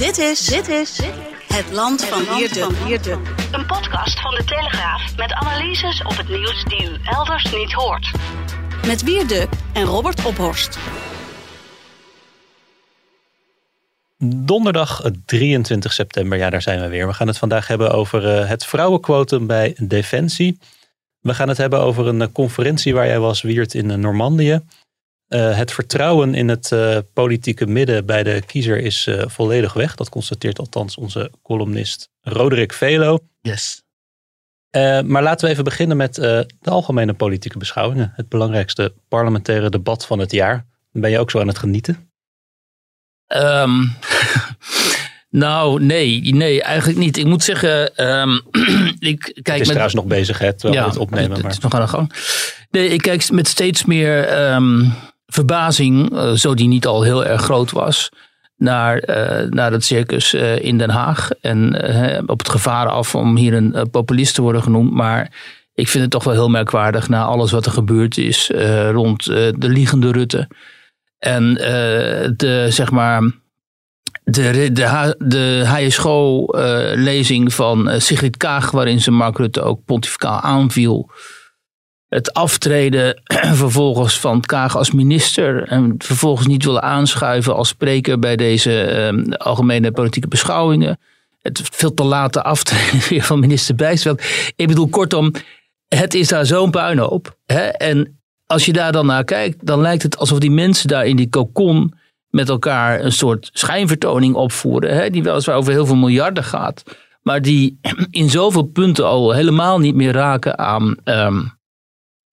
Dit 0.00 0.18
is, 0.18 0.46
dit 0.46 0.68
is 0.68 1.00
het 1.46 1.70
land 1.72 2.04
van 2.04 2.24
Wierde. 2.84 3.18
Een 3.52 3.66
podcast 3.66 4.20
van 4.20 4.34
de 4.34 4.44
Telegraaf 4.44 5.16
met 5.16 5.32
analyses 5.32 6.02
op 6.02 6.16
het 6.16 6.28
nieuws 6.28 6.64
die 6.64 6.90
u 6.90 6.98
elders 7.04 7.52
niet 7.52 7.72
hoort. 7.72 8.10
Met 8.86 9.02
Wierde 9.02 9.48
en 9.72 9.84
Robert 9.84 10.24
Ophorst. 10.24 10.78
Donderdag 14.18 15.02
23 15.24 15.92
september, 15.92 16.38
ja 16.38 16.50
daar 16.50 16.62
zijn 16.62 16.80
we 16.80 16.88
weer. 16.88 17.06
We 17.06 17.12
gaan 17.12 17.26
het 17.26 17.38
vandaag 17.38 17.66
hebben 17.66 17.90
over 17.92 18.40
uh, 18.40 18.48
het 18.48 18.66
vrouwenquotum 18.66 19.46
bij 19.46 19.76
Defensie. 19.78 20.58
We 21.20 21.34
gaan 21.34 21.48
het 21.48 21.58
hebben 21.58 21.80
over 21.80 22.06
een 22.06 22.20
uh, 22.20 22.26
conferentie 22.32 22.94
waar 22.94 23.06
jij 23.06 23.20
was, 23.20 23.42
Wiert, 23.42 23.74
in 23.74 23.88
uh, 25.30 25.38
Normandië. 25.38 25.58
het 25.58 25.72
vertrouwen 25.72 26.34
in 26.34 26.48
het 26.48 26.74
politieke 27.12 27.66
midden 27.66 28.06
bij 28.06 28.22
de 28.22 28.42
kiezer 28.46 28.78
is 28.78 29.08
volledig 29.26 29.72
weg. 29.72 29.94
Dat 29.94 30.08
constateert 30.08 30.58
althans 30.58 30.96
onze 30.96 31.30
columnist 31.42 32.08
Roderick 32.20 32.72
Velo. 32.72 33.18
Yes. 33.40 33.82
maar 35.04 35.22
laten 35.22 35.46
we 35.46 35.52
even 35.52 35.64
beginnen 35.64 35.96
met 35.96 36.14
de 36.14 36.46
algemene 36.64 37.14
politieke 37.14 37.58
beschouwingen. 37.58 38.12
Het 38.14 38.28
belangrijkste 38.28 38.94
parlementaire 39.08 39.68
debat 39.68 40.06
van 40.06 40.18
het 40.18 40.30
jaar. 40.30 40.66
Ben 40.92 41.10
je 41.10 41.18
ook 41.18 41.30
zo 41.30 41.40
aan 41.40 41.48
het 41.48 41.58
genieten? 41.58 42.10
Um, 43.36 43.96
nou, 45.30 45.84
nee, 45.84 46.34
nee, 46.34 46.62
eigenlijk 46.62 46.98
niet. 46.98 47.16
Ik 47.16 47.26
moet 47.26 47.44
zeggen, 47.44 48.04
um, 48.10 48.42
ik 48.98 49.20
kijk. 49.20 49.34
Het 49.34 49.54
is 49.54 49.58
met, 49.58 49.66
trouwens 49.66 49.94
nog 49.94 50.04
bezig, 50.04 50.38
hè, 50.38 50.52
terwijl 50.52 50.82
ja, 50.82 50.88
het 50.88 50.98
opnemen. 50.98 51.32
Het, 51.32 51.42
maar. 51.42 51.50
is 51.50 51.58
nog 51.58 51.74
aan 51.74 51.80
de 51.80 51.88
gang. 51.88 52.12
Nee, 52.70 52.88
ik 52.88 53.02
kijk 53.02 53.30
met 53.30 53.48
steeds 53.48 53.84
meer 53.84 54.42
um, 54.52 54.92
verbazing, 55.30 56.12
uh, 56.12 56.32
zo 56.32 56.54
die 56.54 56.68
niet 56.68 56.86
al 56.86 57.02
heel 57.02 57.24
erg 57.24 57.42
groot 57.42 57.70
was, 57.70 58.08
naar, 58.56 59.08
uh, 59.08 59.50
naar 59.50 59.72
het 59.72 59.84
circus 59.84 60.34
uh, 60.34 60.58
in 60.58 60.78
Den 60.78 60.90
Haag. 60.90 61.30
En 61.40 61.74
op 62.26 62.38
het 62.38 62.48
gevaar 62.48 62.88
af 62.88 63.14
om 63.14 63.36
hier 63.36 63.54
een 63.54 63.90
populist 63.90 64.34
te 64.34 64.42
worden 64.42 64.62
genoemd. 64.62 64.92
Maar 64.92 65.32
ik 65.74 65.88
vind 65.88 66.02
het 66.02 66.12
toch 66.12 66.24
wel 66.24 66.32
heel 66.32 66.48
merkwaardig 66.48 67.08
na 67.08 67.24
alles 67.24 67.50
wat 67.50 67.66
er 67.66 67.72
gebeurd 67.72 68.18
is 68.18 68.50
rond 68.90 69.24
de 69.24 69.54
liegende 69.58 70.12
Rutte. 70.12 70.48
En 71.18 71.54
de, 72.36 72.66
zeg 72.68 72.90
maar, 72.90 73.22
de, 74.24 74.70
de, 74.72 75.14
de 75.18 75.62
HSGO-lezing 75.66 77.54
van 77.54 78.00
Sigrid 78.00 78.36
Kaag, 78.36 78.70
waarin 78.70 79.00
ze 79.00 79.10
Mark 79.10 79.38
Rutte 79.38 79.62
ook 79.62 79.84
pontificaal 79.84 80.40
aanviel. 80.40 81.10
Het 82.10 82.34
aftreden 82.34 83.22
vervolgens 83.62 84.18
van 84.18 84.40
Kaag 84.40 84.76
als 84.76 84.90
minister. 84.90 85.68
En 85.68 85.94
vervolgens 85.98 86.46
niet 86.46 86.64
willen 86.64 86.82
aanschuiven 86.82 87.54
als 87.54 87.68
spreker 87.68 88.18
bij 88.18 88.36
deze 88.36 89.10
uh, 89.12 89.34
algemene 89.36 89.92
politieke 89.92 90.28
beschouwingen. 90.28 90.98
Het 91.42 91.60
veel 91.72 91.94
te 91.94 92.04
late 92.04 92.42
aftreden 92.42 93.00
weer 93.08 93.22
van 93.22 93.40
minister 93.40 93.74
Bijsveld. 93.74 94.22
Ik 94.56 94.66
bedoel, 94.66 94.88
kortom, 94.88 95.32
het 95.88 96.14
is 96.14 96.28
daar 96.28 96.46
zo'n 96.46 96.70
puinhoop. 96.70 97.36
Hè? 97.46 97.62
En 97.62 98.20
als 98.46 98.64
je 98.64 98.72
daar 98.72 98.92
dan 98.92 99.06
naar 99.06 99.24
kijkt, 99.24 99.66
dan 99.66 99.80
lijkt 99.80 100.02
het 100.02 100.18
alsof 100.18 100.38
die 100.38 100.50
mensen 100.50 100.88
daar 100.88 101.06
in 101.06 101.16
die 101.16 101.28
cocon 101.28 101.94
met 102.30 102.48
elkaar 102.48 103.04
een 103.04 103.12
soort 103.12 103.50
schijnvertoning 103.52 104.34
opvoeren. 104.34 104.94
Hè, 104.94 105.10
die 105.10 105.22
weliswaar 105.22 105.56
over 105.56 105.72
heel 105.72 105.86
veel 105.86 105.96
miljarden 105.96 106.44
gaat. 106.44 106.82
Maar 107.22 107.42
die 107.42 107.78
in 108.10 108.30
zoveel 108.30 108.62
punten 108.62 109.06
al 109.06 109.32
helemaal 109.32 109.78
niet 109.78 109.94
meer 109.94 110.12
raken 110.12 110.58
aan 110.58 110.96
um, 111.04 111.58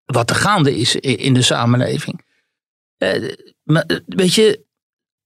wat 0.07 0.29
er 0.29 0.35
gaande 0.35 0.77
is 0.77 0.95
in 0.95 1.33
de 1.33 1.41
samenleving. 1.41 2.25
Uh, 2.97 3.33
maar, 3.63 3.85
weet 4.05 4.33
je, 4.33 4.65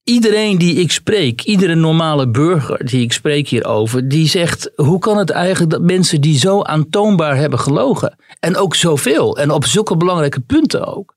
iedereen 0.04 0.58
die 0.58 0.74
ik 0.74 0.92
spreek, 0.92 1.42
iedere 1.42 1.74
normale 1.74 2.28
burger 2.28 2.86
die 2.86 3.02
ik 3.02 3.12
spreek 3.12 3.48
hierover, 3.48 4.08
die 4.08 4.28
zegt: 4.28 4.70
hoe 4.74 4.98
kan 4.98 5.18
het 5.18 5.30
eigenlijk 5.30 5.70
dat 5.70 5.82
mensen 5.82 6.20
die 6.20 6.38
zo 6.38 6.62
aantoonbaar 6.62 7.36
hebben 7.36 7.58
gelogen 7.58 8.16
en 8.40 8.56
ook 8.56 8.74
zoveel 8.74 9.38
en 9.38 9.50
op 9.50 9.64
zulke 9.64 9.96
belangrijke 9.96 10.40
punten 10.40 10.86
ook. 10.86 11.14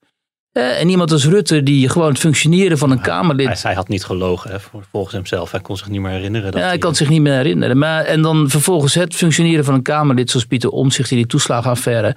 En 0.52 0.90
iemand 0.90 1.12
als 1.12 1.26
Rutte 1.26 1.64
die 1.64 1.90
gewoon 1.90 2.10
het 2.10 2.20
functioneren 2.20 2.78
van 2.78 2.92
een 2.92 3.02
Kamerlid. 3.02 3.48
Hij, 3.48 3.58
hij, 3.62 3.74
had 3.74 3.88
niet 3.88 4.06
gelogen 4.06 4.52
hè, 4.52 4.58
volgens 4.92 5.14
hemzelf. 5.14 5.52
Hij 5.52 5.60
kon 5.60 5.78
zich 5.78 5.90
niet 5.90 6.02
meer 6.02 6.12
herinneren. 6.12 6.52
Dat 6.52 6.62
ja, 6.62 6.68
hij 6.68 6.78
kan 6.78 6.96
zich 6.96 7.10
niet 7.10 7.22
meer 7.22 7.34
herinneren. 7.34 7.78
Maar, 7.78 8.04
en 8.04 8.22
dan 8.22 8.50
vervolgens 8.50 8.94
het 8.94 9.16
functioneren 9.16 9.66
van 9.66 9.74
een 9.74 9.82
Kamerlid 9.82 10.30
zoals 10.30 10.46
Pieter 10.46 10.70
Omtzigt 10.70 11.12
in 11.12 11.18
die 11.18 11.26
toeslagenaffaire. 11.26 12.16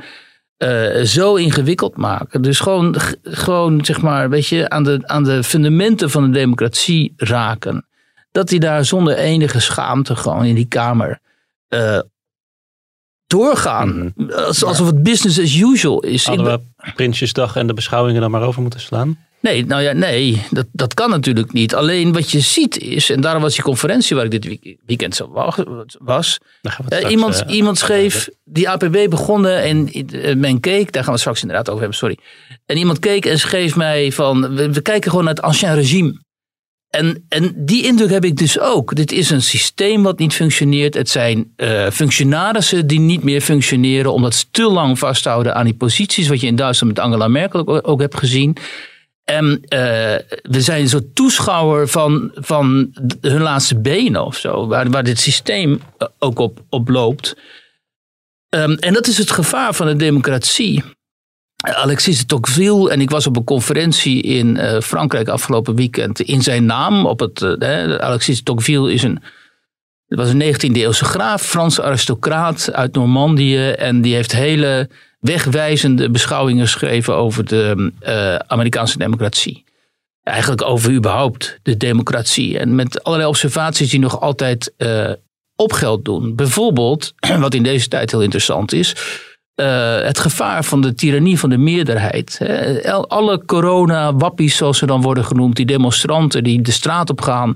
Uh, 0.59 1.05
zo 1.05 1.35
ingewikkeld 1.35 1.97
maken. 1.97 2.43
Dus 2.43 2.61
gewoon, 2.61 2.95
gewoon 3.23 3.85
zeg 3.85 4.01
maar, 4.01 4.31
weet 4.31 4.47
je, 4.47 4.69
aan 4.69 4.85
de, 4.85 5.01
aan 5.03 5.25
de 5.25 5.43
fundamenten 5.43 6.11
van 6.11 6.25
de 6.25 6.39
democratie 6.39 7.13
raken. 7.17 7.87
Dat 8.31 8.51
hij 8.51 8.59
daar 8.59 8.85
zonder 8.85 9.17
enige 9.17 9.61
schaamte 9.61 10.17
gewoon 10.17 10.45
in 10.45 10.55
die 10.55 10.69
Kamer 10.69 11.21
uh, 11.69 12.01
doorgaan. 13.27 14.13
Mm 14.15 14.31
Alsof 14.31 14.87
het 14.87 15.03
business 15.03 15.41
as 15.41 15.61
usual 15.61 16.01
is. 16.01 16.27
Hadden 16.27 16.47
we 16.47 16.93
Prinsjesdag 16.95 17.57
en 17.57 17.67
de 17.67 17.75
beschouwingen 17.75 18.21
dan 18.21 18.31
maar 18.31 18.43
over 18.43 18.63
moeten 18.63 18.81
slaan? 18.81 19.19
Nee, 19.41 19.67
nou 19.67 19.83
ja, 19.83 19.93
nee, 19.93 20.43
dat, 20.51 20.67
dat 20.73 20.95
kan 20.95 21.11
natuurlijk 21.11 21.53
niet. 21.53 21.75
Alleen 21.75 22.13
wat 22.13 22.31
je 22.31 22.41
ziet 22.41 22.79
is, 22.79 23.11
en 23.11 23.21
daarom 23.21 23.43
was 23.43 23.55
die 23.55 23.63
conferentie 23.63 24.17
waar 24.17 24.25
ik 24.25 24.43
dit 24.43 24.77
weekend 24.87 25.15
zo 25.15 25.31
was. 26.01 26.39
Iemand, 27.09 27.45
uh, 27.47 27.55
iemand 27.55 27.79
schreef, 27.79 28.29
die 28.45 28.69
APB 28.69 29.07
begonnen 29.11 29.63
en 29.63 29.99
uh, 30.13 30.35
men 30.35 30.61
keek, 30.61 30.93
daar 30.93 31.05
gaan 31.05 31.13
we 31.13 31.19
straks 31.19 31.41
inderdaad 31.41 31.69
over 31.69 31.81
hebben, 31.81 31.99
sorry. 31.99 32.19
En 32.67 32.77
iemand 32.77 32.99
keek 32.99 33.27
en 33.27 33.39
schreef 33.39 33.77
mij 33.77 34.13
van, 34.13 34.55
we, 34.55 34.73
we 34.73 34.81
kijken 34.81 35.11
gewoon 35.11 35.25
naar 35.25 35.35
het 35.35 35.45
ancien 35.45 35.75
regime. 35.75 36.27
En, 36.89 37.25
en 37.29 37.53
die 37.57 37.85
indruk 37.85 38.11
heb 38.11 38.25
ik 38.25 38.37
dus 38.37 38.59
ook. 38.61 38.95
Dit 38.95 39.13
is 39.13 39.31
een 39.31 39.43
systeem 39.43 40.03
wat 40.03 40.19
niet 40.19 40.35
functioneert. 40.35 40.95
Het 40.95 41.09
zijn 41.09 41.53
uh, 41.57 41.91
functionarissen 41.91 42.87
die 42.87 43.01
niet 43.01 43.23
meer 43.23 43.41
functioneren 43.41 44.13
omdat 44.13 44.35
ze 44.35 44.45
te 44.51 44.63
lang 44.63 44.99
vasthouden 44.99 45.55
aan 45.55 45.65
die 45.65 45.75
posities. 45.75 46.29
Wat 46.29 46.41
je 46.41 46.47
in 46.47 46.57
Duitsland 46.57 46.95
met 46.95 47.05
Angela 47.05 47.29
Merkel 47.29 47.67
ook, 47.67 47.89
ook 47.89 48.01
hebt 48.01 48.19
gezien. 48.19 48.57
En 49.29 49.47
uh, 49.47 49.61
we 50.43 50.61
zijn 50.61 50.93
een 50.93 51.11
toeschouwer 51.15 51.89
van, 51.89 52.31
van 52.35 52.91
hun 53.21 53.41
laatste 53.41 53.81
benen 53.81 54.25
of 54.25 54.37
zo. 54.37 54.67
Waar, 54.67 54.91
waar 54.91 55.05
dit 55.05 55.21
systeem 55.21 55.81
ook 56.19 56.39
op, 56.39 56.61
op 56.69 56.89
loopt. 56.89 57.37
Um, 58.55 58.75
en 58.75 58.93
dat 58.93 59.07
is 59.07 59.19
het 59.19 59.31
gevaar 59.31 59.75
van 59.75 59.87
de 59.87 59.97
democratie. 59.97 60.85
Alexis 61.57 62.19
de 62.19 62.27
Tocqueville 62.27 62.91
en 62.91 63.01
ik 63.01 63.11
was 63.11 63.27
op 63.27 63.37
een 63.37 63.45
conferentie 63.45 64.23
in 64.23 64.57
uh, 64.57 64.81
Frankrijk 64.81 65.29
afgelopen 65.29 65.75
weekend 65.75 66.21
in 66.21 66.43
zijn 66.43 66.65
naam. 66.65 67.07
Op 67.07 67.21
het, 67.21 67.43
Alexis 68.01 68.37
de 68.37 68.43
Tocqueville 68.43 68.93
is 68.93 69.03
een, 69.03 69.23
was 70.17 70.31
een 70.31 70.43
19e 70.43 70.73
eeuwse 70.73 71.05
graaf, 71.05 71.43
Franse 71.43 71.83
aristocraat 71.83 72.73
uit 72.73 72.95
Normandië. 72.95 73.69
En 73.69 74.01
die 74.01 74.15
heeft 74.15 74.33
hele 74.33 74.89
wegwijzende 75.21 76.11
beschouwingen 76.11 76.65
geschreven 76.65 77.15
over 77.15 77.45
de 77.45 77.93
uh, 78.07 78.35
Amerikaanse 78.35 78.99
democratie. 78.99 79.65
Eigenlijk 80.23 80.63
over 80.63 80.93
überhaupt 80.93 81.59
de 81.63 81.77
democratie. 81.77 82.59
En 82.59 82.75
met 82.75 83.05
allerlei 83.05 83.29
observaties 83.31 83.91
die 83.91 84.01
nog 84.01 84.21
altijd 84.21 84.73
op 85.57 85.73
geld 85.73 86.05
doen. 86.05 86.35
Bijvoorbeeld, 86.35 87.15
wat 87.39 87.55
in 87.55 87.63
deze 87.63 87.89
tijd 87.89 88.11
heel 88.11 88.23
interessant 88.23 88.73
is 88.73 88.95
uh, 89.61 90.01
het 90.01 90.19
gevaar 90.19 90.65
van 90.65 90.81
de 90.81 90.95
tirannie 90.95 91.39
van 91.39 91.51
de 91.51 91.57
meerderheid. 91.57 92.41
Alle 93.09 93.45
corona-wappies, 93.45 94.57
zoals 94.57 94.79
ze 94.79 94.87
dan 94.87 95.03
worden 95.03 95.25
genoemd, 95.25 95.57
die 95.57 95.67
demonstranten 95.67 96.45
die 96.45 96.63
de 96.63 96.73
straat 96.73 97.11
op 97.11 97.21
gaan 97.21 97.53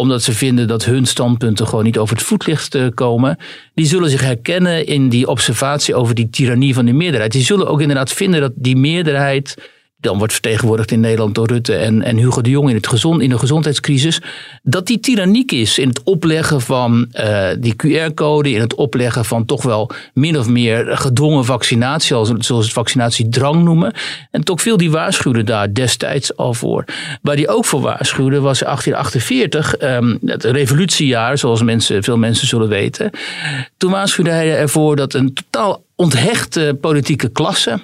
omdat 0.00 0.22
ze 0.22 0.32
vinden 0.32 0.68
dat 0.68 0.84
hun 0.84 1.06
standpunten 1.06 1.66
gewoon 1.66 1.84
niet 1.84 1.98
over 1.98 2.16
het 2.16 2.24
voetlicht 2.24 2.74
eh, 2.74 2.86
komen. 2.94 3.38
Die 3.74 3.86
zullen 3.86 4.10
zich 4.10 4.20
herkennen 4.20 4.86
in 4.86 5.08
die 5.08 5.28
observatie 5.28 5.94
over 5.94 6.14
die 6.14 6.30
tirannie 6.30 6.74
van 6.74 6.86
de 6.86 6.92
meerderheid. 6.92 7.32
Die 7.32 7.44
zullen 7.44 7.68
ook 7.68 7.80
inderdaad 7.80 8.12
vinden 8.12 8.40
dat 8.40 8.52
die 8.54 8.76
meerderheid 8.76 9.56
dan 10.00 10.18
wordt 10.18 10.32
vertegenwoordigd 10.32 10.90
in 10.90 11.00
Nederland 11.00 11.34
door 11.34 11.46
Rutte 11.46 11.74
en, 11.74 12.02
en 12.02 12.16
Hugo 12.16 12.40
de 12.40 12.50
Jong 12.50 12.68
in, 12.68 12.74
het 12.74 12.86
gezond, 12.86 13.22
in 13.22 13.28
de 13.28 13.38
gezondheidscrisis, 13.38 14.20
dat 14.62 14.86
die 14.86 15.00
tyranniek 15.00 15.52
is 15.52 15.78
in 15.78 15.88
het 15.88 16.02
opleggen 16.02 16.60
van 16.60 17.08
uh, 17.12 17.48
die 17.58 17.74
QR-code, 17.74 18.50
in 18.50 18.60
het 18.60 18.74
opleggen 18.74 19.24
van 19.24 19.44
toch 19.44 19.62
wel 19.62 19.90
min 20.14 20.38
of 20.38 20.48
meer 20.48 20.96
gedwongen 20.96 21.44
vaccinatie, 21.44 22.08
zoals, 22.38 22.66
het 22.66 22.72
vaccinatiedrang 22.72 23.62
noemen. 23.62 23.92
En 24.30 24.44
toch 24.44 24.62
veel 24.62 24.76
die 24.76 24.90
waarschuwde 24.90 25.44
daar 25.44 25.74
destijds 25.74 26.36
al 26.36 26.54
voor. 26.54 26.84
Waar 27.22 27.36
die 27.36 27.48
ook 27.48 27.64
voor 27.64 27.80
waarschuwde 27.80 28.40
was 28.40 28.58
1848, 28.58 29.80
um, 29.80 30.18
het 30.24 30.44
revolutiejaar, 30.44 31.38
zoals 31.38 31.62
mensen, 31.62 32.02
veel 32.02 32.18
mensen 32.18 32.46
zullen 32.46 32.68
weten. 32.68 33.10
Toen 33.76 33.90
waarschuwde 33.90 34.30
hij 34.30 34.56
ervoor 34.56 34.96
dat 34.96 35.14
een 35.14 35.32
totaal 35.32 35.82
onthechte 35.94 36.78
politieke 36.80 37.28
klasse, 37.28 37.80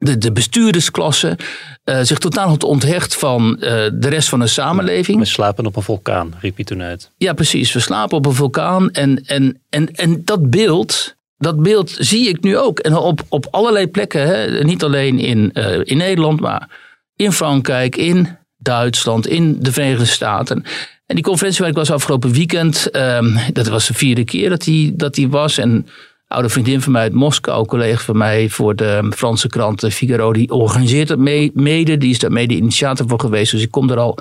de, 0.00 0.18
de 0.18 0.32
bestuurdersklasse 0.32 1.38
uh, 1.84 2.00
zich 2.02 2.18
totaal 2.18 2.48
had 2.48 2.64
onthecht 2.64 3.16
van 3.16 3.56
uh, 3.60 3.60
de 3.92 4.08
rest 4.08 4.28
van 4.28 4.38
de 4.38 4.46
samenleving. 4.46 5.18
We 5.18 5.24
slapen 5.24 5.66
op 5.66 5.76
een 5.76 5.82
vulkaan, 5.82 6.34
riep 6.40 6.56
hij 6.56 6.64
toen 6.64 6.82
uit. 6.82 7.10
Ja, 7.16 7.32
precies. 7.32 7.72
We 7.72 7.80
slapen 7.80 8.16
op 8.16 8.26
een 8.26 8.34
vulkaan. 8.34 8.90
En, 8.90 9.24
en, 9.26 9.62
en, 9.68 9.94
en 9.94 10.24
dat 10.24 10.50
beeld, 10.50 11.14
dat 11.36 11.62
beeld 11.62 11.96
zie 11.98 12.28
ik 12.28 12.42
nu 12.42 12.58
ook. 12.58 12.78
En 12.78 12.96
op, 12.96 13.22
op 13.28 13.46
allerlei 13.50 13.86
plekken. 13.86 14.26
Hè? 14.26 14.64
Niet 14.64 14.82
alleen 14.82 15.18
in, 15.18 15.50
uh, 15.54 15.80
in 15.82 15.96
Nederland, 15.96 16.40
maar 16.40 16.68
in 17.16 17.32
Frankrijk, 17.32 17.96
in 17.96 18.38
Duitsland, 18.56 19.26
in 19.26 19.56
de 19.60 19.72
Verenigde 19.72 20.04
Staten. 20.04 20.64
En 21.06 21.14
die 21.14 21.24
conferentie 21.24 21.60
waar 21.60 21.70
ik 21.70 21.76
was 21.76 21.90
afgelopen 21.90 22.32
weekend, 22.32 22.90
ehm, 22.90 23.52
dat 23.52 23.68
was 23.68 23.86
de 23.86 23.94
vierde 23.94 24.24
keer 24.24 24.48
dat 24.48 24.62
die, 24.62 24.96
dat 24.96 25.14
die 25.14 25.28
was. 25.28 25.58
En 25.58 25.86
oude 26.30 26.48
vriendin 26.48 26.80
van 26.80 26.92
mij 26.92 27.02
uit 27.02 27.12
Moskou, 27.12 27.66
collega 27.66 28.04
van 28.04 28.16
mij 28.16 28.48
voor 28.48 28.76
de 28.76 29.12
Franse 29.16 29.48
krant 29.48 29.86
Figaro, 29.92 30.32
die 30.32 30.50
organiseert 30.50 31.08
het 31.08 31.18
mede. 31.54 31.98
Die 31.98 32.10
is 32.10 32.18
daar 32.18 32.32
mede 32.32 32.54
initiator 32.54 33.08
voor 33.08 33.20
geweest. 33.20 33.52
Dus 33.52 33.62
ik 33.62 33.70
kom 33.70 33.90
er 33.90 33.98
al 33.98 34.18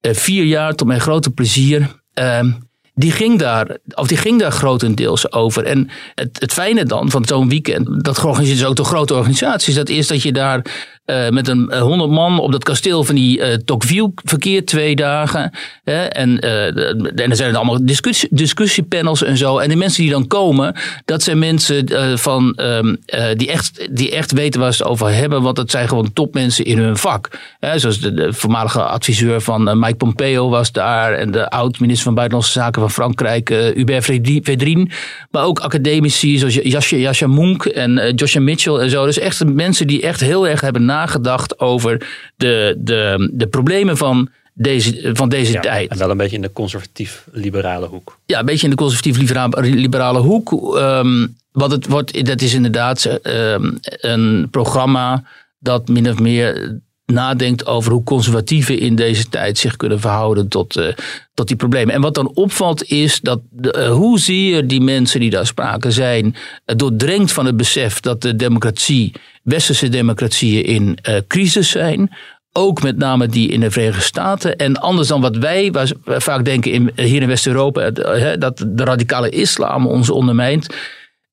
uh, 0.00 0.14
vier 0.14 0.44
jaar 0.44 0.74
tot 0.74 0.86
mijn 0.86 1.00
grote 1.00 1.30
plezier. 1.30 2.00
Ehm, 2.14 2.50
die 2.94 3.10
ging 3.10 3.38
daar, 3.38 3.78
of 3.94 4.06
die 4.06 4.16
ging 4.16 4.40
daar 4.40 4.52
grotendeels 4.52 5.32
over. 5.32 5.64
En 5.64 5.88
het, 6.14 6.40
het 6.40 6.52
fijne 6.52 6.84
dan 6.84 7.10
van 7.10 7.24
zo'n 7.24 7.48
weekend, 7.48 8.04
dat 8.04 8.18
georganiseerd 8.18 8.58
is 8.58 8.66
ook 8.66 8.76
door 8.76 8.86
grote 8.86 9.14
organisaties, 9.14 9.74
dat 9.74 9.88
is 9.88 10.06
dat 10.06 10.22
je 10.22 10.32
daar 10.32 10.64
uh, 11.10 11.28
met 11.28 11.48
een 11.48 11.70
eh, 11.70 11.80
honderd 11.80 12.10
man 12.10 12.40
op 12.40 12.52
dat 12.52 12.64
kasteel 12.64 13.04
van 13.04 13.14
die 13.14 13.38
uh, 13.38 13.54
Tocqueville 13.64 14.12
verkeert 14.14 14.66
twee 14.66 14.96
dagen. 14.96 15.50
Hè, 15.84 16.04
en, 16.04 16.38
en 16.38 17.30
er 17.30 17.36
zijn 17.36 17.50
er 17.50 17.56
allemaal 17.56 17.86
discussie, 17.86 18.28
discussiepanels 18.32 19.22
en 19.22 19.36
zo. 19.36 19.58
En 19.58 19.68
de 19.68 19.76
mensen 19.76 20.02
die 20.02 20.10
dan 20.10 20.26
komen, 20.26 20.76
dat 21.04 21.22
zijn 21.22 21.38
mensen 21.38 22.18
van, 22.18 22.58
um, 22.60 22.98
die, 23.36 23.50
echt, 23.50 23.88
die 23.90 24.10
echt 24.10 24.32
weten 24.32 24.60
waar 24.60 24.74
ze 24.74 24.82
het 24.82 24.92
over 24.92 25.12
hebben. 25.14 25.42
Want 25.42 25.56
dat 25.56 25.70
zijn 25.70 25.88
gewoon 25.88 26.12
topmensen 26.12 26.64
in 26.64 26.78
hun 26.78 26.96
vak. 26.96 27.28
Hè, 27.58 27.78
zoals 27.78 28.00
de, 28.00 28.32
voormalige 28.32 28.82
adviseur 28.82 29.40
van 29.40 29.78
Mike 29.78 29.94
Pompeo 29.94 30.48
was 30.48 30.72
daar. 30.72 31.12
En 31.12 31.30
de 31.30 31.50
oud-minister 31.50 32.04
van 32.04 32.14
Buitenlandse 32.14 32.52
Zaken 32.52 32.80
van 32.80 32.90
Frankrijk, 32.90 33.48
Hubert 33.48 34.04
Védrine. 34.04 34.88
Maar 35.30 35.44
ook 35.44 35.58
academici 35.58 36.38
zoals 36.38 36.54
Jascha 36.88 37.26
Mounk 37.26 37.64
en 37.64 38.14
Joshua 38.14 38.40
Mitchell 38.42 38.74
en 38.74 38.90
zo. 38.90 39.04
Dus 39.04 39.18
echt 39.18 39.44
mensen 39.44 39.86
die 39.86 40.02
echt 40.02 40.20
heel 40.20 40.48
erg 40.48 40.60
hebben 40.60 40.84
nagedacht 40.84 40.99
nagedacht 41.00 41.60
over 41.60 42.08
de, 42.36 42.74
de, 42.78 43.30
de 43.32 43.46
problemen 43.46 43.96
van 43.96 44.28
deze, 44.52 45.10
van 45.12 45.28
deze 45.28 45.52
ja, 45.52 45.60
tijd. 45.60 45.90
En 45.90 45.98
wel 45.98 46.10
een 46.10 46.16
beetje 46.16 46.36
in 46.36 46.42
de 46.42 46.52
conservatief-liberale 46.52 47.86
hoek. 47.86 48.18
Ja, 48.26 48.38
een 48.38 48.44
beetje 48.44 48.64
in 48.64 48.70
de 48.70 48.76
conservatief-liberale 48.76 50.18
hoek. 50.18 50.76
Um, 50.76 51.36
wat 51.52 51.70
het 51.70 51.86
wordt, 51.86 52.26
dat 52.26 52.40
is 52.40 52.54
inderdaad 52.54 53.20
um, 53.22 53.78
een 53.82 54.48
programma 54.50 55.24
dat 55.58 55.88
min 55.88 56.10
of 56.10 56.18
meer 56.18 56.80
nadenkt 57.12 57.66
over 57.66 57.92
hoe 57.92 58.02
conservatieven 58.02 58.78
in 58.78 58.94
deze 58.94 59.28
tijd 59.28 59.58
zich 59.58 59.76
kunnen 59.76 60.00
verhouden 60.00 60.48
tot, 60.48 60.76
uh, 60.76 60.86
tot 61.34 61.48
die 61.48 61.56
problemen. 61.56 61.94
En 61.94 62.00
wat 62.00 62.14
dan 62.14 62.30
opvalt 62.34 62.84
is 62.84 63.20
dat 63.20 63.40
de, 63.50 63.74
uh, 63.78 63.92
hoezeer 63.92 64.66
die 64.66 64.80
mensen 64.80 65.20
die 65.20 65.30
daar 65.30 65.46
spraken 65.46 65.92
zijn, 65.92 66.24
uh, 66.24 66.76
doordrenkt 66.76 67.32
van 67.32 67.46
het 67.46 67.56
besef 67.56 68.00
dat 68.00 68.22
de 68.22 68.36
democratie, 68.36 69.12
westerse 69.42 69.88
democratieën 69.88 70.64
in 70.64 70.98
crisis 71.26 71.70
zijn. 71.70 72.10
Ook 72.52 72.82
met 72.82 72.96
name 72.96 73.26
die 73.26 73.48
in 73.48 73.60
de 73.60 73.70
Verenigde 73.70 74.02
Staten. 74.02 74.56
En 74.56 74.76
anders 74.76 75.08
dan 75.08 75.20
wat 75.20 75.36
wij 75.36 75.72
vaak 76.04 76.44
denken 76.44 76.72
in, 76.72 76.90
hier 76.94 77.22
in 77.22 77.28
West-Europa, 77.28 77.90
dat 78.36 78.64
de 78.68 78.84
radicale 78.84 79.28
islam 79.28 79.86
ons 79.86 80.10
ondermijnt 80.10 80.66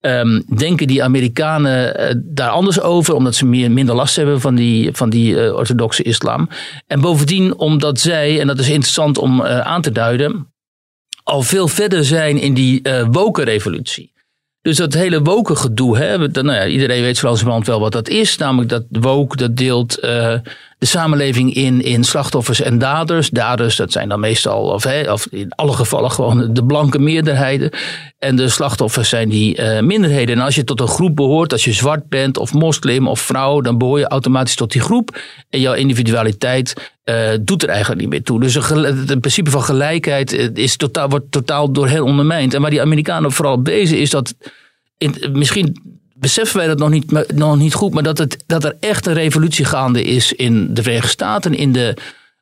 Um, 0.01 0.43
denken 0.57 0.87
die 0.87 1.03
Amerikanen 1.03 1.99
uh, 1.99 2.15
daar 2.25 2.49
anders 2.49 2.81
over, 2.81 3.13
omdat 3.13 3.35
ze 3.35 3.45
meer, 3.45 3.71
minder 3.71 3.95
last 3.95 4.15
hebben 4.15 4.41
van 4.41 4.55
die, 4.55 4.89
van 4.91 5.09
die 5.09 5.33
uh, 5.33 5.55
orthodoxe 5.55 6.03
islam. 6.03 6.49
En 6.87 7.01
bovendien 7.01 7.57
omdat 7.57 7.99
zij, 7.99 8.39
en 8.39 8.47
dat 8.47 8.59
is 8.59 8.69
interessant 8.69 9.17
om 9.17 9.41
uh, 9.41 9.59
aan 9.59 9.81
te 9.81 9.91
duiden, 9.91 10.53
al 11.23 11.41
veel 11.41 11.67
verder 11.67 12.05
zijn 12.05 12.37
in 12.37 12.53
die 12.53 12.81
woke 13.11 13.43
revolutie. 13.43 14.13
Dus 14.61 14.77
dat 14.77 14.93
hele 14.93 15.21
woke 15.21 15.55
gedoe, 15.55 15.97
nou 16.31 16.51
ja, 16.51 16.65
iedereen 16.65 17.01
weet 17.01 17.17
zo 17.17 17.25
langzamerhand 17.25 17.67
wel 17.67 17.79
wat 17.79 17.91
dat 17.91 18.09
is. 18.09 18.37
Namelijk 18.37 18.69
dat 18.69 18.85
woke, 18.89 19.37
dat 19.37 19.55
deelt 19.55 19.99
de 20.77 20.85
samenleving 20.85 21.53
in, 21.53 21.81
in 21.81 22.03
slachtoffers 22.03 22.61
en 22.61 22.77
daders. 22.77 23.29
Daders, 23.29 23.75
dat 23.75 23.91
zijn 23.91 24.09
dan 24.09 24.19
meestal, 24.19 24.63
of, 24.63 24.85
of 25.09 25.27
in 25.31 25.51
alle 25.51 25.73
gevallen 25.73 26.11
gewoon 26.11 26.53
de 26.53 26.65
blanke 26.65 26.99
meerderheden. 26.99 27.71
En 28.19 28.35
de 28.35 28.49
slachtoffers 28.49 29.09
zijn 29.09 29.29
die 29.29 29.59
uh, 29.59 29.79
minderheden. 29.79 30.35
En 30.35 30.41
als 30.41 30.55
je 30.55 30.63
tot 30.63 30.79
een 30.79 30.87
groep 30.87 31.15
behoort, 31.15 31.51
als 31.51 31.63
je 31.63 31.71
zwart 31.71 32.09
bent 32.09 32.37
of 32.37 32.53
moslim 32.53 33.07
of 33.07 33.19
vrouw, 33.19 33.61
dan 33.61 33.77
behoor 33.77 33.99
je 33.99 34.07
automatisch 34.07 34.55
tot 34.55 34.71
die 34.71 34.81
groep. 34.81 35.17
En 35.49 35.59
jouw 35.59 35.73
individualiteit 35.73 36.91
uh, 37.05 37.29
doet 37.41 37.63
er 37.63 37.69
eigenlijk 37.69 38.01
niet 38.01 38.09
meer 38.09 38.23
toe. 38.23 38.39
Dus 38.39 38.53
het 38.53 39.19
principe 39.19 39.49
van 39.49 39.63
gelijkheid 39.63 40.33
eh, 40.33 40.47
is 40.53 40.75
totaal, 40.75 41.09
wordt 41.09 41.31
totaal 41.31 41.71
door 41.71 41.87
heel 41.87 42.05
ondermijnd. 42.05 42.53
En 42.53 42.61
waar 42.61 42.69
die 42.69 42.81
Amerikanen 42.81 43.31
vooral 43.31 43.61
bezig 43.61 43.99
is 43.99 44.09
dat. 44.09 44.35
In, 44.97 45.15
misschien 45.31 45.97
beseffen 46.19 46.57
wij 46.57 46.67
dat 46.67 46.77
nog 46.77 46.89
niet, 46.89 47.33
nog 47.33 47.57
niet 47.57 47.73
goed, 47.73 47.93
maar 47.93 48.03
dat, 48.03 48.17
het, 48.17 48.43
dat 48.45 48.63
er 48.63 48.75
echt 48.79 49.05
een 49.05 49.13
revolutie 49.13 49.65
gaande 49.65 50.03
is 50.03 50.33
in 50.33 50.73
de 50.73 50.83
Verenigde 50.83 51.09
Staten, 51.09 51.53
in 51.53 51.71
de, 51.71 51.93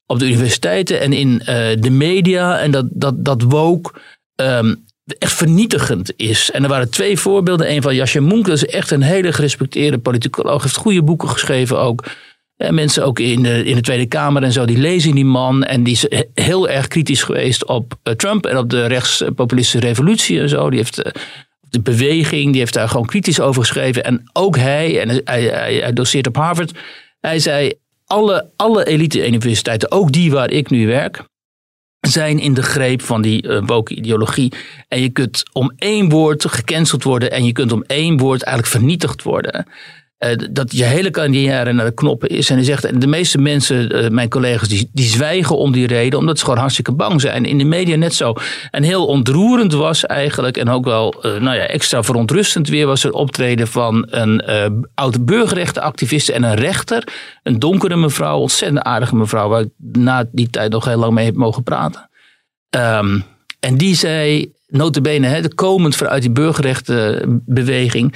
op 0.05 0.19
de 0.19 0.25
universiteiten 0.25 1.01
en 1.01 1.13
in 1.13 1.29
uh, 1.39 1.45
de 1.79 1.89
media. 1.89 2.59
En 2.59 2.71
dat, 2.71 2.85
dat, 2.89 3.25
dat 3.25 3.41
woke 3.41 3.91
um, 4.35 4.85
echt 5.17 5.33
vernietigend 5.33 6.13
is. 6.15 6.51
En 6.51 6.63
er 6.63 6.69
waren 6.69 6.89
twee 6.89 7.19
voorbeelden. 7.19 7.71
Een 7.71 7.81
van 7.81 7.95
Jasje 7.95 8.19
Moenk, 8.19 8.45
dat 8.45 8.55
is 8.55 8.65
echt 8.65 8.91
een 8.91 9.01
hele 9.01 9.33
gerespecteerde 9.33 9.97
politicoloog, 9.97 10.63
heeft 10.63 10.75
goede 10.75 11.03
boeken 11.03 11.29
geschreven 11.29 11.79
ook. 11.79 12.03
En 12.57 12.73
mensen 12.73 13.05
ook 13.05 13.19
in 13.19 13.43
de, 13.43 13.63
in 13.63 13.75
de 13.75 13.81
Tweede 13.81 14.05
Kamer 14.05 14.43
en 14.43 14.51
zo, 14.51 14.65
die 14.65 14.77
lezen 14.77 15.15
die 15.15 15.25
man. 15.25 15.63
En 15.63 15.83
die 15.83 15.93
is 15.93 16.07
heel 16.33 16.69
erg 16.69 16.87
kritisch 16.87 17.23
geweest 17.23 17.65
op 17.65 17.93
uh, 18.03 18.13
Trump 18.13 18.45
en 18.45 18.57
op 18.57 18.69
de 18.69 18.85
rechtspopulistische 18.85 19.87
revolutie 19.87 20.39
en 20.39 20.49
zo. 20.49 20.69
Die 20.69 20.79
heeft 20.79 21.11
de 21.75 21.81
beweging, 21.81 22.51
die 22.51 22.59
heeft 22.59 22.73
daar 22.73 22.89
gewoon 22.89 23.05
kritisch 23.05 23.39
over 23.39 23.61
geschreven. 23.61 24.03
En 24.03 24.29
ook 24.33 24.57
hij, 24.57 25.01
en 25.01 25.21
hij, 25.23 25.93
doseert 25.93 26.27
op 26.27 26.35
Harvard, 26.35 26.71
hij 27.19 27.39
zei: 27.39 27.73
alle, 28.05 28.49
alle 28.55 28.85
elite-universiteiten, 28.85 29.91
ook 29.91 30.11
die 30.11 30.31
waar 30.31 30.51
ik 30.51 30.69
nu 30.69 30.87
werk, 30.87 31.23
zijn 31.99 32.39
in 32.39 32.53
de 32.53 32.63
greep 32.63 33.01
van 33.01 33.21
die 33.21 33.47
uh, 33.47 33.61
woke 33.65 33.95
ideologie. 33.95 34.53
En 34.87 35.01
je 35.01 35.09
kunt 35.09 35.43
om 35.53 35.71
één 35.77 36.09
woord 36.09 36.45
gecanceld 36.45 37.03
worden 37.03 37.31
en 37.31 37.45
je 37.45 37.51
kunt 37.51 37.71
om 37.71 37.83
één 37.87 38.17
woord 38.17 38.43
eigenlijk 38.43 38.75
vernietigd 38.75 39.23
worden. 39.23 39.67
Uh, 40.25 40.31
dat 40.51 40.71
je 40.71 40.83
hele 40.83 41.09
carrière 41.09 41.73
naar 41.73 41.85
de 41.85 41.93
knoppen 41.93 42.29
is. 42.29 42.49
En 42.49 42.55
hij 42.55 42.65
zegt, 42.65 43.01
de 43.01 43.07
meeste 43.07 43.37
mensen, 43.37 43.95
uh, 43.95 44.09
mijn 44.09 44.29
collega's, 44.29 44.67
die, 44.67 44.89
die 44.93 45.05
zwijgen 45.05 45.57
om 45.57 45.71
die 45.71 45.87
reden, 45.87 46.19
omdat 46.19 46.37
ze 46.37 46.43
gewoon 46.43 46.59
hartstikke 46.59 46.91
bang 46.91 47.21
zijn. 47.21 47.45
In 47.45 47.57
de 47.57 47.63
media 47.63 47.95
net 47.95 48.13
zo. 48.13 48.33
En 48.71 48.83
heel 48.83 49.05
ontroerend 49.05 49.73
was 49.73 50.05
eigenlijk, 50.05 50.57
en 50.57 50.69
ook 50.69 50.85
wel 50.85 51.15
uh, 51.17 51.41
nou 51.41 51.55
ja, 51.55 51.63
extra 51.67 52.03
verontrustend 52.03 52.69
weer, 52.69 52.85
was 52.85 53.03
er 53.03 53.11
optreden 53.11 53.67
van 53.67 54.07
een 54.09 54.43
oude 54.93 55.19
burgerrechtenactiviste 55.21 56.33
en 56.33 56.43
een 56.43 56.55
rechter. 56.55 57.07
Een 57.43 57.59
donkere 57.59 57.95
mevrouw, 57.95 58.39
ontzettend 58.39 58.81
aardige 58.81 59.15
mevrouw, 59.15 59.49
waar 59.49 59.61
ik 59.61 59.69
na 59.91 60.25
die 60.31 60.49
tijd 60.49 60.71
nog 60.71 60.85
heel 60.85 60.97
lang 60.97 61.13
mee 61.13 61.25
heb 61.25 61.35
mogen 61.35 61.63
praten. 61.63 62.09
Um, 62.69 63.23
en 63.59 63.77
die 63.77 63.95
zei, 63.95 64.51
notabene, 64.67 65.27
hè, 65.27 65.47
komend 65.47 65.95
vanuit 65.95 66.21
die 66.21 66.31
burgerrechtenbeweging, 66.31 68.15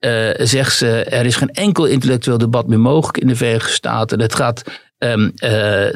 uh, 0.00 0.30
zegt 0.36 0.76
ze, 0.76 1.04
er 1.04 1.26
is 1.26 1.36
geen 1.36 1.50
enkel 1.50 1.84
intellectueel 1.84 2.38
debat 2.38 2.66
meer 2.66 2.80
mogelijk 2.80 3.18
in 3.18 3.26
de 3.26 3.36
Verenigde 3.36 3.72
Staten. 3.72 4.20
Het 4.20 4.34
gaat, 4.34 4.62
um, 4.98 5.22
uh, 5.22 5.30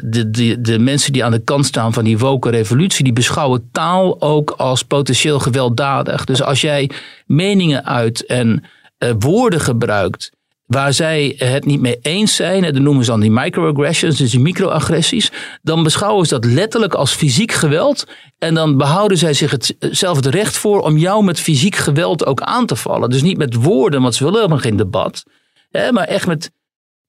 de, 0.03 0.29
de, 0.31 0.61
de 0.61 0.79
mensen 0.79 1.13
die 1.13 1.23
aan 1.23 1.31
de 1.31 1.43
kant 1.43 1.65
staan 1.65 1.93
van 1.93 2.03
die 2.03 2.17
woke 2.17 2.49
revolutie, 2.49 3.03
die 3.03 3.13
beschouwen 3.13 3.69
taal 3.71 4.21
ook 4.21 4.49
als 4.57 4.83
potentieel 4.83 5.39
gewelddadig. 5.39 6.25
Dus 6.25 6.43
als 6.43 6.61
jij 6.61 6.89
meningen 7.25 7.85
uit 7.85 8.25
en 8.25 8.63
uh, 8.99 9.11
woorden 9.19 9.59
gebruikt 9.59 10.31
waar 10.65 10.93
zij 10.93 11.33
het 11.37 11.65
niet 11.65 11.81
mee 11.81 11.97
eens 12.01 12.35
zijn, 12.35 12.63
en 12.63 12.73
dat 12.73 12.81
noemen 12.81 13.03
ze 13.03 13.11
dan 13.11 13.19
die 13.19 13.31
microaggressions, 13.31 14.17
dus 14.17 14.31
die 14.31 14.39
microagressies, 14.39 15.31
dan 15.61 15.83
beschouwen 15.83 16.25
ze 16.25 16.33
dat 16.39 16.45
letterlijk 16.45 16.93
als 16.93 17.13
fysiek 17.13 17.51
geweld. 17.51 18.07
En 18.37 18.53
dan 18.53 18.77
behouden 18.77 19.17
zij 19.17 19.33
zich 19.33 19.51
hetzelfde 19.79 20.29
recht 20.29 20.57
voor 20.57 20.81
om 20.81 20.97
jou 20.97 21.23
met 21.23 21.39
fysiek 21.39 21.75
geweld 21.75 22.25
ook 22.25 22.41
aan 22.41 22.65
te 22.65 22.75
vallen. 22.75 23.09
Dus 23.09 23.21
niet 23.21 23.37
met 23.37 23.53
woorden, 23.53 24.01
want 24.01 24.15
ze 24.15 24.23
willen 24.23 24.39
helemaal 24.39 24.61
geen 24.61 24.77
debat, 24.77 25.23
hè, 25.71 25.91
maar 25.91 26.07
echt 26.07 26.27
met 26.27 26.51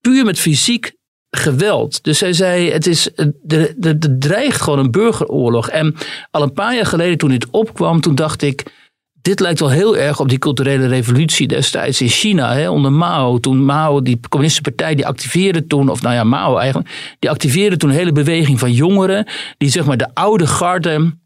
puur 0.01 0.25
met 0.25 0.39
fysiek 0.39 0.95
geweld. 1.31 2.03
Dus 2.03 2.19
zij 2.19 2.33
zei, 2.33 2.71
het 2.71 2.87
is, 2.87 3.11
er, 3.47 3.75
er 3.81 4.19
dreigt 4.19 4.61
gewoon 4.61 4.79
een 4.79 4.91
burgeroorlog. 4.91 5.69
En 5.69 5.95
al 6.31 6.43
een 6.43 6.53
paar 6.53 6.75
jaar 6.75 6.87
geleden 6.87 7.19
toen 7.19 7.31
dit 7.31 7.51
opkwam, 7.51 8.01
toen 8.01 8.15
dacht 8.15 8.43
ik 8.43 8.84
dit 9.25 9.41
lijkt 9.41 9.61
wel 9.61 9.71
heel 9.71 9.97
erg 9.97 10.21
op 10.21 10.29
die 10.29 10.39
culturele 10.39 10.87
revolutie 10.87 11.49
destijds 11.49 12.01
in 12.01 12.09
China, 12.09 12.55
hè, 12.55 12.69
onder 12.69 12.93
Mao. 12.93 13.39
Toen 13.39 13.65
Mao, 13.65 14.03
die 14.03 14.21
communistische 14.29 14.71
partij, 14.71 14.95
die 14.95 15.07
activeerde 15.07 15.67
toen, 15.67 15.89
of 15.89 16.03
nou 16.03 16.15
ja, 16.15 16.25
Mao 16.25 16.57
eigenlijk, 16.57 17.17
die 17.19 17.31
activeerde 17.31 17.77
toen 17.77 17.91
een 17.91 17.97
hele 17.97 18.13
beweging 18.13 18.59
van 18.59 18.73
jongeren, 18.73 19.27
die 19.59 19.69
zeg 19.69 19.85
maar 19.85 19.97
de 19.97 20.15
oude 20.15 20.47
garde 20.47 21.17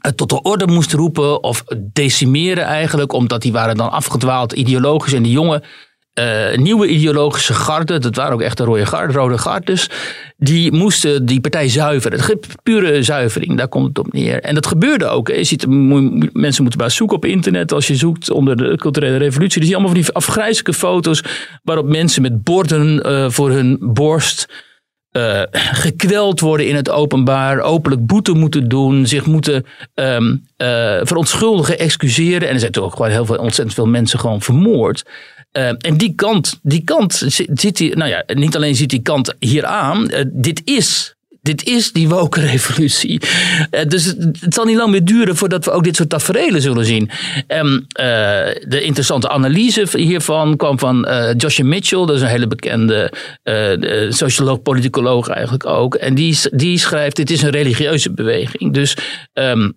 eh, 0.00 0.10
tot 0.12 0.28
de 0.28 0.42
orde 0.42 0.66
moesten 0.66 0.98
roepen 0.98 1.42
of 1.42 1.64
decimeren 1.92 2.64
eigenlijk, 2.64 3.12
omdat 3.12 3.42
die 3.42 3.52
waren 3.52 3.76
dan 3.76 3.90
afgedwaald 3.90 4.52
ideologisch 4.52 5.12
en 5.12 5.22
die 5.22 5.32
jongen 5.32 5.62
uh, 6.20 6.56
nieuwe 6.56 6.86
ideologische 6.86 7.54
garden, 7.54 8.00
dat 8.00 8.16
waren 8.16 8.32
ook 8.32 8.40
echt 8.40 8.56
de 8.56 8.64
rode, 8.64 8.86
garden, 8.86 9.16
rode 9.16 9.38
gardes, 9.38 9.90
die 10.36 10.72
moesten 10.72 11.26
die 11.26 11.40
partij 11.40 11.68
zuiveren. 11.68 12.38
Pure 12.62 13.02
zuivering, 13.02 13.56
daar 13.56 13.68
komt 13.68 13.88
het 13.88 13.98
op 13.98 14.12
neer. 14.12 14.40
En 14.40 14.54
dat 14.54 14.66
gebeurde 14.66 15.06
ook. 15.06 15.28
Je 15.28 15.44
ziet, 15.44 15.66
mensen 15.68 16.62
moeten 16.62 16.80
maar 16.80 16.90
zoeken 16.90 17.16
op 17.16 17.24
internet 17.24 17.72
als 17.72 17.86
je 17.86 17.96
zoekt 17.96 18.30
onder 18.30 18.56
de 18.56 18.76
culturele 18.76 19.16
revolutie. 19.16 19.60
Dan 19.60 19.68
zie 19.68 19.70
je 19.70 19.74
allemaal 19.74 19.94
van 19.94 20.02
die 20.02 20.12
afgrijzelijke 20.12 20.72
foto's 20.72 21.22
waarop 21.62 21.86
mensen 21.86 22.22
met 22.22 22.42
borden 22.42 23.06
uh, 23.06 23.30
voor 23.30 23.50
hun 23.50 23.78
borst 23.80 24.48
uh, 25.12 25.42
gekweld 25.52 26.40
worden 26.40 26.68
in 26.68 26.74
het 26.74 26.90
openbaar, 26.90 27.60
openlijk 27.60 28.06
boete 28.06 28.32
moeten 28.32 28.68
doen, 28.68 29.06
zich 29.06 29.26
moeten 29.26 29.66
um, 29.94 30.42
verontschuldigen, 31.02 31.78
excuseren. 31.78 32.48
En 32.48 32.54
er 32.54 32.60
zijn 32.60 32.72
toch 32.72 32.84
ook 32.84 32.96
gewoon 32.96 33.10
heel 33.10 33.26
veel, 33.26 33.36
ontzettend 33.36 33.74
veel 33.74 33.86
mensen 33.86 34.18
gewoon 34.18 34.42
vermoord. 34.42 35.04
Uh, 35.58 35.68
en 35.68 35.96
die 35.96 36.14
kant, 36.14 36.58
die 36.62 36.84
kant 36.84 37.22
zit 37.54 37.78
hier, 37.78 37.96
nou 37.96 38.10
ja, 38.10 38.24
niet 38.26 38.56
alleen 38.56 38.74
zit 38.74 38.88
die 38.88 39.02
kant 39.02 39.34
hier 39.38 39.64
aan, 39.64 40.10
dit 40.32 40.62
is 40.64 41.14
dit 41.42 41.64
is 41.64 41.92
die 41.92 42.08
woke 42.08 42.40
revolutie. 42.40 43.20
Uh, 43.70 43.84
dus 43.88 44.04
het, 44.04 44.54
zal 44.54 44.64
niet 44.64 44.76
lang 44.76 44.90
meer 44.90 45.04
duren 45.04 45.36
voordat 45.36 45.64
we 45.64 45.70
ook 45.70 45.84
dit 45.84 45.96
soort 45.96 46.08
tafereelen 46.08 46.62
zullen 46.62 46.84
zien. 46.84 47.10
En 47.46 47.86
de 48.68 48.80
interessante 48.82 49.28
analyse 49.28 49.86
hiervan 49.92 50.56
kwam 50.56 50.78
van 50.78 51.08
Joshua 51.36 51.66
Mitchell. 51.66 52.06
Dat 52.06 52.16
is 52.16 52.22
een 52.22 52.28
hele 52.28 52.46
bekende 52.46 53.12
socioloog, 54.08 54.62
politicoloog 54.62 55.28
eigenlijk 55.28 55.66
ook. 55.66 55.94
En 55.94 56.14
die, 56.14 56.38
die 56.50 56.78
schrijft, 56.78 57.16
dit 57.16 57.30
is 57.30 57.42
een 57.42 57.50
religieuze 57.50 58.12
beweging. 58.12 58.72
Dus 58.72 58.96
um, 59.32 59.76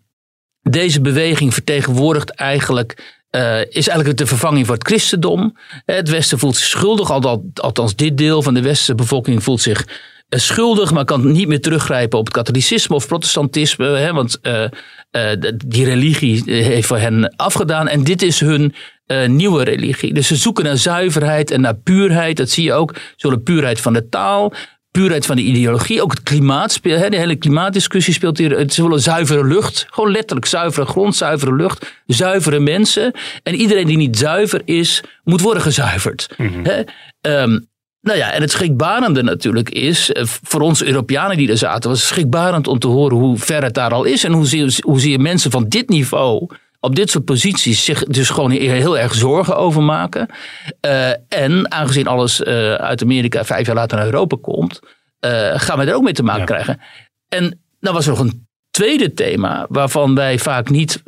deze 0.62 1.02
beweging 1.02 1.54
vertegenwoordigt 1.54 2.30
eigenlijk 2.30 3.17
uh, 3.38 3.60
is 3.60 3.88
eigenlijk 3.88 4.18
de 4.18 4.26
vervanging 4.26 4.66
voor 4.66 4.76
het 4.76 4.88
christendom. 4.88 5.58
Het 5.86 6.10
Westen 6.10 6.40
voelt 6.40 6.56
zich 6.56 6.66
schuldig, 6.66 7.10
althans 7.54 7.96
dit 7.96 8.18
deel 8.18 8.42
van 8.42 8.54
de 8.54 8.62
westerse 8.62 8.96
bevolking 8.96 9.44
voelt 9.44 9.62
zich 9.62 9.88
eh, 10.30 10.40
schuldig, 10.40 10.92
maar 10.92 11.06
kan 11.06 11.32
niet 11.32 11.48
meer 11.48 11.62
teruggrijpen 11.62 12.20
op 12.20 12.26
het 12.26 12.34
katholicisme 12.34 12.96
of 12.96 13.08
protestantisme. 13.08 13.88
Hè, 13.88 14.14
want 14.14 14.40
die 15.66 15.86
religie 15.86 16.44
heeft 16.46 16.88
voor 16.88 16.98
hen 16.98 17.36
afgedaan. 17.36 17.88
En 17.88 18.04
dit 18.04 18.22
is 18.22 18.40
hun 18.40 18.74
nieuwe 19.26 19.64
religie. 19.64 20.14
Dus 20.14 20.28
ze 20.28 20.36
zoeken 20.36 20.64
naar 20.64 20.78
zuiverheid 20.78 21.52
en 21.52 21.62
naar 21.62 21.76
puurheid. 21.76 22.38
Dat 22.38 22.50
zie 22.50 22.64
je 22.64 22.74
ook. 22.74 22.96
Ze 23.16 23.28
willen 23.28 23.44
puurheid 23.44 23.82
van 23.82 23.94
de 23.94 24.10
taal, 24.10 24.54
puurheid 24.98 25.26
van 25.26 25.36
de 25.36 25.42
ideologie. 25.42 26.02
Ook 26.02 26.12
het 26.12 26.24
klimaat, 26.24 26.80
hè, 26.82 27.10
de 27.10 27.18
hele 27.18 27.36
klimaatdiscussie 27.36 28.14
speelt 28.14 28.38
hier. 28.38 28.70
Ze 28.70 28.82
willen 28.82 29.00
zuivere 29.00 29.46
lucht. 29.46 29.86
Gewoon 29.90 30.12
letterlijk 30.12 30.46
zuivere 30.46 30.86
grond, 30.86 31.16
zuivere 31.16 31.56
lucht, 31.56 31.94
zuivere 32.06 32.60
mensen. 32.60 33.14
En 33.44 33.56
iedereen 33.56 33.86
die 33.86 33.98
niet 33.98 34.18
zuiver 34.18 34.62
is, 34.66 35.04
moet 35.24 35.42
worden 35.42 35.62
gezuiverd. 35.62 36.30
Mm 36.38 36.48
-hmm. 36.48 36.66
hè? 36.66 36.80
Um, 37.42 37.68
nou 38.02 38.18
ja, 38.18 38.32
en 38.32 38.42
het 38.42 38.52
schrikbarende 38.52 39.24
natuurlijk 39.24 39.70
is, 39.70 40.12
eh, 40.12 40.26
voor 40.26 40.62
ons 40.62 40.84
Europeanen 40.84 41.38
die 41.38 41.50
er 41.50 41.58
zaten, 41.58 41.90
was 41.90 42.00
het 42.00 42.08
schrikbarend 42.08 42.68
om 42.68 42.80
te 42.80 42.88
horen 42.88 43.18
hoe 43.18 43.38
ver 43.38 43.64
het 43.64 43.74
daar 43.74 43.94
al 43.94 44.04
is. 44.04 44.24
En 44.24 44.32
hoe 44.32 44.46
zie, 44.46 44.76
hoe 44.82 45.00
zie 45.00 45.12
je 45.12 45.20
mensen 45.20 45.52
van 45.52 45.66
dit 45.68 45.90
niveau 45.90 46.48
op 46.80 46.96
dit 46.96 47.10
soort 47.10 47.26
posities 47.26 47.86
zich 47.86 48.04
dus 48.04 48.30
gewoon 48.30 48.52
heel 48.52 48.98
erg 48.98 49.14
zorgen 49.14 49.58
over 49.58 49.84
maken. 49.84 50.30
Uh, 50.86 51.10
en 51.28 51.72
aangezien 51.72 52.08
alles 52.08 52.42
uh, 52.42 52.74
uit 52.74 53.02
Amerika 53.02 53.46
vijf 53.46 53.66
jaar 53.66 53.76
later 53.76 53.98
naar 53.98 54.06
Europa 54.06 54.38
komt, 54.42 54.80
uh, 54.82 55.52
gaan 55.56 55.80
we 55.80 55.86
er 55.86 55.96
ook 55.96 56.04
mee 56.04 56.14
te 56.14 56.24
maken 56.24 56.46
krijgen. 56.46 56.80
En 57.28 57.60
dan 57.80 57.94
was 57.94 58.06
er 58.06 58.12
nog 58.12 58.20
een 58.20 58.48
tweede 58.72 59.14
thema 59.14 59.66
waarvan 59.70 60.16
wij 60.16 60.40
vaak 60.40 60.70
niet 60.70 61.04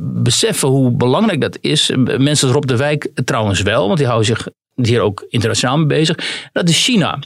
beseffen 0.00 0.68
hoe 0.68 0.90
belangrijk 0.90 1.40
dat 1.40 1.58
is. 1.60 1.90
Mensen 2.18 2.50
Rob 2.50 2.64
de 2.64 2.76
Wijk 2.76 3.10
trouwens 3.24 3.62
wel, 3.62 3.86
want 3.86 3.98
die 3.98 4.06
houden 4.06 4.26
zich 4.26 4.48
hier 4.74 5.00
ook 5.00 5.26
internationaal 5.28 5.76
mee 5.76 5.86
bezig. 5.86 6.48
Dat 6.52 6.68
is 6.68 6.84
China. 6.84 7.18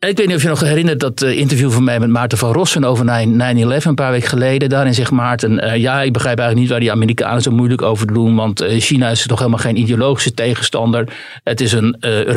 Ik 0.00 0.16
weet 0.16 0.26
niet 0.26 0.36
of 0.36 0.42
je 0.42 0.48
nog 0.48 0.60
herinnert 0.60 1.00
dat 1.00 1.22
uh, 1.22 1.38
interview 1.38 1.70
van 1.70 1.84
mij 1.84 2.00
met 2.00 2.08
Maarten 2.08 2.38
van 2.38 2.52
Rossen 2.52 2.84
over 2.84 3.04
9-11 3.04 3.08
een 3.08 3.94
paar 3.94 4.10
weken 4.10 4.28
geleden. 4.28 4.68
Daarin 4.68 4.94
zegt 4.94 5.10
Maarten, 5.10 5.64
uh, 5.64 5.76
ja, 5.76 6.02
ik 6.02 6.12
begrijp 6.12 6.38
eigenlijk 6.38 6.60
niet 6.60 6.70
waar 6.70 6.80
die 6.80 6.92
Amerikanen 6.92 7.42
zo 7.42 7.50
moeilijk 7.50 7.82
over 7.82 8.12
doen. 8.12 8.34
Want 8.34 8.62
uh, 8.62 8.80
China 8.80 9.10
is 9.10 9.26
toch 9.26 9.38
helemaal 9.38 9.58
geen 9.58 9.76
ideologische 9.76 10.34
tegenstander. 10.34 11.08
Het 11.44 11.60
is 11.60 11.72
een, 11.72 11.96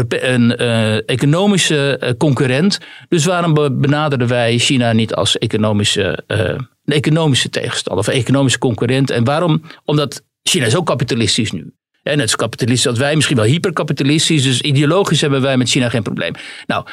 een 0.09 0.55
economische 1.05 2.15
concurrent. 2.17 2.79
Dus 3.09 3.25
waarom 3.25 3.53
benaderen 3.81 4.27
wij 4.27 4.57
China 4.57 4.91
niet 4.93 5.13
als 5.13 5.37
economische, 5.37 6.23
een 6.27 6.67
economische 6.85 7.49
tegenstander 7.49 8.07
of 8.07 8.13
economische 8.13 8.59
concurrent? 8.59 9.09
En 9.09 9.23
waarom? 9.23 9.61
Omdat 9.85 10.23
China 10.43 10.65
is 10.65 10.75
ook 10.75 10.85
kapitalistisch 10.85 11.51
nu. 11.51 11.73
En 12.03 12.19
het 12.19 12.27
is 12.27 12.35
kapitalistisch 12.35 12.87
als 12.87 12.99
wij, 12.99 13.15
misschien 13.15 13.37
wel 13.37 13.45
hyperkapitalistisch. 13.45 14.43
Dus 14.43 14.61
ideologisch 14.61 15.21
hebben 15.21 15.41
wij 15.41 15.57
met 15.57 15.69
China 15.69 15.89
geen 15.89 16.03
probleem. 16.03 16.33
Nou, 16.67 16.85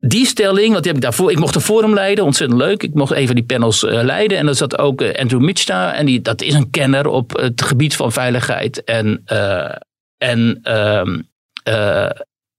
die 0.00 0.26
stelling, 0.26 0.74
wat 0.74 0.84
heb 0.84 0.96
ik 0.96 1.02
daarvoor? 1.02 1.30
Ik 1.30 1.38
mocht 1.38 1.54
een 1.54 1.60
forum 1.60 1.94
leiden, 1.94 2.24
ontzettend 2.24 2.60
leuk. 2.60 2.82
Ik 2.82 2.94
mocht 2.94 3.12
een 3.12 3.26
van 3.26 3.34
die 3.34 3.44
panels 3.44 3.82
uh, 3.82 4.02
leiden. 4.02 4.38
En 4.38 4.46
daar 4.46 4.54
zat 4.54 4.78
ook 4.78 5.00
uh, 5.00 5.14
Andrew 5.14 5.40
Michta. 5.40 5.94
En 5.94 6.06
die, 6.06 6.20
dat 6.20 6.42
is 6.42 6.54
een 6.54 6.70
kenner 6.70 7.06
op 7.06 7.36
het 7.36 7.62
gebied 7.62 7.96
van 7.96 8.12
veiligheid 8.12 8.84
en, 8.84 9.22
uh, 9.32 9.74
en 10.18 10.58
ehm, 10.62 11.20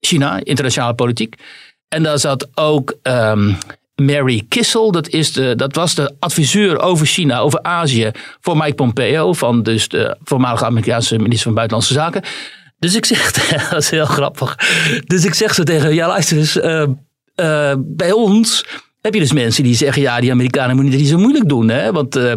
China, 0.00 0.40
internationale 0.44 0.94
politiek. 0.94 1.34
En 1.88 2.02
daar 2.02 2.18
zat 2.18 2.48
ook 2.54 2.94
um, 3.02 3.56
Mary 3.94 4.44
Kissel, 4.48 4.92
dat, 4.92 5.08
is 5.08 5.32
de, 5.32 5.54
dat 5.56 5.74
was 5.74 5.94
de 5.94 6.14
adviseur 6.18 6.80
over 6.80 7.06
China, 7.06 7.38
over 7.38 7.62
Azië 7.62 8.10
voor 8.40 8.56
Mike 8.56 8.74
Pompeo, 8.74 9.32
van 9.32 9.62
dus 9.62 9.88
de 9.88 10.16
voormalige 10.22 10.64
Amerikaanse 10.64 11.16
minister 11.16 11.42
van 11.42 11.54
Buitenlandse 11.54 11.92
Zaken. 11.92 12.22
Dus 12.78 12.94
ik 12.94 13.04
zeg, 13.04 13.32
dat 13.70 13.82
is 13.82 13.90
heel 13.90 14.06
grappig. 14.06 14.56
Dus 15.06 15.24
ik 15.24 15.34
zeg 15.34 15.54
zo 15.54 15.62
tegen, 15.62 15.94
ja 15.94 16.06
luister 16.06 16.36
eens, 16.36 16.56
uh, 16.56 16.84
uh, 17.36 17.72
bij 17.78 18.12
ons 18.12 18.64
heb 19.02 19.14
je 19.14 19.20
dus 19.20 19.32
mensen 19.32 19.62
die 19.62 19.74
zeggen, 19.74 20.02
ja, 20.02 20.20
die 20.20 20.30
Amerikanen 20.30 20.76
moeten 20.76 20.98
niet 20.98 21.08
zo 21.08 21.18
moeilijk 21.18 21.48
doen. 21.48 21.68
Hè? 21.68 21.92
Want 21.92 22.16
uh, 22.16 22.32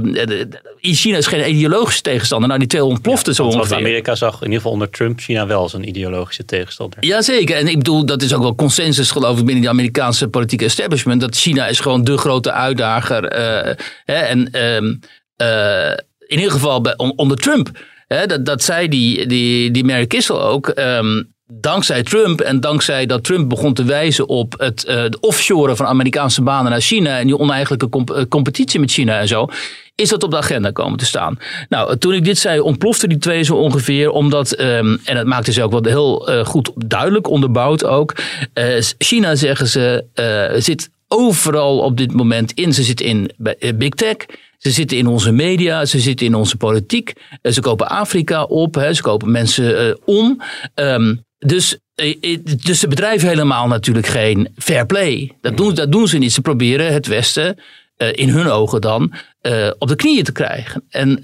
China 0.82 1.18
is 1.18 1.28
geen 1.28 1.50
ideologische 1.50 2.02
tegenstander. 2.02 2.48
Nou, 2.48 2.60
die 2.60 2.70
twee 2.70 2.84
ontploften 2.84 3.30
ja, 3.30 3.36
zo 3.36 3.44
ongeveer. 3.58 3.78
Amerika 3.78 4.16
zag 4.16 4.34
in 4.34 4.42
ieder 4.42 4.56
geval 4.56 4.72
onder 4.72 4.90
Trump 4.90 5.20
China 5.20 5.48
wel 5.48 5.62
als 5.62 5.74
een 5.74 5.88
ideologische 5.88 6.46
tegenstander. 6.46 7.06
Jazeker. 7.06 7.56
En 7.56 7.68
ik 7.68 7.78
bedoel, 7.78 8.06
dat 8.06 8.22
is 8.22 8.34
ook 8.34 8.42
wel 8.42 8.56
consensus 8.56 9.12
geloof 9.12 9.40
ik 9.40 9.46
binnen 9.46 9.64
de 9.64 9.70
Amerikaanse 9.70 10.28
politieke 10.28 10.66
establishment. 10.66 11.22
Dat 11.22 11.36
China 11.36 11.68
is 11.68 11.80
gewoon 11.80 12.04
de 12.04 12.18
grote 12.18 12.52
uitdager. 12.52 13.24
Uh, 13.24 13.74
hè? 14.06 14.16
En 14.16 14.50
uh, 15.42 15.92
in 16.28 16.38
ieder 16.38 16.52
geval 16.52 16.82
bij, 16.82 16.98
onder 16.98 17.38
Trump. 17.38 17.70
Hè? 18.08 18.26
Dat, 18.26 18.46
dat 18.46 18.64
zei 18.64 18.88
die, 18.88 19.28
die, 19.28 19.72
die 19.72 19.84
Mary 19.84 20.08
Kissel 20.08 20.42
ook. 20.42 20.72
Um, 20.76 21.35
dankzij 21.48 22.04
Trump 22.04 22.42
en 22.42 22.60
dankzij 22.60 23.06
dat 23.06 23.24
Trump 23.24 23.50
begon 23.50 23.74
te 23.74 23.84
wijzen 23.84 24.28
op 24.28 24.54
het 24.58 24.84
de 24.86 25.18
offshoren 25.20 25.78
van 25.78 25.86
Amerikaanse 25.86 26.42
banen 26.42 26.72
naar 26.72 26.82
China 26.82 27.20
en 27.20 27.26
die 27.26 27.38
oneigenlijke 27.38 28.14
eh, 28.14 28.24
competitie 28.30 28.80
met 28.80 28.92
China 28.92 29.20
en 29.20 29.28
zo, 29.28 29.48
is 29.96 30.10
dat 30.10 30.24
op 30.24 30.32
de 30.32 30.38
agenda 30.38 30.72
komen 30.72 30.98
te 30.98 31.06
staan. 31.06 31.40
Nou, 31.70 31.98
toen 31.98 32.14
ik 32.14 32.24
dit 32.24 32.38
zei, 32.38 32.60
ontplofte 32.60 33.08
die 33.08 33.18
twee 33.18 33.44
zo 33.44 33.56
ongeveer, 33.56 34.10
omdat, 34.10 34.60
um, 34.60 35.00
en 35.04 35.16
dat 35.16 35.26
maakte 35.26 35.52
ze 35.52 35.64
ook 35.64 35.72
wel 35.72 35.84
heel 35.84 36.30
uh, 36.30 36.46
goed 36.46 36.72
duidelijk, 36.76 37.30
onderbouwd 37.30 37.86
ook. 37.86 38.14
China, 38.98 39.36
zeggen 39.36 39.68
ze, 39.68 40.04
zit 40.58 40.90
overal 41.08 41.80
op 41.80 41.98
dit 41.98 42.14
moment 42.14 42.52
in. 42.52 42.74
Ze 42.74 42.84
zit 42.84 43.02
in 43.02 43.32
Big 43.76 43.90
Tech. 43.90 44.16
Ze 44.58 44.72
zitten 44.72 44.98
in 44.98 45.08
onze 45.08 45.32
media, 45.32 45.86
ze 45.86 46.00
zitten 46.00 46.26
in 46.26 46.36
onze 46.36 46.58
politiek. 46.58 47.14
Ze 47.42 47.62
kopen 47.62 47.90
Afrika 47.90 48.44
op, 48.44 48.88
ze 48.92 49.02
kopen 49.02 49.32
mensen 49.32 49.98
om. 50.06 50.42
Um, 50.76 51.26
dus, 51.46 51.78
eh, 51.96 52.18
eh, 52.22 52.40
dus 52.44 52.80
de 52.80 52.88
bedrijven 52.88 53.28
helemaal 53.28 53.68
natuurlijk 53.68 54.08
geen 54.08 54.54
fair 54.58 54.86
play. 54.86 55.32
Dat 55.42 55.58
doen, 55.58 55.74
dat 55.74 55.92
doen 55.92 56.08
ze 56.08 56.18
niet. 56.18 56.34
Ze 56.34 56.42
proberen 56.42 56.94
het 56.94 57.08
Westen, 57.08 57.60
uh, 57.98 58.08
in 58.12 58.30
hun 58.30 58.48
ogen 58.48 58.82
dan, 58.82 59.14
op 59.78 59.88
de 59.88 59.96
knieën 59.96 60.24
te 60.24 60.32
krijgen. 60.32 60.84
En 60.90 61.20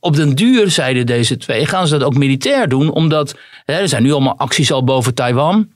op 0.00 0.16
den 0.16 0.34
duur, 0.34 0.70
zeiden 0.70 1.06
deze 1.06 1.36
twee, 1.36 1.66
gaan 1.66 1.86
ze 1.86 1.98
dat 1.98 2.06
ook 2.06 2.16
militair 2.16 2.68
doen. 2.68 2.90
Omdat 2.90 3.34
er 3.64 3.88
zijn 3.88 4.02
nu 4.02 4.12
allemaal 4.12 4.38
acties 4.38 4.72
al 4.72 4.84
boven 4.84 5.14
Taiwan. 5.14 5.72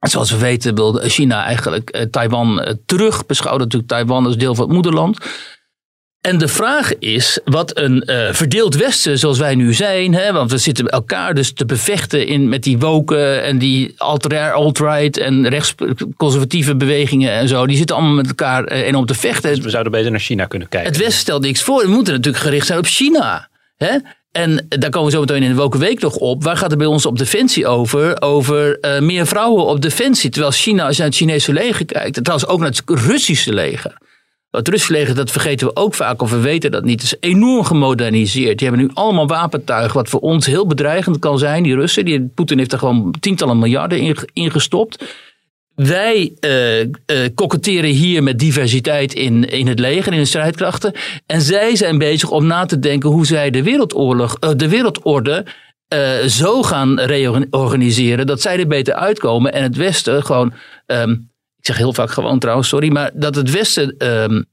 Zoals 0.00 0.30
we 0.30 0.38
weten 0.38 0.74
wil 0.74 1.00
China 1.02 1.44
eigenlijk 1.44 2.06
Taiwan 2.10 2.76
terug 2.86 3.26
beschouwen. 3.26 3.62
Natuurlijk 3.62 3.90
Taiwan 3.90 4.26
als 4.26 4.36
deel 4.36 4.54
van 4.54 4.64
het 4.64 4.74
moederland. 4.74 5.18
En 6.20 6.38
de 6.38 6.48
vraag 6.48 6.98
is 6.98 7.38
wat 7.44 7.78
een 7.78 8.02
uh, 8.06 8.32
verdeeld 8.32 8.76
Westen 8.76 9.18
zoals 9.18 9.38
wij 9.38 9.54
nu 9.54 9.74
zijn, 9.74 10.14
hè, 10.14 10.32
want 10.32 10.50
we 10.50 10.58
zitten 10.58 10.88
elkaar 10.88 11.34
dus 11.34 11.52
te 11.52 11.64
bevechten 11.66 12.26
in, 12.26 12.48
met 12.48 12.62
die 12.62 12.78
woken 12.78 13.42
en 13.42 13.58
die 13.58 13.94
alt-right 13.96 15.18
en 15.18 15.48
rechtsconservatieve 15.48 16.76
bewegingen 16.76 17.32
en 17.32 17.48
zo. 17.48 17.66
Die 17.66 17.76
zitten 17.76 17.96
allemaal 17.96 18.14
met 18.14 18.28
elkaar 18.28 18.72
uh, 18.72 18.88
en 18.88 18.94
om 18.94 19.06
te 19.06 19.14
vechten. 19.14 19.54
Dus 19.54 19.64
we 19.64 19.70
zouden 19.70 19.92
beter 19.92 20.10
naar 20.10 20.20
China 20.20 20.44
kunnen 20.44 20.68
kijken. 20.68 20.90
Het 20.90 21.00
Westen 21.00 21.20
stelt 21.20 21.42
niks 21.42 21.62
voor. 21.62 21.82
We 21.82 21.88
moeten 21.88 22.14
natuurlijk 22.14 22.44
gericht 22.44 22.66
zijn 22.66 22.78
op 22.78 22.86
China. 22.86 23.48
Hè? 23.76 23.96
En 24.32 24.66
daar 24.68 24.90
komen 24.90 25.10
we 25.10 25.14
zo 25.14 25.20
meteen 25.20 25.42
in 25.42 25.48
de 25.48 25.60
Wokenweek 25.60 26.00
nog 26.00 26.16
op. 26.16 26.42
Waar 26.44 26.56
gaat 26.56 26.70
het 26.70 26.78
bij 26.78 26.88
ons 26.88 27.06
op 27.06 27.18
defensie 27.18 27.66
over? 27.66 28.22
Over 28.22 28.78
uh, 28.80 28.98
meer 28.98 29.26
vrouwen 29.26 29.66
op 29.66 29.80
defensie. 29.80 30.30
Terwijl 30.30 30.52
China, 30.52 30.86
als 30.86 30.96
je 30.96 31.02
naar 31.02 31.10
het 31.10 31.18
Chinese 31.18 31.52
leger 31.52 31.84
kijkt, 31.84 32.16
en 32.16 32.22
trouwens 32.22 32.50
ook 32.50 32.60
naar 32.60 32.68
het 32.68 32.82
Russische 32.86 33.52
leger 33.52 33.98
het 34.50 34.68
Russische 34.68 35.12
dat 35.12 35.30
vergeten 35.30 35.66
we 35.66 35.76
ook 35.76 35.94
vaak, 35.94 36.22
of 36.22 36.30
we 36.30 36.40
weten 36.40 36.70
dat 36.70 36.84
niet. 36.84 37.02
Is 37.02 37.14
enorm 37.20 37.64
gemoderniseerd. 37.64 38.58
Die 38.58 38.68
hebben 38.68 38.86
nu 38.86 38.92
allemaal 38.94 39.26
wapentuigen, 39.26 39.94
wat 39.94 40.08
voor 40.08 40.20
ons 40.20 40.46
heel 40.46 40.66
bedreigend 40.66 41.18
kan 41.18 41.38
zijn. 41.38 41.62
Die 41.62 41.74
Russen, 41.74 42.04
die, 42.04 42.30
Poetin 42.34 42.58
heeft 42.58 42.72
er 42.72 42.78
gewoon 42.78 43.14
tientallen 43.20 43.58
miljarden 43.58 44.16
in, 44.32 44.50
gestopt. 44.50 45.04
Wij 45.74 46.32
uh, 46.40 46.80
uh, 46.80 46.88
koketteren 47.34 47.90
hier 47.90 48.22
met 48.22 48.38
diversiteit 48.38 49.14
in, 49.14 49.44
in 49.44 49.66
het 49.66 49.78
leger, 49.78 50.12
in 50.12 50.18
de 50.18 50.24
strijdkrachten. 50.24 50.92
En 51.26 51.40
zij 51.40 51.76
zijn 51.76 51.98
bezig 51.98 52.30
om 52.30 52.46
na 52.46 52.66
te 52.66 52.78
denken 52.78 53.10
hoe 53.10 53.26
zij 53.26 53.50
de, 53.50 53.62
wereldoorlog, 53.62 54.36
uh, 54.40 54.50
de 54.56 54.68
wereldorde 54.68 55.46
zo 56.26 56.62
gaan 56.62 57.00
reorganiseren 57.00 58.26
dat 58.26 58.40
zij 58.40 58.58
er 58.58 58.66
beter 58.66 58.94
uitkomen 58.94 59.52
en 59.52 59.62
het 59.62 59.76
Westen 59.76 60.24
gewoon 60.24 60.52
um, 60.86 61.29
ik 61.60 61.66
zeg 61.66 61.76
heel 61.76 61.94
vaak 61.94 62.10
gewoon 62.10 62.38
trouwens, 62.38 62.68
sorry, 62.68 62.92
maar 62.92 63.10
dat 63.14 63.34
het 63.34 63.50
Westen 63.50 63.94
um, 64.06 64.44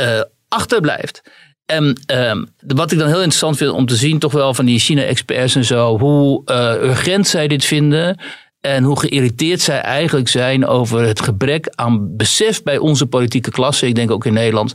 uh, 0.00 0.20
achterblijft. 0.48 1.22
En 1.66 2.00
um, 2.06 2.48
wat 2.66 2.92
ik 2.92 2.98
dan 2.98 3.06
heel 3.06 3.16
interessant 3.16 3.56
vind 3.56 3.70
om 3.70 3.86
te 3.86 3.96
zien, 3.96 4.18
toch 4.18 4.32
wel 4.32 4.54
van 4.54 4.64
die 4.64 4.78
China-experts 4.78 5.54
en 5.54 5.64
zo, 5.64 5.98
hoe 5.98 6.42
uh, 6.44 6.74
urgent 6.90 7.26
zij 7.26 7.48
dit 7.48 7.64
vinden. 7.64 8.20
En 8.60 8.84
hoe 8.84 8.98
geïrriteerd 8.98 9.60
zij 9.60 9.80
eigenlijk 9.80 10.28
zijn 10.28 10.66
over 10.66 11.00
het 11.00 11.20
gebrek 11.20 11.68
aan 11.74 12.16
besef 12.16 12.62
bij 12.62 12.78
onze 12.78 13.06
politieke 13.06 13.50
klasse, 13.50 13.86
ik 13.86 13.94
denk 13.94 14.10
ook 14.10 14.26
in 14.26 14.32
Nederland, 14.32 14.74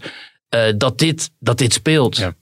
uh, 0.55 0.61
dat, 0.77 0.99
dit, 0.99 1.29
dat 1.39 1.57
dit 1.57 1.73
speelt. 1.73 2.17
Ja. 2.17 2.35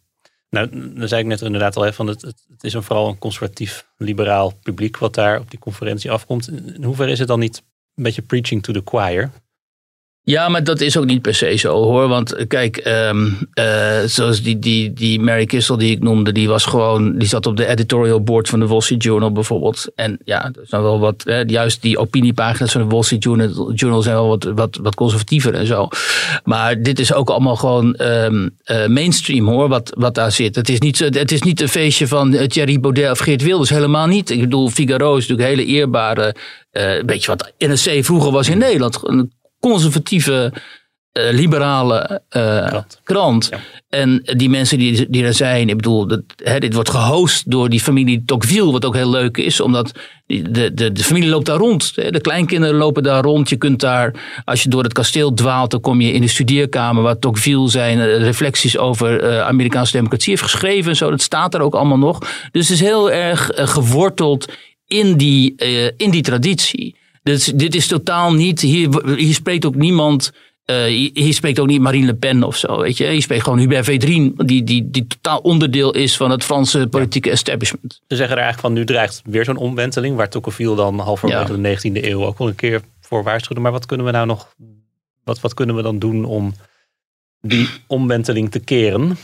Nou, 0.49 0.69
dan 0.95 1.07
zei 1.07 1.21
ik 1.21 1.27
net 1.27 1.41
inderdaad 1.41 1.75
al, 1.75 1.91
van 1.91 2.07
het, 2.07 2.21
het 2.21 2.63
is 2.63 2.73
vooral 2.73 3.07
een 3.07 3.17
conservatief-liberaal 3.17 4.53
publiek 4.63 4.97
wat 4.97 5.13
daar 5.13 5.39
op 5.39 5.49
die 5.49 5.59
conferentie 5.59 6.11
afkomt. 6.11 6.47
In 6.47 6.83
hoeverre 6.83 7.11
is 7.11 7.19
het 7.19 7.27
dan 7.27 7.39
niet 7.39 7.63
een 7.95 8.03
beetje 8.03 8.21
preaching 8.21 8.63
to 8.63 8.73
the 8.73 8.81
choir? 8.85 9.31
Ja, 10.25 10.49
maar 10.49 10.63
dat 10.63 10.81
is 10.81 10.97
ook 10.97 11.05
niet 11.05 11.21
per 11.21 11.35
se 11.35 11.55
zo 11.55 11.83
hoor. 11.83 12.07
Want 12.07 12.33
eh, 12.33 12.47
kijk, 12.47 12.85
um, 12.87 13.37
uh, 13.59 13.99
zoals 14.05 14.41
die, 14.41 14.59
die, 14.59 14.93
die 14.93 15.19
Mary 15.19 15.45
Kissel 15.45 15.77
die 15.77 15.91
ik 15.91 16.03
noemde, 16.03 16.31
die 16.31 16.47
was 16.47 16.65
gewoon, 16.65 17.17
die 17.17 17.27
zat 17.27 17.45
op 17.45 17.57
de 17.57 17.67
editorial 17.67 18.21
board 18.21 18.49
van 18.49 18.59
de 18.59 18.67
Wall 18.67 18.81
Street 18.81 19.03
Journal 19.03 19.31
bijvoorbeeld. 19.31 19.91
En 19.95 20.17
ja, 20.23 20.45
er 20.45 20.67
zijn 20.67 20.81
wel 20.81 20.99
wat, 20.99 21.23
juist 21.47 21.81
die 21.81 21.97
opiniepagina's 21.97 22.71
van 22.71 22.81
de 22.81 22.87
Wall 22.87 23.03
Street 23.03 23.23
Journal, 23.23 24.01
zijn 24.01 24.15
wel 24.15 24.27
wat, 24.27 24.43
wat, 24.43 24.79
wat 24.81 24.95
conservatiever 24.95 25.53
en 25.53 25.65
zo. 25.65 25.87
Maar 26.43 26.81
dit 26.81 26.99
is 26.99 27.13
ook 27.13 27.29
allemaal 27.29 27.55
gewoon 27.55 28.01
um, 28.01 28.49
uh, 28.65 28.87
mainstream 28.87 29.47
hoor, 29.47 29.67
wat, 29.67 29.93
wat 29.97 30.15
daar 30.15 30.31
zit. 30.31 30.55
Het 30.55 30.69
is, 30.69 30.79
niet, 30.79 30.99
het 30.99 31.31
is 31.31 31.41
niet 31.41 31.61
een 31.61 31.69
feestje 31.69 32.07
van 32.07 32.47
Thierry 32.47 32.79
Baudet 32.79 33.11
of 33.11 33.19
Geert 33.19 33.43
Wilders, 33.43 33.69
helemaal 33.69 34.07
niet. 34.07 34.29
Ik 34.29 34.39
bedoel, 34.39 34.69
Figaro 34.69 35.15
is 35.15 35.27
natuurlijk 35.27 35.49
een 35.49 35.57
hele 35.57 35.77
eerbare, 35.79 36.35
uh, 36.71 37.03
beetje 37.05 37.27
wat 37.27 37.51
NRC 37.57 38.05
vroeger 38.05 38.31
was 38.31 38.49
in 38.49 38.57
Nederland 38.57 38.99
conservatieve, 39.69 40.53
uh, 40.53 41.31
liberale 41.31 42.21
uh, 42.37 42.81
krant. 43.03 43.49
En 43.89 44.21
die 44.23 44.49
mensen 44.49 44.77
die, 44.77 45.09
die 45.09 45.23
er 45.23 45.33
zijn, 45.33 45.69
ik 45.69 45.75
bedoel, 45.75 46.07
dat, 46.07 46.21
hè, 46.43 46.59
dit 46.59 46.73
wordt 46.73 46.89
gehost 46.89 47.51
door 47.51 47.69
die 47.69 47.79
familie 47.79 48.23
Tocqueville, 48.25 48.71
wat 48.71 48.85
ook 48.85 48.95
heel 48.95 49.09
leuk 49.09 49.37
is, 49.37 49.59
omdat 49.59 49.91
de, 50.25 50.73
de, 50.73 50.91
de 50.91 51.03
familie 51.03 51.29
loopt 51.29 51.45
daar 51.45 51.57
rond. 51.57 51.91
Hè, 51.95 52.11
de 52.11 52.21
kleinkinderen 52.21 52.75
lopen 52.75 53.03
daar 53.03 53.23
rond. 53.23 53.49
Je 53.49 53.55
kunt 53.55 53.79
daar, 53.79 54.13
als 54.45 54.63
je 54.63 54.69
door 54.69 54.83
het 54.83 54.93
kasteel 54.93 55.33
dwaalt, 55.33 55.71
dan 55.71 55.81
kom 55.81 56.01
je 56.01 56.11
in 56.11 56.21
de 56.21 56.27
studeerkamer 56.27 57.03
waar 57.03 57.19
Tocqueville 57.19 57.69
zijn 57.69 57.97
uh, 57.97 58.17
reflecties 58.17 58.77
over 58.77 59.41
Amerikaanse 59.41 59.91
democratie 59.91 60.29
heeft 60.29 60.43
geschreven 60.43 60.89
en 60.89 60.97
zo. 60.97 61.09
Dat 61.09 61.21
staat 61.21 61.53
er 61.53 61.61
ook 61.61 61.75
allemaal 61.75 61.97
nog. 61.97 62.19
Dus 62.51 62.69
het 62.69 62.79
is 62.79 62.85
heel 62.85 63.11
erg 63.11 63.51
geworteld 63.53 64.51
in 64.87 65.17
die, 65.17 65.55
in 65.97 66.11
die 66.11 66.23
traditie. 66.23 66.95
Dus 67.25 67.45
dit 67.45 67.75
is 67.75 67.87
totaal 67.87 68.33
niet, 68.33 68.61
hier, 68.61 69.15
hier 69.15 69.33
spreekt 69.33 69.65
ook 69.65 69.75
niemand, 69.75 70.31
uh, 70.65 70.83
hier 71.13 71.33
spreekt 71.33 71.59
ook 71.59 71.67
niet 71.67 71.81
Marine 71.81 72.05
Le 72.05 72.13
Pen 72.13 72.43
of 72.43 72.57
zo, 72.57 72.79
weet 72.79 72.97
je. 72.97 73.05
Hier 73.05 73.21
spreekt 73.21 73.43
gewoon 73.43 73.59
Hubert 73.59 73.85
Védrine, 73.85 74.33
die, 74.35 74.63
die, 74.63 74.89
die 74.89 75.07
totaal 75.07 75.39
onderdeel 75.39 75.93
is 75.93 76.17
van 76.17 76.31
het 76.31 76.43
Franse 76.43 76.87
politieke 76.87 77.29
establishment. 77.29 78.01
Ze 78.07 78.15
zeggen 78.15 78.35
er 78.35 78.43
eigenlijk 78.43 78.59
van, 78.59 78.73
nu 78.73 78.85
dreigt 78.85 79.21
weer 79.23 79.45
zo'n 79.45 79.57
omwenteling, 79.57 80.15
waar 80.15 80.29
Tocqueville 80.29 80.75
dan 80.75 80.99
halverwege 80.99 81.61
de 81.61 81.77
19e 81.77 82.03
eeuw 82.03 82.25
ook 82.25 82.37
al 82.37 82.47
een 82.47 82.55
keer 82.55 82.81
voor 83.01 83.23
waarschuwde. 83.23 83.61
Maar 83.61 83.71
wat 83.71 83.85
kunnen 83.85 84.05
we 84.05 84.11
nou 84.11 84.25
nog, 84.25 84.55
wat, 85.23 85.39
wat 85.39 85.53
kunnen 85.53 85.75
we 85.75 85.81
dan 85.81 85.99
doen 85.99 86.25
om 86.25 86.53
die 87.41 87.69
omwenteling 87.87 88.51
te 88.51 88.59
keren? 88.59 89.17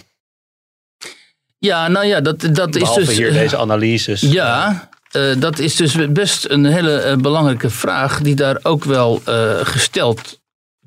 Ja, 1.57 1.87
nou 1.87 2.05
ja, 2.05 2.21
dat, 2.21 2.39
dat 2.51 2.75
is 2.75 2.93
dus... 2.93 3.17
hier 3.17 3.33
deze 3.33 3.57
analyses. 3.57 4.21
Ja, 4.21 4.89
uh, 5.13 5.35
dat 5.39 5.59
is 5.59 5.75
dus 5.75 6.11
best 6.11 6.49
een 6.49 6.65
hele 6.65 7.05
uh, 7.05 7.15
belangrijke 7.15 7.69
vraag 7.69 8.21
die 8.21 8.35
daar 8.35 8.59
ook 8.63 8.83
wel 8.83 9.21
uh, 9.27 9.51
gesteld 9.63 10.39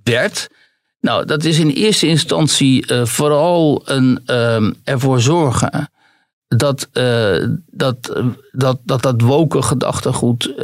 werd. 0.02 0.48
Nou, 1.01 1.25
dat 1.25 1.44
is 1.44 1.59
in 1.59 1.68
eerste 1.68 2.07
instantie 2.07 2.87
vooral 3.03 3.83
een 3.85 4.20
um, 4.27 4.75
ervoor 4.85 5.20
zorgen 5.20 5.90
dat 6.48 6.88
dat, 7.70 8.25
dat, 8.51 8.79
dat, 8.85 9.03
dat 9.03 9.20
woken 9.20 9.64
gedachtegoed 9.64 10.55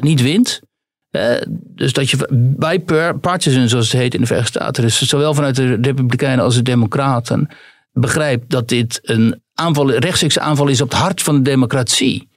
niet 0.00 0.22
wint. 0.22 0.60
dus 1.54 1.92
dat 1.92 2.10
je 2.10 2.26
bij 2.56 2.80
partisan, 3.20 3.68
zoals 3.68 3.92
het 3.92 4.00
heet 4.00 4.14
in 4.14 4.20
de 4.20 4.26
Verenigde 4.26 4.58
Staten, 4.58 4.82
dus 4.82 5.02
zowel 5.02 5.34
vanuit 5.34 5.56
de 5.56 5.74
Republikeinen 5.74 6.44
als 6.44 6.54
de 6.54 6.62
Democraten, 6.62 7.48
begrijpt 7.92 8.50
dat 8.50 8.68
dit 8.68 9.00
een 9.02 9.42
aanval, 9.54 9.90
rechtstreeks 9.90 10.38
aanval 10.38 10.68
is 10.68 10.80
op 10.80 10.90
het 10.90 10.98
hart 10.98 11.22
van 11.22 11.36
de 11.36 11.42
democratie. 11.42 12.29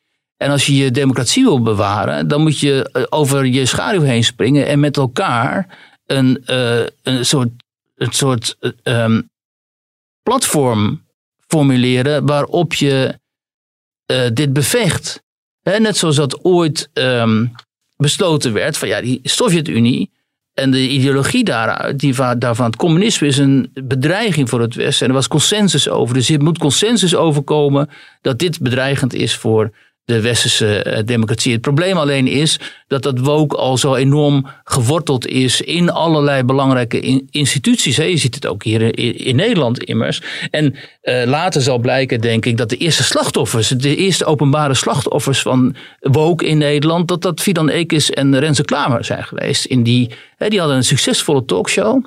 En 0.43 0.51
als 0.51 0.65
je 0.65 0.75
je 0.75 0.91
democratie 0.91 1.43
wil 1.43 1.61
bewaren, 1.61 2.27
dan 2.27 2.41
moet 2.41 2.59
je 2.59 2.89
eh, 2.91 3.03
over 3.09 3.45
je 3.45 3.65
schaduw 3.65 4.01
heen 4.01 4.23
springen 4.23 4.67
en 4.67 4.79
met 4.79 4.97
elkaar 4.97 5.77
een, 6.05 6.43
uh, 6.47 6.85
een 7.03 7.25
soort, 7.25 7.49
een 7.95 8.11
soort 8.11 8.57
um, 8.83 9.29
platform 10.23 11.05
formuleren 11.47 12.25
waarop 12.25 12.73
je 12.73 13.21
dit 14.33 14.53
bevecht. 14.53 15.21
Net 15.63 15.97
zoals 15.97 16.15
dat 16.15 16.43
ooit 16.43 16.89
um, 16.93 17.51
besloten 17.97 18.53
werd 18.53 18.77
van 18.77 18.87
ja, 18.87 19.01
die 19.01 19.19
Sovjet-Unie 19.23 20.11
en 20.53 20.71
de 20.71 20.89
ideologie 20.89 21.43
daaruit, 21.43 21.99
die 21.99 22.15
daarvan 22.37 22.65
het 22.65 22.75
communisme 22.75 23.27
is 23.27 23.37
een 23.37 23.71
bedreiging 23.83 24.49
voor 24.49 24.61
het 24.61 24.75
Westen. 24.75 25.05
En 25.05 25.11
er 25.11 25.17
was 25.17 25.27
consensus 25.27 25.89
over. 25.89 26.13
Dus 26.13 26.29
er 26.29 26.43
moet 26.43 26.57
consensus 26.57 27.15
overkomen 27.15 27.89
dat 28.21 28.39
dit 28.39 28.59
bedreigend 28.59 29.13
is 29.13 29.35
voor 29.35 29.71
de 30.05 30.21
westerse 30.21 30.83
eh, 30.83 31.03
democratie. 31.05 31.51
Het 31.51 31.61
probleem 31.61 31.97
alleen 31.97 32.27
is 32.27 32.59
dat 32.87 33.03
dat 33.03 33.19
woke 33.19 33.55
al 33.55 33.77
zo 33.77 33.95
enorm 33.95 34.47
geworteld 34.63 35.27
is 35.27 35.61
in 35.61 35.91
allerlei 35.91 36.43
belangrijke 36.43 37.25
instituties. 37.29 37.95
Je 37.95 38.17
ziet 38.17 38.35
het 38.35 38.47
ook 38.47 38.63
hier 38.63 38.99
in 39.27 39.35
Nederland 39.35 39.83
immers. 39.83 40.21
En 40.49 40.75
uh, 41.03 41.23
later 41.25 41.61
zal 41.61 41.77
blijken, 41.77 42.21
denk 42.21 42.45
ik, 42.45 42.57
dat 42.57 42.69
de 42.69 42.77
eerste 42.77 43.03
slachtoffers, 43.03 43.67
de 43.67 43.95
eerste 43.95 44.25
openbare 44.25 44.73
slachtoffers 44.73 45.41
van 45.41 45.75
woke 45.99 46.45
in 46.45 46.57
Nederland, 46.57 47.07
dat 47.07 47.21
dat 47.21 47.41
Fidan 47.41 47.69
Ekis 47.69 48.11
en 48.11 48.39
Renze 48.39 48.63
Klamer 48.63 49.05
zijn 49.05 49.23
geweest. 49.23 49.65
In 49.65 49.83
die, 49.83 50.09
hè, 50.37 50.49
die 50.49 50.59
hadden 50.59 50.77
een 50.77 50.83
succesvolle 50.83 51.45
talkshow. 51.45 52.05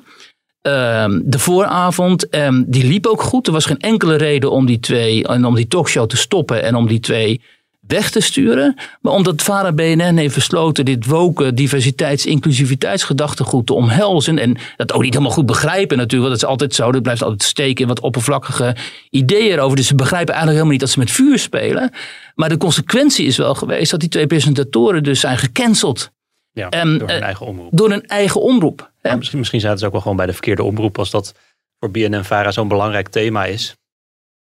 Uh, 0.67 1.05
de 1.23 1.39
vooravond, 1.39 2.35
um, 2.35 2.65
die 2.67 2.85
liep 2.85 3.05
ook 3.05 3.21
goed. 3.21 3.47
Er 3.47 3.53
was 3.53 3.65
geen 3.65 3.79
enkele 3.79 4.15
reden 4.15 4.51
om 4.51 4.65
die 4.65 4.79
twee, 4.79 5.27
en 5.27 5.45
om 5.45 5.55
die 5.55 5.67
talkshow 5.67 6.07
te 6.07 6.17
stoppen 6.17 6.63
en 6.63 6.75
om 6.75 6.87
die 6.87 6.99
twee 6.99 7.41
weg 7.87 8.09
te 8.09 8.19
sturen. 8.19 8.75
Maar 9.01 9.13
omdat 9.13 9.41
VARA 9.41 9.71
BNN 9.71 10.17
heeft 10.17 10.35
besloten 10.35 10.85
dit 10.85 11.05
woken 11.05 11.55
diversiteits- 11.55 12.25
inclusiviteitsgedachtegoed 12.25 13.65
te 13.65 13.73
omhelzen. 13.73 14.37
En 14.37 14.57
dat 14.75 14.93
ook 14.93 15.01
niet 15.01 15.13
helemaal 15.13 15.33
goed 15.33 15.45
begrijpen 15.45 15.97
natuurlijk. 15.97 16.29
Want 16.29 16.41
dat 16.41 16.49
is 16.49 16.55
altijd 16.55 16.75
zo. 16.75 16.91
Dat 16.91 17.01
blijft 17.01 17.21
altijd 17.21 17.43
steken 17.43 17.81
in 17.81 17.87
wat 17.87 17.99
oppervlakkige 17.99 18.75
ideeën 19.09 19.51
erover. 19.51 19.75
Dus 19.75 19.87
ze 19.87 19.95
begrijpen 19.95 20.33
eigenlijk 20.33 20.63
helemaal 20.63 20.71
niet 20.71 20.79
dat 20.79 20.89
ze 20.89 20.99
met 20.99 21.11
vuur 21.11 21.39
spelen. 21.39 21.91
Maar 22.35 22.49
de 22.49 22.57
consequentie 22.57 23.25
is 23.25 23.37
wel 23.37 23.55
geweest 23.55 23.91
dat 23.91 23.99
die 23.99 24.09
twee 24.09 24.27
presentatoren 24.27 25.03
dus 25.03 25.19
zijn 25.19 25.37
gecanceld. 25.37 26.11
Ja, 26.51 26.69
en, 26.69 26.97
door 26.97 27.09
hun 27.09 27.21
eigen 27.21 27.45
omroep. 27.45 27.69
Door 27.71 27.91
een 27.91 28.05
eigen 28.05 28.41
omroep. 28.41 28.91
Misschien, 29.01 29.39
misschien 29.39 29.59
zaten 29.59 29.79
ze 29.79 29.85
ook 29.85 29.91
wel 29.91 30.01
gewoon 30.01 30.17
bij 30.17 30.25
de 30.25 30.33
verkeerde 30.33 30.63
omroep 30.63 30.97
als 30.97 31.09
dat 31.09 31.33
voor 31.79 31.91
BNN-VARA 31.91 32.51
zo'n 32.51 32.67
belangrijk 32.67 33.07
thema 33.07 33.45
is. 33.45 33.75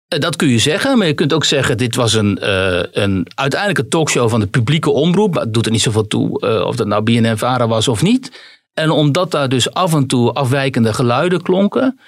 Eh, 0.09 0.19
dat 0.19 0.35
kun 0.35 0.47
je 0.47 0.57
zeggen, 0.57 0.97
maar 0.97 1.07
je 1.07 1.13
kunt 1.13 1.33
ook 1.33 1.45
zeggen: 1.45 1.77
dit 1.77 1.95
was 1.95 2.13
een, 2.13 2.39
uh, 2.43 2.81
een 2.91 3.27
uiteindelijk 3.35 3.79
een 3.79 3.89
talkshow 3.89 4.29
van 4.29 4.39
de 4.39 4.47
publieke 4.47 4.89
omroep. 4.89 5.33
Maar 5.33 5.43
het 5.43 5.53
doet 5.53 5.65
er 5.65 5.71
niet 5.71 5.81
zoveel 5.81 6.07
toe 6.07 6.41
uh, 6.45 6.65
of 6.65 6.75
dat 6.75 6.87
nou 6.87 7.03
BNN 7.03 7.37
Vara 7.37 7.67
was 7.67 7.87
of 7.87 8.01
niet. 8.01 8.31
En 8.73 8.89
omdat 8.89 9.31
daar 9.31 9.49
dus 9.49 9.73
af 9.73 9.93
en 9.93 10.07
toe 10.07 10.33
afwijkende 10.33 10.93
geluiden 10.93 11.41
klonken, 11.41 11.99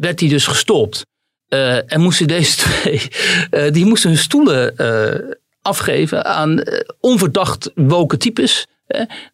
werd 0.00 0.18
die 0.18 0.28
dus 0.28 0.46
gestopt. 0.46 1.06
en 1.86 2.00
moesten 2.00 2.28
deze 2.28 2.56
twee, 2.62 3.02
die 3.72 3.86
moesten 3.86 4.10
hun 4.10 4.18
stoelen 4.18 4.74
afgeven 5.62 6.24
aan 6.24 6.62
onverdacht 7.00 7.70
woke 7.74 8.16
types 8.16 8.66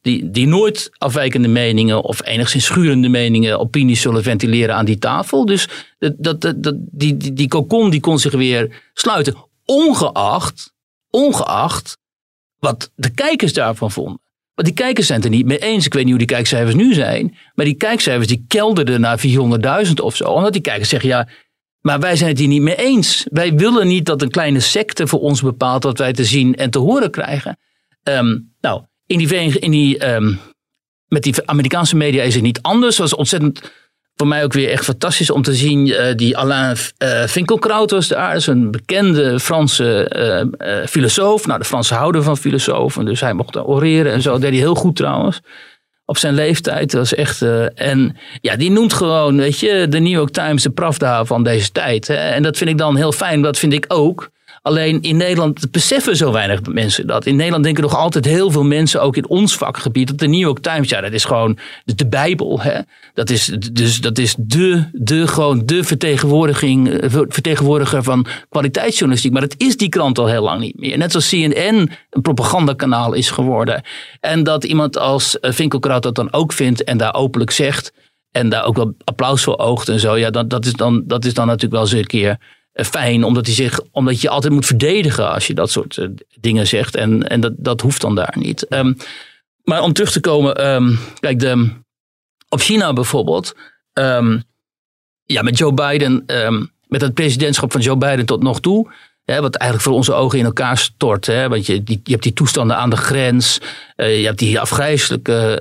die, 0.02 0.30
die 0.30 0.46
nooit 0.46 0.90
afwijkende 0.98 1.48
meningen 1.48 2.02
of 2.02 2.26
enigszins 2.26 2.64
schurende 2.64 3.08
meningen, 3.08 3.58
opinies 3.58 4.00
zullen 4.00 4.22
ventileren 4.22 4.74
aan 4.74 4.84
die 4.84 4.98
tafel. 4.98 5.44
Dus 5.44 5.68
dat, 5.98 6.14
dat, 6.18 6.40
dat, 6.56 6.74
die, 6.78 7.16
die, 7.16 7.32
die 7.32 7.48
cocon 7.48 7.90
die 7.90 8.00
kon 8.00 8.18
zich 8.18 8.32
weer 8.32 8.82
sluiten, 8.94 9.34
ongeacht, 9.64 10.72
ongeacht 11.10 11.98
wat 12.58 12.90
de 12.94 13.10
kijkers 13.10 13.52
daarvan 13.52 13.90
vonden. 13.90 14.20
Want 14.54 14.68
die 14.68 14.76
kijkers 14.76 15.06
zijn 15.06 15.20
het 15.20 15.28
er 15.28 15.34
niet 15.34 15.46
mee 15.46 15.58
eens. 15.58 15.86
Ik 15.86 15.92
weet 15.92 16.02
niet 16.02 16.16
hoe 16.16 16.26
die 16.26 16.36
kijkcijfers 16.36 16.74
nu 16.74 16.94
zijn. 16.94 17.36
Maar 17.54 17.64
die 17.64 17.74
kijkcijfers 17.74 18.26
die 18.26 18.44
kelderden 18.48 19.00
naar 19.00 19.20
400.000 19.86 19.92
of 20.02 20.16
zo. 20.16 20.24
Omdat 20.24 20.52
die 20.52 20.62
kijkers 20.62 20.88
zeggen, 20.88 21.08
ja, 21.08 21.28
maar 21.80 22.00
wij 22.00 22.16
zijn 22.16 22.30
het 22.30 22.38
hier 22.38 22.48
niet 22.48 22.62
mee 22.62 22.76
eens. 22.76 23.26
Wij 23.30 23.54
willen 23.54 23.86
niet 23.86 24.06
dat 24.06 24.22
een 24.22 24.30
kleine 24.30 24.60
secte 24.60 25.06
voor 25.06 25.20
ons 25.20 25.42
bepaalt 25.42 25.84
wat 25.84 25.98
wij 25.98 26.12
te 26.12 26.24
zien 26.24 26.54
en 26.54 26.70
te 26.70 26.78
horen 26.78 27.10
krijgen. 27.10 27.58
Um, 28.02 28.54
nou, 28.60 28.82
in 29.06 29.18
die, 29.18 29.58
in 29.58 29.70
die, 29.70 30.14
um, 30.14 30.40
met 31.08 31.22
die 31.22 31.34
Amerikaanse 31.44 31.96
media 31.96 32.22
is 32.22 32.34
het 32.34 32.42
niet 32.42 32.62
anders. 32.62 32.98
Was 32.98 33.14
ontzettend 33.14 33.72
voor 34.16 34.26
mij 34.26 34.44
ook 34.44 34.52
weer 34.52 34.70
echt 34.70 34.84
fantastisch 34.84 35.30
om 35.30 35.42
te 35.42 35.54
zien. 35.54 35.86
Uh, 35.86 36.14
die 36.14 36.36
Alain 36.36 36.76
uh, 36.98 37.24
Finkielkraut 37.24 37.90
was 37.90 38.08
daar. 38.08 38.36
Is 38.36 38.46
een 38.46 38.70
bekende 38.70 39.40
Franse 39.40 40.12
uh, 40.58 40.86
filosoof. 40.86 41.46
Nou, 41.46 41.58
de 41.58 41.64
Fransen 41.64 41.96
houden 41.96 42.22
van 42.22 42.36
filosofen. 42.36 43.04
Dus 43.04 43.20
hij 43.20 43.32
mocht 43.32 43.56
oreren 43.56 44.12
en 44.12 44.22
zo. 44.22 44.32
Dat 44.32 44.40
deed 44.40 44.50
hij 44.50 44.58
heel 44.58 44.74
goed 44.74 44.96
trouwens. 44.96 45.40
op 46.04 46.18
zijn 46.18 46.34
leeftijd. 46.34 46.90
Dat 46.90 47.00
was 47.00 47.14
echt. 47.14 47.42
en 47.74 48.16
ja, 48.40 48.56
die 48.56 48.70
noemt 48.70 48.92
gewoon, 48.92 49.36
weet 49.36 49.60
je, 49.60 49.86
de 49.88 49.98
New 49.98 50.12
York 50.12 50.30
Times 50.30 50.62
de 50.62 50.70
Pravda 50.70 51.24
van 51.24 51.42
deze 51.42 51.72
tijd. 51.72 52.08
En 52.08 52.42
dat 52.42 52.56
vind 52.56 52.70
ik 52.70 52.78
dan 52.78 52.96
heel 52.96 53.12
fijn. 53.12 53.42
Dat 53.42 53.58
vind 53.58 53.72
ik 53.72 53.84
ook. 53.88 54.30
Alleen 54.66 55.02
in 55.02 55.16
Nederland 55.16 55.70
beseffen 55.70 56.16
zo 56.16 56.32
weinig 56.32 56.60
mensen 56.62 57.06
dat. 57.06 57.26
In 57.26 57.36
Nederland 57.36 57.64
denken 57.64 57.82
nog 57.82 57.96
altijd 57.96 58.24
heel 58.24 58.50
veel 58.50 58.64
mensen, 58.64 59.02
ook 59.02 59.16
in 59.16 59.28
ons 59.28 59.56
vakgebied, 59.56 60.08
dat 60.08 60.18
de 60.18 60.26
New 60.26 60.40
York 60.40 60.58
Times, 60.58 60.88
ja, 60.88 61.00
dat 61.00 61.12
is 61.12 61.24
gewoon 61.24 61.58
de 61.84 62.06
Bijbel. 62.06 62.60
Hè? 62.60 62.80
Dat 63.14 63.30
is, 63.30 63.44
dus, 63.72 64.00
dat 64.00 64.18
is 64.18 64.34
de, 64.38 64.84
de, 64.92 65.26
gewoon 65.26 65.62
de 65.66 65.84
vertegenwoordiging, 65.84 66.88
eh, 66.90 67.10
vertegenwoordiger 67.10 68.02
van 68.02 68.26
kwaliteitsjournalistiek. 68.48 69.32
Maar 69.32 69.42
het 69.42 69.54
is 69.58 69.76
die 69.76 69.88
krant 69.88 70.18
al 70.18 70.26
heel 70.26 70.42
lang 70.42 70.60
niet 70.60 70.80
meer. 70.80 70.98
Net 70.98 71.10
zoals 71.10 71.28
CNN 71.28 71.90
een 72.10 72.22
propagandakanaal 72.22 73.12
is 73.12 73.30
geworden. 73.30 73.82
En 74.20 74.42
dat 74.42 74.64
iemand 74.64 74.98
als 74.98 75.38
Vinkelkraut 75.40 76.02
dat 76.02 76.14
dan 76.14 76.32
ook 76.32 76.52
vindt 76.52 76.84
en 76.84 76.98
daar 76.98 77.14
openlijk 77.14 77.50
zegt. 77.50 77.92
En 78.30 78.48
daar 78.48 78.64
ook 78.64 78.76
wel 78.76 78.94
applaus 79.04 79.42
voor 79.42 79.58
oogt 79.58 79.88
en 79.88 80.00
zo. 80.00 80.16
Ja, 80.16 80.30
dat, 80.30 80.50
dat, 80.50 80.64
is, 80.64 80.72
dan, 80.72 81.02
dat 81.06 81.24
is 81.24 81.34
dan 81.34 81.46
natuurlijk 81.46 81.72
wel 81.72 81.82
eens 81.82 81.92
een 81.92 82.06
keer 82.06 82.30
eh, 82.30 82.36
fijn, 82.84 83.24
omdat, 83.24 83.46
hij 83.46 83.54
zich, 83.54 83.80
omdat 83.90 84.20
je 84.20 84.28
altijd 84.28 84.52
moet 84.52 84.66
verdedigen 84.66 85.32
als 85.32 85.46
je 85.46 85.54
dat 85.54 85.70
soort 85.70 85.96
uh, 85.96 86.08
dingen 86.40 86.66
zegt. 86.66 86.96
En, 86.96 87.28
en 87.28 87.40
dat, 87.40 87.52
dat 87.56 87.80
hoeft 87.80 88.00
dan 88.00 88.14
daar 88.14 88.34
niet. 88.38 88.66
Um, 88.68 88.96
maar 89.62 89.82
om 89.82 89.92
terug 89.92 90.12
te 90.12 90.20
komen, 90.20 90.74
um, 90.74 90.98
kijk, 91.20 91.38
de, 91.38 91.68
op 92.48 92.60
China 92.60 92.92
bijvoorbeeld. 92.92 93.54
Um, 93.92 94.42
ja, 95.24 95.42
met 95.42 95.58
Joe 95.58 95.74
Biden, 95.74 96.24
met 96.86 97.00
het 97.00 97.14
presidentschap 97.14 97.72
van 97.72 97.80
Joe 97.80 97.96
Biden 97.96 98.26
tot 98.26 98.42
nog 98.42 98.60
toe. 98.60 98.92
Hè, 99.24 99.40
wat 99.40 99.54
eigenlijk 99.54 99.88
voor 99.88 99.98
onze 99.98 100.12
ogen 100.12 100.38
in 100.38 100.44
elkaar 100.44 100.78
stort. 100.78 101.26
Hè, 101.26 101.48
want 101.48 101.66
je, 101.66 101.82
je 101.84 102.00
hebt 102.04 102.22
die 102.22 102.32
toestanden 102.32 102.76
aan 102.76 102.90
de 102.90 102.96
grens. 102.96 103.60
Uh, 103.96 104.18
je 104.18 104.24
hebt 104.24 104.38
die 104.38 104.60
afgrijzelijke 104.60 105.60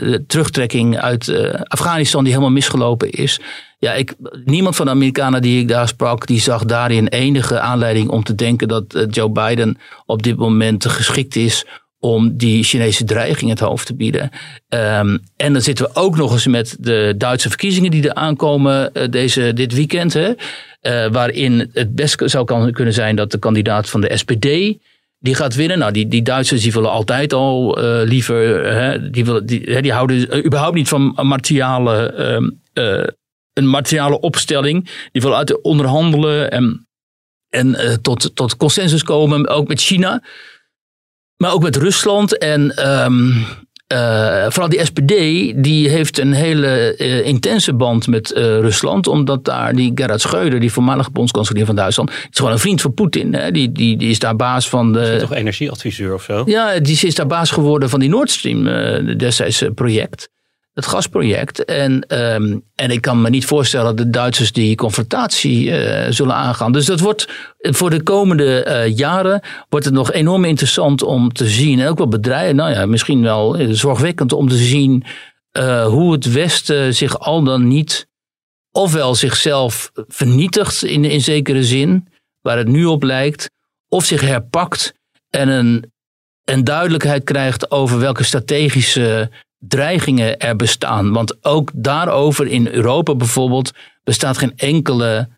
uh, 0.00 0.14
terugtrekking 0.26 0.98
uit 0.98 1.52
Afghanistan 1.64 2.24
die 2.24 2.32
helemaal 2.32 2.54
misgelopen 2.54 3.10
is. 3.10 3.40
Ja, 3.82 3.92
ik, 3.92 4.14
niemand 4.44 4.76
van 4.76 4.84
de 4.84 4.90
Amerikanen 4.92 5.42
die 5.42 5.60
ik 5.60 5.68
daar 5.68 5.88
sprak, 5.88 6.26
die 6.26 6.40
zag 6.40 6.64
daarin 6.64 7.06
enige 7.06 7.60
aanleiding 7.60 8.08
om 8.08 8.24
te 8.24 8.34
denken 8.34 8.68
dat 8.68 8.94
uh, 8.94 9.02
Joe 9.10 9.30
Biden 9.30 9.78
op 10.06 10.22
dit 10.22 10.36
moment 10.36 10.86
geschikt 10.86 11.36
is 11.36 11.66
om 11.98 12.36
die 12.36 12.64
Chinese 12.64 13.04
dreiging 13.04 13.50
het 13.50 13.60
hoofd 13.60 13.86
te 13.86 13.94
bieden. 13.94 14.30
Um, 14.68 15.18
en 15.36 15.52
dan 15.52 15.62
zitten 15.62 15.84
we 15.84 15.94
ook 15.94 16.16
nog 16.16 16.32
eens 16.32 16.46
met 16.46 16.76
de 16.80 17.14
Duitse 17.16 17.48
verkiezingen 17.48 17.90
die 17.90 18.08
er 18.08 18.14
aankomen 18.14 18.90
uh, 18.92 19.02
deze, 19.10 19.52
dit 19.52 19.74
weekend. 19.74 20.12
Hè, 20.12 20.28
uh, 20.28 21.12
waarin 21.12 21.70
het 21.72 21.94
best 21.94 22.22
zou 22.24 22.44
kan, 22.44 22.72
kunnen 22.72 22.94
zijn 22.94 23.16
dat 23.16 23.30
de 23.30 23.38
kandidaat 23.38 23.90
van 23.90 24.00
de 24.00 24.16
SPD 24.16 24.46
die 25.18 25.34
gaat 25.34 25.54
winnen. 25.54 25.78
Nou, 25.78 25.92
die, 25.92 26.08
die 26.08 26.22
Duitsers 26.22 26.62
die 26.62 26.72
willen 26.72 26.90
altijd 26.90 27.32
al 27.32 27.78
liever, 28.04 28.64
hè, 28.74 29.10
die, 29.10 29.24
willen, 29.24 29.46
die, 29.46 29.82
die 29.82 29.92
houden 29.92 30.46
überhaupt 30.46 30.76
niet 30.76 30.88
van 30.88 31.18
martiale 31.22 32.14
uh, 32.74 33.06
een 33.52 33.68
materiale 33.68 34.20
opstelling. 34.20 34.90
Die 35.12 35.22
wil 35.22 35.36
uit 35.36 35.62
onderhandelen 35.62 36.50
en, 36.50 36.86
en 37.48 37.68
uh, 37.68 37.92
tot, 37.92 38.30
tot 38.34 38.56
consensus 38.56 39.02
komen, 39.02 39.48
ook 39.48 39.68
met 39.68 39.80
China. 39.80 40.22
Maar 41.36 41.52
ook 41.52 41.62
met 41.62 41.76
Rusland. 41.76 42.38
En 42.38 42.90
um, 43.04 43.46
uh, 43.92 44.44
vooral 44.48 44.68
die 44.68 44.84
SPD, 44.84 45.08
die 45.64 45.88
heeft 45.88 46.18
een 46.18 46.32
hele 46.32 46.94
uh, 46.98 47.26
intense 47.26 47.74
band 47.74 48.06
met 48.06 48.30
Rusland. 48.36 49.06
Omdat 49.06 49.44
daar 49.44 49.74
die 49.74 49.92
Gerhard 49.94 50.20
Schreuder, 50.20 50.60
die 50.60 50.72
voormalige 50.72 51.10
bondskanselier 51.10 51.66
van 51.66 51.76
Duitsland, 51.76 52.10
is 52.10 52.26
gewoon 52.32 52.52
een 52.52 52.58
vriend 52.58 52.80
van 52.80 52.94
Poetin. 52.94 53.34
Hè? 53.34 53.50
Die, 53.50 53.72
die, 53.72 53.96
die 53.96 54.10
is 54.10 54.18
daar 54.18 54.36
baas 54.36 54.68
van 54.68 54.92
de. 54.92 55.00
Is 55.00 55.20
toch 55.20 55.34
energieadviseur 55.34 56.14
of 56.14 56.22
zo? 56.22 56.42
Ja, 56.46 56.78
die 56.78 57.06
is 57.06 57.14
daar 57.14 57.26
baas 57.26 57.50
geworden 57.50 57.88
van 57.88 58.00
die 58.00 58.08
Nord 58.08 58.30
Stream 58.30 58.64
destijds 59.16 59.64
project 59.74 60.30
het 60.74 60.86
gasproject. 60.86 61.64
En, 61.64 61.92
um, 62.08 62.64
en 62.74 62.90
ik 62.90 63.00
kan 63.00 63.20
me 63.20 63.30
niet 63.30 63.44
voorstellen 63.44 63.86
dat 63.86 63.96
de 63.96 64.10
Duitsers 64.10 64.52
die 64.52 64.76
confrontatie 64.76 65.64
uh, 65.64 66.06
zullen 66.10 66.34
aangaan. 66.34 66.72
Dus 66.72 66.86
dat 66.86 67.00
wordt 67.00 67.28
voor 67.58 67.90
de 67.90 68.02
komende 68.02 68.66
uh, 68.66 68.96
jaren 68.96 69.42
wordt 69.68 69.86
het 69.86 69.94
nog 69.94 70.12
enorm 70.12 70.44
interessant 70.44 71.02
om 71.02 71.32
te 71.32 71.46
zien. 71.46 71.80
En 71.80 71.88
ook 71.88 71.98
wel 71.98 72.08
bedrijven, 72.08 72.56
nou 72.56 72.70
ja, 72.70 72.86
misschien 72.86 73.22
wel 73.22 73.56
eh, 73.56 73.68
zorgwekkend 73.70 74.32
om 74.32 74.48
te 74.48 74.56
zien 74.56 75.04
hoe 75.86 76.12
het 76.12 76.32
Westen 76.32 76.94
zich 76.94 77.18
al 77.18 77.42
dan 77.42 77.68
niet 77.68 78.06
ofwel 78.70 79.14
zichzelf 79.14 79.90
vernietigt 79.94 80.84
in, 80.84 81.04
in 81.04 81.20
zekere 81.20 81.64
zin, 81.64 82.08
waar 82.40 82.58
het 82.58 82.68
nu 82.68 82.84
op 82.84 83.02
lijkt, 83.02 83.50
of 83.88 84.04
zich 84.04 84.20
herpakt 84.20 84.94
en 85.30 85.48
een, 85.48 85.92
een 86.44 86.64
duidelijkheid 86.64 87.24
krijgt 87.24 87.70
over 87.70 87.98
welke 87.98 88.24
strategische 88.24 89.30
dreigingen 89.68 90.38
er 90.38 90.56
bestaan. 90.56 91.12
Want 91.12 91.44
ook 91.44 91.70
daarover 91.74 92.46
in 92.46 92.68
Europa 92.68 93.14
bijvoorbeeld 93.14 93.72
bestaat 94.04 94.38
geen 94.38 94.52
enkele 94.56 95.28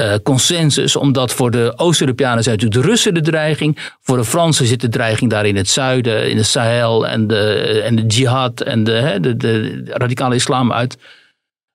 uh, 0.00 0.14
consensus. 0.22 0.96
Omdat 0.96 1.32
voor 1.32 1.50
de 1.50 1.72
Oost-Europeanen 1.76 2.42
zijn 2.42 2.54
natuurlijk 2.56 2.82
de 2.82 2.90
Russen 2.90 3.14
de 3.14 3.20
dreiging. 3.20 3.78
Voor 4.00 4.16
de 4.16 4.24
Fransen 4.24 4.66
zit 4.66 4.80
de 4.80 4.88
dreiging 4.88 5.30
daar 5.30 5.46
in 5.46 5.56
het 5.56 5.68
zuiden, 5.68 6.30
in 6.30 6.36
de 6.36 6.42
Sahel 6.42 7.06
en 7.06 7.26
de, 7.26 7.80
en 7.84 7.96
de 7.96 8.06
jihad 8.06 8.60
en 8.60 8.84
de, 8.84 9.18
de, 9.20 9.36
de, 9.36 9.82
radicale 9.84 10.34
islam 10.34 10.72
uit, 10.72 10.98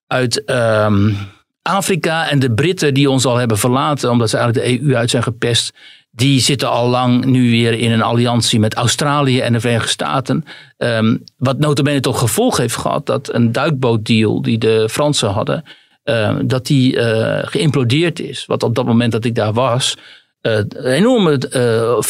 uit 0.08 0.44
um, 0.50 1.18
Afrika. 1.62 2.30
En 2.30 2.40
de 2.40 2.54
Britten 2.54 2.94
die 2.94 3.10
ons 3.10 3.26
al 3.26 3.38
hebben 3.38 3.58
verlaten 3.58 4.12
omdat 4.12 4.30
ze 4.30 4.38
eigenlijk 4.38 4.68
de 4.68 4.88
EU 4.88 4.96
uit 4.96 5.10
zijn 5.10 5.24
gepest 5.24 5.74
die 6.16 6.40
zitten 6.40 6.70
al 6.70 6.90
lang 6.90 7.26
nu 7.26 7.50
weer 7.50 7.74
in 7.74 7.92
een 7.92 8.02
alliantie 8.02 8.60
met 8.60 8.74
Australië 8.74 9.40
en 9.40 9.54
de 9.54 9.60
Verenigde 9.60 9.90
Staten. 9.90 10.46
Um, 10.78 11.24
wat 11.38 11.60
notabene 11.60 12.00
toch 12.00 12.20
gevolg 12.20 12.58
heeft 12.58 12.76
gehad 12.76 13.06
dat 13.06 13.34
een 13.34 13.52
duikbootdeal 13.52 14.42
die 14.42 14.58
de 14.58 14.90
Fransen 14.90 15.30
hadden, 15.30 15.64
uh, 16.04 16.36
dat 16.46 16.66
die 16.66 16.96
uh, 16.96 17.40
geïmplodeerd 17.42 18.20
is. 18.20 18.46
Wat 18.46 18.64
op 18.64 18.76
dat 18.76 18.86
moment 18.86 19.12
dat 19.12 19.26
ik 19.26 19.36
daar 19.36 19.54
was, 19.54 19.98
uh, 20.42 20.60
enorme, 20.84 21.38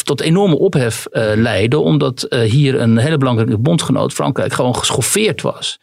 tot 0.02 0.20
enorme 0.20 0.58
ophef 0.58 1.06
leidde. 1.34 1.78
Omdat 1.78 2.26
hier 2.46 2.80
een 2.80 2.96
hele 2.96 3.18
belangrijke 3.18 3.58
bondgenoot, 3.58 4.12
Frankrijk, 4.12 4.52
gewoon 4.52 4.76
geschoffeerd 4.76 5.42
was. 5.42 5.78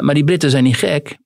maar 0.00 0.14
die 0.14 0.24
Britten 0.24 0.50
zijn 0.50 0.64
niet 0.64 0.76
gek. 0.76 1.16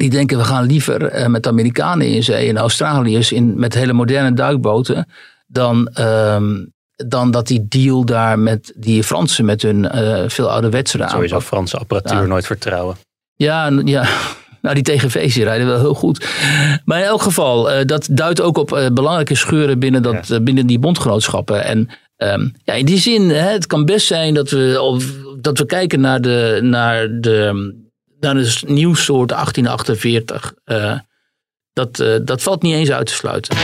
Die 0.00 0.10
denken 0.10 0.38
we 0.38 0.44
gaan 0.44 0.66
liever 0.66 1.14
uh, 1.14 1.26
met 1.26 1.46
Amerikanen 1.46 2.06
in 2.06 2.22
zee 2.22 2.48
en 2.48 2.58
Australiërs 2.58 3.32
in, 3.32 3.58
met 3.58 3.74
hele 3.74 3.92
moderne 3.92 4.32
duikboten. 4.32 5.06
Dan, 5.46 5.88
um, 6.00 6.72
dan 6.96 7.30
dat 7.30 7.46
die 7.46 7.66
deal 7.68 8.04
daar 8.04 8.38
met 8.38 8.72
die 8.76 9.04
Fransen 9.04 9.44
met 9.44 9.62
hun 9.62 9.84
uh, 9.84 10.22
veel 10.26 10.50
ouderwetsere 10.50 11.02
aanpak. 11.02 11.16
Sowieso 11.16 11.40
Franse 11.40 11.76
apparatuur 11.76 12.28
nooit 12.28 12.46
vertrouwen. 12.46 12.96
Ja, 13.34 13.70
ja. 13.84 14.04
Nou, 14.62 14.74
die 14.74 14.84
TGV's 14.84 15.34
die 15.34 15.44
rijden 15.44 15.66
wel 15.66 15.78
heel 15.78 15.94
goed. 15.94 16.26
Maar 16.84 16.98
in 16.98 17.04
elk 17.04 17.22
geval, 17.22 17.72
uh, 17.72 17.84
dat 17.84 18.08
duidt 18.10 18.40
ook 18.40 18.58
op 18.58 18.90
belangrijke 18.92 19.34
scheuren 19.34 19.78
binnen, 19.78 20.02
dat, 20.02 20.26
ja. 20.26 20.40
binnen 20.40 20.66
die 20.66 20.78
bondgenootschappen. 20.78 21.64
En 21.64 21.88
um, 22.16 22.52
ja, 22.64 22.74
in 22.74 22.84
die 22.84 22.98
zin, 22.98 23.28
hè, 23.28 23.50
het 23.50 23.66
kan 23.66 23.84
best 23.84 24.06
zijn 24.06 24.34
dat 24.34 24.50
we, 24.50 24.80
of, 24.80 25.04
dat 25.40 25.58
we 25.58 25.66
kijken 25.66 26.00
naar 26.00 26.20
de, 26.20 26.58
naar 26.62 27.20
de 27.20 27.72
dan 28.20 28.38
is 28.38 28.62
nieuwsoort 28.62 29.28
1848. 29.28 30.54
Uh, 30.64 30.98
dat, 31.72 32.00
uh, 32.00 32.16
dat 32.22 32.42
valt 32.42 32.62
niet 32.62 32.74
eens 32.74 32.90
uit 32.90 33.06
te 33.06 33.12
sluiten. 33.12 33.56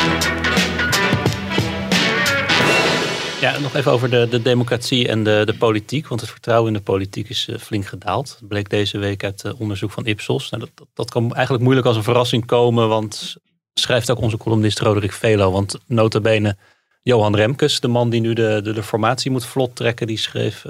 Ja, 3.40 3.58
nog 3.58 3.74
even 3.74 3.92
over 3.92 4.10
de, 4.10 4.26
de 4.30 4.42
democratie 4.42 5.08
en 5.08 5.22
de, 5.24 5.42
de 5.44 5.54
politiek. 5.54 6.08
Want 6.08 6.20
het 6.20 6.30
vertrouwen 6.30 6.72
in 6.72 6.78
de 6.78 6.84
politiek 6.84 7.28
is 7.28 7.48
uh, 7.50 7.56
flink 7.58 7.86
gedaald. 7.86 8.36
Dat 8.40 8.48
bleek 8.48 8.70
deze 8.70 8.98
week 8.98 9.24
uit 9.24 9.54
onderzoek 9.58 9.90
van 9.90 10.06
Ipsos. 10.06 10.50
Nou, 10.50 10.62
dat, 10.62 10.70
dat, 10.74 10.88
dat, 10.94 11.10
kan 11.10 11.34
eigenlijk 11.34 11.64
moeilijk 11.64 11.86
als 11.86 11.96
een 11.96 12.02
verrassing 12.02 12.46
komen. 12.46 12.88
Want 12.88 13.36
schrijft 13.74 14.10
ook 14.10 14.20
onze 14.20 14.36
columnist 14.36 14.78
Roderick 14.78 15.12
Velo. 15.12 15.50
Want 15.50 15.78
nota 15.86 16.20
bene 16.20 16.56
Johan 17.02 17.36
Remkes, 17.36 17.80
de 17.80 17.88
man 17.88 18.10
die 18.10 18.20
nu 18.20 18.32
de, 18.32 18.60
de, 18.62 18.72
de 18.72 18.82
formatie 18.82 19.30
moet 19.30 19.46
vlot 19.46 19.76
trekken. 19.76 20.06
Die 20.06 20.18
schreef 20.18 20.64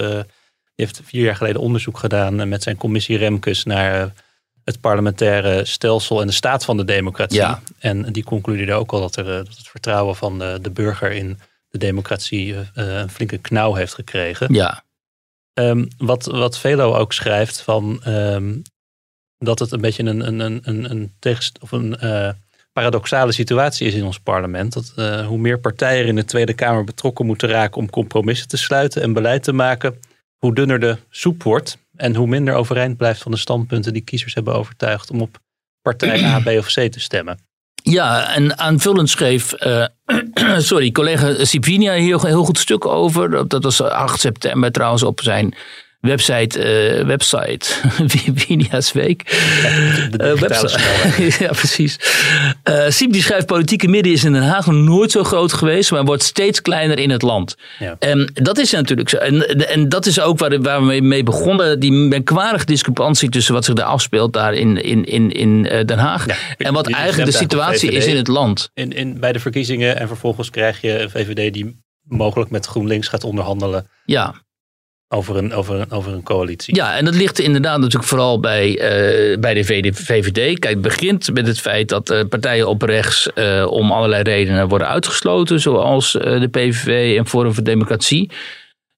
heeft 0.77 1.01
vier 1.05 1.25
jaar 1.25 1.37
geleden 1.37 1.61
onderzoek 1.61 1.99
gedaan 1.99 2.41
eh, 2.41 2.47
met 2.47 2.63
zijn 2.63 2.77
commissie 2.77 3.17
Remkes 3.19 3.65
naar 3.65 4.01
eh, 4.01 4.11
het 4.65 4.81
parlementaire 4.81 5.65
stelsel 5.65 6.21
en 6.21 6.27
de 6.27 6.33
staat 6.33 6.65
van 6.65 6.77
de 6.77 6.85
democratie. 6.85 7.39
Ja. 7.39 7.63
En 7.79 8.13
die 8.13 8.25
concludeerde 8.25 8.73
ook 8.73 8.93
al 8.93 9.01
dat, 9.01 9.17
er, 9.17 9.29
eh, 9.29 9.37
dat 9.37 9.57
het 9.57 9.69
vertrouwen 9.69 10.17
van 10.17 10.39
de, 10.39 10.59
de 10.63 10.71
burger 10.71 11.13
in 11.13 11.39
de 11.69 11.79
democratie 11.79 12.55
een 12.75 13.11
flinke 13.11 13.39
knauw 13.39 13.75
heeft 13.75 13.95
gekregen. 13.95 14.55
Ja. 14.55 14.85
Um, 15.55 15.89
wat, 15.99 16.27
wat 16.27 16.59
Velo 16.59 16.95
ook 16.95 17.13
schrijft 17.13 17.61
van 17.61 18.03
um, 18.07 18.63
dat 19.39 19.59
het 19.59 19.73
een 19.73 19.81
beetje 19.81 20.03
een, 20.03 20.27
een, 20.27 20.41
een, 20.41 20.61
een, 20.63 20.91
een, 20.91 21.13
tegenst 21.19 21.59
of 21.61 21.73
een 21.73 21.97
uh, 22.03 22.29
paradoxale 22.73 23.33
situatie 23.33 23.87
is 23.87 23.95
in 23.95 24.05
ons 24.05 24.19
parlement. 24.19 24.73
Dat 24.73 24.93
uh, 24.97 25.27
hoe 25.27 25.39
meer 25.39 25.59
partijen 25.59 26.07
in 26.07 26.17
de 26.17 26.25
Tweede 26.25 26.55
Kamer 26.55 26.85
betrokken 26.85 27.27
moeten 27.27 27.49
raken 27.49 27.77
om 27.77 27.91
compromissen 27.91 28.49
te 28.49 28.57
sluiten 28.57 29.03
en 29.03 29.13
beleid 29.13 29.43
te 29.43 29.53
maken, 29.53 30.01
hoe 30.39 30.55
dunner 30.55 30.81
de 30.81 30.97
soep 31.11 31.43
wordt 31.43 31.79
en 31.97 32.15
hoe 32.15 32.27
minder 32.27 32.55
overeind 32.55 32.97
blijft 32.97 33.23
van 33.23 33.33
de 33.33 33.39
standpunten 33.39 33.93
die 33.93 34.03
kiezers 34.03 34.35
hebben 34.35 34.55
overtuigd 34.55 35.11
om 35.11 35.21
op 35.21 35.39
partij 35.83 36.25
A, 36.25 36.41
B 36.41 36.47
of 36.47 36.67
C 36.67 36.93
te 36.93 37.01
stemmen. 37.01 37.39
Ja, 37.83 38.35
en 38.35 38.59
aanvullend 38.59 39.11
schreef 39.11 39.55
uh, 39.63 39.87
sorry, 40.59 40.91
collega 40.91 41.45
Sipinia 41.45 41.95
hier 41.95 42.15
een 42.15 42.27
heel 42.27 42.45
goed 42.45 42.59
stuk 42.59 42.87
over. 42.87 43.49
Dat 43.49 43.63
was 43.63 43.81
8 43.81 44.21
september 44.21 44.73
trouwens 44.73 45.03
op 45.03 45.21
zijn 45.21 45.55
website, 46.07 46.59
uh, 46.59 47.07
website 47.07 47.67
Winia's 48.47 48.93
Week. 48.93 49.23
Uh, 50.21 50.33
website. 50.35 50.79
ja, 51.45 51.49
precies. 51.49 51.99
Uh, 52.65 52.85
Siep 52.89 53.13
die 53.13 53.23
schrijft, 53.23 53.47
politieke 53.47 53.89
midden 53.89 54.13
is 54.13 54.25
in 54.25 54.33
Den 54.33 54.43
Haag 54.43 54.67
nooit 54.67 55.11
zo 55.11 55.25
groot 55.25 55.53
geweest, 55.53 55.91
maar 55.91 56.05
wordt 56.05 56.23
steeds 56.23 56.63
kleiner 56.63 56.99
in 56.99 57.11
het 57.11 57.23
land. 57.23 57.57
Ja. 57.79 57.97
En 57.99 58.31
dat 58.35 58.59
is 58.59 58.71
natuurlijk 58.71 59.09
zo. 59.09 59.17
En, 59.17 59.69
en 59.69 59.89
dat 59.89 60.07
is 60.07 60.21
ook 60.21 60.39
waar, 60.39 60.61
waar 60.63 60.87
we 60.87 61.01
mee 61.01 61.23
begonnen, 61.23 61.81
die 61.81 61.93
merkwaardige 61.93 62.65
discrepantie 62.67 63.29
tussen 63.29 63.55
wat 63.55 63.65
zich 63.65 63.75
daar 63.75 63.87
afspeelt 63.87 64.33
daar 64.33 64.55
in, 64.55 64.83
in, 64.83 65.05
in, 65.05 65.33
in 65.33 65.63
Den 65.63 65.99
Haag. 65.99 66.27
en 66.59 66.73
wat 66.73 66.91
eigenlijk 66.91 67.31
de 67.31 67.39
situatie 67.39 67.91
is 67.91 68.07
in 68.07 68.17
het 68.17 68.29
land. 68.29 68.71
In, 68.75 68.93
in, 68.93 69.21
bij 69.21 69.33
de 69.33 69.41
verkiezingen 69.41 69.99
en 69.99 70.09
vervolgens 70.09 70.51
krijg 70.51 70.81
je 70.81 71.01
een 71.01 71.11
VVD 71.11 71.53
die 71.53 71.85
mogelijk 72.03 72.51
met 72.51 72.67
GroenLinks 72.67 73.09
gaat 73.09 73.25
onderhandelen. 73.25 73.89
Ja. 74.05 74.35
Over 75.09 75.37
een, 75.37 75.53
over, 75.53 75.75
een, 75.75 75.91
over 75.91 76.13
een 76.13 76.23
coalitie. 76.23 76.75
Ja, 76.75 76.97
en 76.97 77.05
dat 77.05 77.15
ligt 77.15 77.39
inderdaad 77.39 77.79
natuurlijk 77.79 78.09
vooral 78.09 78.41
bij, 78.41 78.69
uh, 78.69 79.39
bij 79.39 79.55
de 79.55 79.65
VVD. 79.93 80.59
Kijk, 80.59 80.75
het 80.75 80.81
begint 80.81 81.33
met 81.33 81.47
het 81.47 81.61
feit 81.61 81.89
dat 81.89 82.11
uh, 82.11 82.21
partijen 82.29 82.69
op 82.69 82.83
rechts 82.83 83.31
uh, 83.35 83.67
om 83.71 83.93
allerlei 83.93 84.23
redenen 84.23 84.69
worden 84.69 84.89
uitgesloten. 84.89 85.61
Zoals 85.61 86.13
de 86.13 86.49
PVV 86.51 87.19
en 87.19 87.27
Forum 87.27 87.55
voor 87.55 87.63
Democratie. 87.63 88.31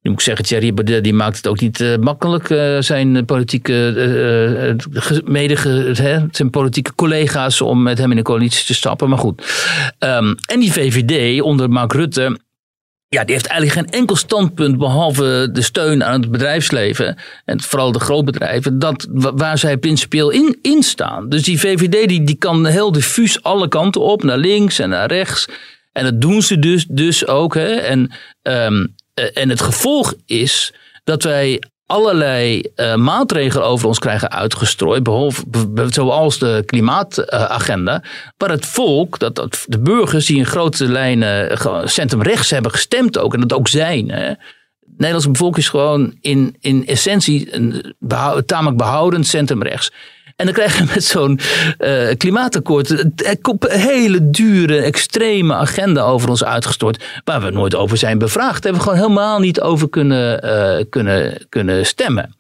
Nu 0.03 0.11
moet 0.11 0.21
ik 0.21 0.27
zeggen, 0.27 0.45
Thierry 0.45 0.75
Baudet 0.75 1.05
die 1.05 1.15
maakt 1.15 1.37
het 1.37 1.47
ook 1.47 1.61
niet 1.61 1.97
makkelijk. 2.01 2.47
zijn, 2.85 3.25
politieke, 3.25 4.77
mede, 5.25 5.57
zijn 6.31 6.51
politieke 6.51 6.95
collega's 6.95 7.61
om 7.61 7.83
met 7.83 7.99
hem 7.99 8.11
in 8.11 8.17
een 8.17 8.23
coalitie 8.23 8.67
te 8.67 8.75
stappen. 8.75 9.09
Maar 9.09 9.19
goed. 9.19 9.43
Um, 9.99 10.35
en 10.47 10.61
die 10.61 10.73
VVD 10.73 11.41
onder 11.41 11.71
Mark 11.71 11.93
Rutte 11.93 12.39
ja, 13.09 13.25
die 13.25 13.35
heeft 13.35 13.47
eigenlijk 13.47 13.81
geen 13.81 14.01
enkel 14.01 14.17
standpunt 14.17 14.79
behalve 14.79 15.49
de 15.53 15.63
steun 15.63 16.05
aan 16.05 16.21
het 16.21 16.31
bedrijfsleven. 16.31 17.19
En 17.45 17.61
vooral 17.61 17.93
de 17.93 18.01
grootbedrijven, 18.01 18.79
dat, 18.79 19.07
waar 19.11 19.59
zij 19.59 19.77
principieel 19.77 20.31
in, 20.31 20.59
in 20.63 20.83
staan. 20.83 21.29
Dus 21.29 21.43
die 21.43 21.61
VVD 21.61 22.09
die, 22.09 22.25
die 22.25 22.37
kan 22.37 22.67
heel 22.67 22.93
diffuus 22.93 23.43
alle 23.43 23.69
kanten 23.69 24.01
op, 24.01 24.23
naar 24.23 24.39
links 24.39 24.79
en 24.79 24.89
naar 24.89 25.09
rechts. 25.09 25.49
En 25.93 26.05
dat 26.05 26.21
doen 26.21 26.43
ze 26.43 26.59
dus, 26.59 26.87
dus 26.89 27.27
ook. 27.27 27.55
Hè. 27.55 27.75
En, 27.75 28.13
um, 28.43 28.95
en 29.35 29.49
het 29.49 29.61
gevolg 29.61 30.15
is 30.27 30.73
dat 31.05 31.23
wij 31.23 31.63
allerlei 31.89 32.63
uh, 32.77 32.95
maatregelen 32.95 33.67
over 33.67 33.89
ons 33.89 33.99
krijgen 33.99 34.31
uitgestrooid, 34.31 35.03
behalve, 35.03 35.45
zoals 35.89 36.39
de 36.39 36.63
klimaatagenda, 36.67 38.03
waar 38.37 38.51
het 38.51 38.67
volk, 38.67 39.19
dat, 39.19 39.65
de 39.67 39.79
burgers 39.79 40.27
die 40.27 40.37
in 40.37 40.47
grote 40.47 40.89
lijnen 40.89 41.59
centrumrechts 41.85 42.51
hebben 42.51 42.71
gestemd 42.71 43.19
ook, 43.19 43.35
en 43.35 43.41
dat 43.41 43.53
ook 43.53 43.69
zijn. 43.69 44.11
Hè. 44.11 44.33
De 44.81 44.95
Nederlandse 44.97 45.59
is 45.59 45.69
gewoon 45.69 46.17
in, 46.21 46.57
in 46.61 46.87
essentie 46.87 47.55
een 47.55 47.95
tamelijk 48.47 48.77
behoudend 48.77 49.27
centrumrechts. 49.27 49.93
En 50.39 50.45
dan 50.45 50.55
krijg 50.55 50.79
je 50.79 50.85
met 50.95 51.05
zo'n 51.05 51.41
uh, 51.79 52.09
klimaatakkoord 52.17 52.91
een 52.91 53.13
hele 53.81 54.31
dure, 54.31 54.81
extreme 54.81 55.55
agenda 55.55 56.03
over 56.03 56.29
ons 56.29 56.45
uitgestort. 56.45 57.05
Waar 57.25 57.41
we 57.41 57.51
nooit 57.51 57.75
over 57.75 57.97
zijn 57.97 58.19
bevraagd. 58.19 58.63
Daar 58.63 58.73
hebben 58.73 58.81
we 58.81 58.89
gewoon 58.89 59.09
helemaal 59.09 59.39
niet 59.39 59.61
over 59.61 59.89
kunnen, 59.89 60.89
kunnen, 60.89 61.47
kunnen 61.49 61.87
stemmen. 61.87 62.35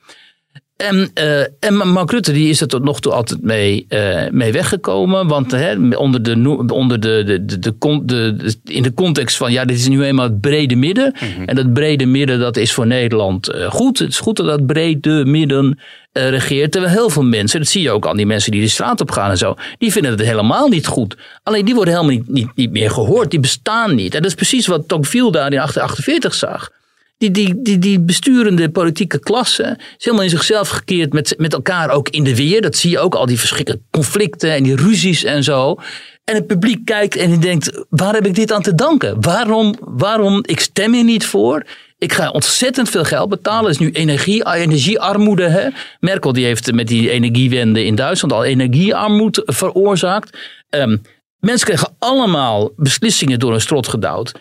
En, 0.78 1.10
uh, 1.14 1.40
en 1.40 1.88
Mark 1.88 2.10
Rutte 2.10 2.32
die 2.32 2.48
is 2.48 2.60
er 2.60 2.68
tot 2.68 2.84
nog 2.84 3.00
toe 3.00 3.12
altijd 3.12 3.42
mee, 3.42 3.86
uh, 3.88 4.30
mee 4.30 4.52
weggekomen. 4.52 5.26
Want 5.26 5.50
hè, 5.50 5.96
onder 5.96 6.22
de, 6.22 6.66
onder 6.72 7.00
de, 7.00 7.22
de, 7.26 7.44
de, 7.44 7.58
de, 7.58 7.76
de, 8.04 8.54
in 8.64 8.82
de 8.82 8.94
context 8.94 9.36
van 9.36 9.52
ja, 9.52 9.64
dit 9.64 9.76
is 9.76 9.88
nu 9.88 10.04
eenmaal 10.04 10.24
het 10.24 10.40
brede 10.40 10.76
midden. 10.76 11.14
Mm 11.20 11.28
-hmm. 11.36 11.44
En 11.44 11.56
dat 11.56 11.72
brede 11.72 12.06
midden 12.06 12.38
dat 12.38 12.56
is 12.56 12.72
voor 12.72 12.86
Nederland 12.86 13.54
uh, 13.54 13.70
goed. 13.70 13.98
Het 13.98 14.08
is 14.08 14.18
goed 14.18 14.36
dat 14.36 14.46
dat 14.46 14.66
brede 14.66 15.24
midden 15.24 15.78
regeert. 16.12 16.72
Terwijl 16.72 16.92
heel 16.92 17.10
veel 17.10 17.24
mensen, 17.24 17.60
dat 17.60 17.68
zie 17.68 17.82
je 17.82 17.90
ook 17.90 18.06
aan 18.06 18.16
die 18.16 18.26
mensen 18.26 18.52
die 18.52 18.60
de 18.60 18.68
straat 18.68 19.00
op 19.00 19.10
gaan 19.10 19.30
en 19.30 19.38
zo, 19.38 19.54
die 19.78 19.92
vinden 19.92 20.10
het 20.10 20.20
helemaal 20.20 20.68
niet 20.68 20.86
goed. 20.86 21.16
Alleen 21.42 21.64
die 21.64 21.74
worden 21.74 21.94
helemaal 21.94 22.16
niet, 22.16 22.28
niet, 22.28 22.50
niet 22.54 22.70
meer 22.70 22.90
gehoord. 22.90 23.30
Die 23.30 23.40
bestaan 23.40 23.94
niet. 23.94 24.14
En 24.14 24.22
dat 24.22 24.30
is 24.30 24.36
precies 24.36 24.66
wat 24.66 24.88
Tocqueville 24.88 25.32
daar 25.32 25.50
in 25.50 25.56
1848 25.56 26.34
zag 26.34 26.70
die, 27.18 27.30
die, 27.30 27.62
die, 27.62 27.78
die 27.78 28.00
besturende 28.00 28.70
politieke 28.70 29.18
klasse 29.18 29.76
is 29.98 30.04
helemaal 30.04 30.24
in 30.24 30.30
zichzelf 30.30 30.68
gekeerd 30.68 31.12
met, 31.12 31.34
met 31.38 31.52
elkaar 31.52 31.90
ook 31.90 32.08
in 32.08 32.24
de 32.24 32.36
weer. 32.36 32.62
Dat 32.62 32.76
zie 32.76 32.90
je 32.90 32.98
ook, 32.98 33.14
al 33.14 33.26
die 33.26 33.38
verschrikkelijke 33.38 33.84
conflicten 33.90 34.52
en 34.52 34.62
die 34.62 34.76
ruzies 34.76 35.24
en 35.24 35.44
zo. 35.44 35.76
En 36.24 36.34
het 36.34 36.46
publiek 36.46 36.84
kijkt 36.84 37.16
en 37.16 37.30
die 37.30 37.38
denkt, 37.38 37.84
waar 37.88 38.14
heb 38.14 38.26
ik 38.26 38.34
dit 38.34 38.52
aan 38.52 38.62
te 38.62 38.74
danken? 38.74 39.20
Waarom, 39.20 39.74
waarom 39.80 40.42
ik 40.46 40.60
stem 40.60 40.92
hier 40.92 41.04
niet 41.04 41.26
voor? 41.26 41.64
Ik 41.98 42.12
ga 42.12 42.30
ontzettend 42.30 42.88
veel 42.88 43.04
geld 43.04 43.28
betalen. 43.28 43.70
Is 43.70 43.78
nu 43.78 43.90
energie, 43.90 44.46
energiearmoede. 44.46 45.48
Hè? 45.48 45.68
Merkel 46.00 46.32
die 46.32 46.44
heeft 46.44 46.72
met 46.72 46.88
die 46.88 47.10
energiewende 47.10 47.84
in 47.84 47.94
Duitsland 47.94 48.34
al 48.34 48.44
energiearmoede 48.44 49.42
veroorzaakt. 49.46 50.38
Um, 50.70 51.02
mensen 51.40 51.66
krijgen 51.66 51.94
allemaal 51.98 52.70
beslissingen 52.76 53.38
door 53.38 53.54
een 53.54 53.60
strot 53.60 53.88
gedouwd. 53.88 54.34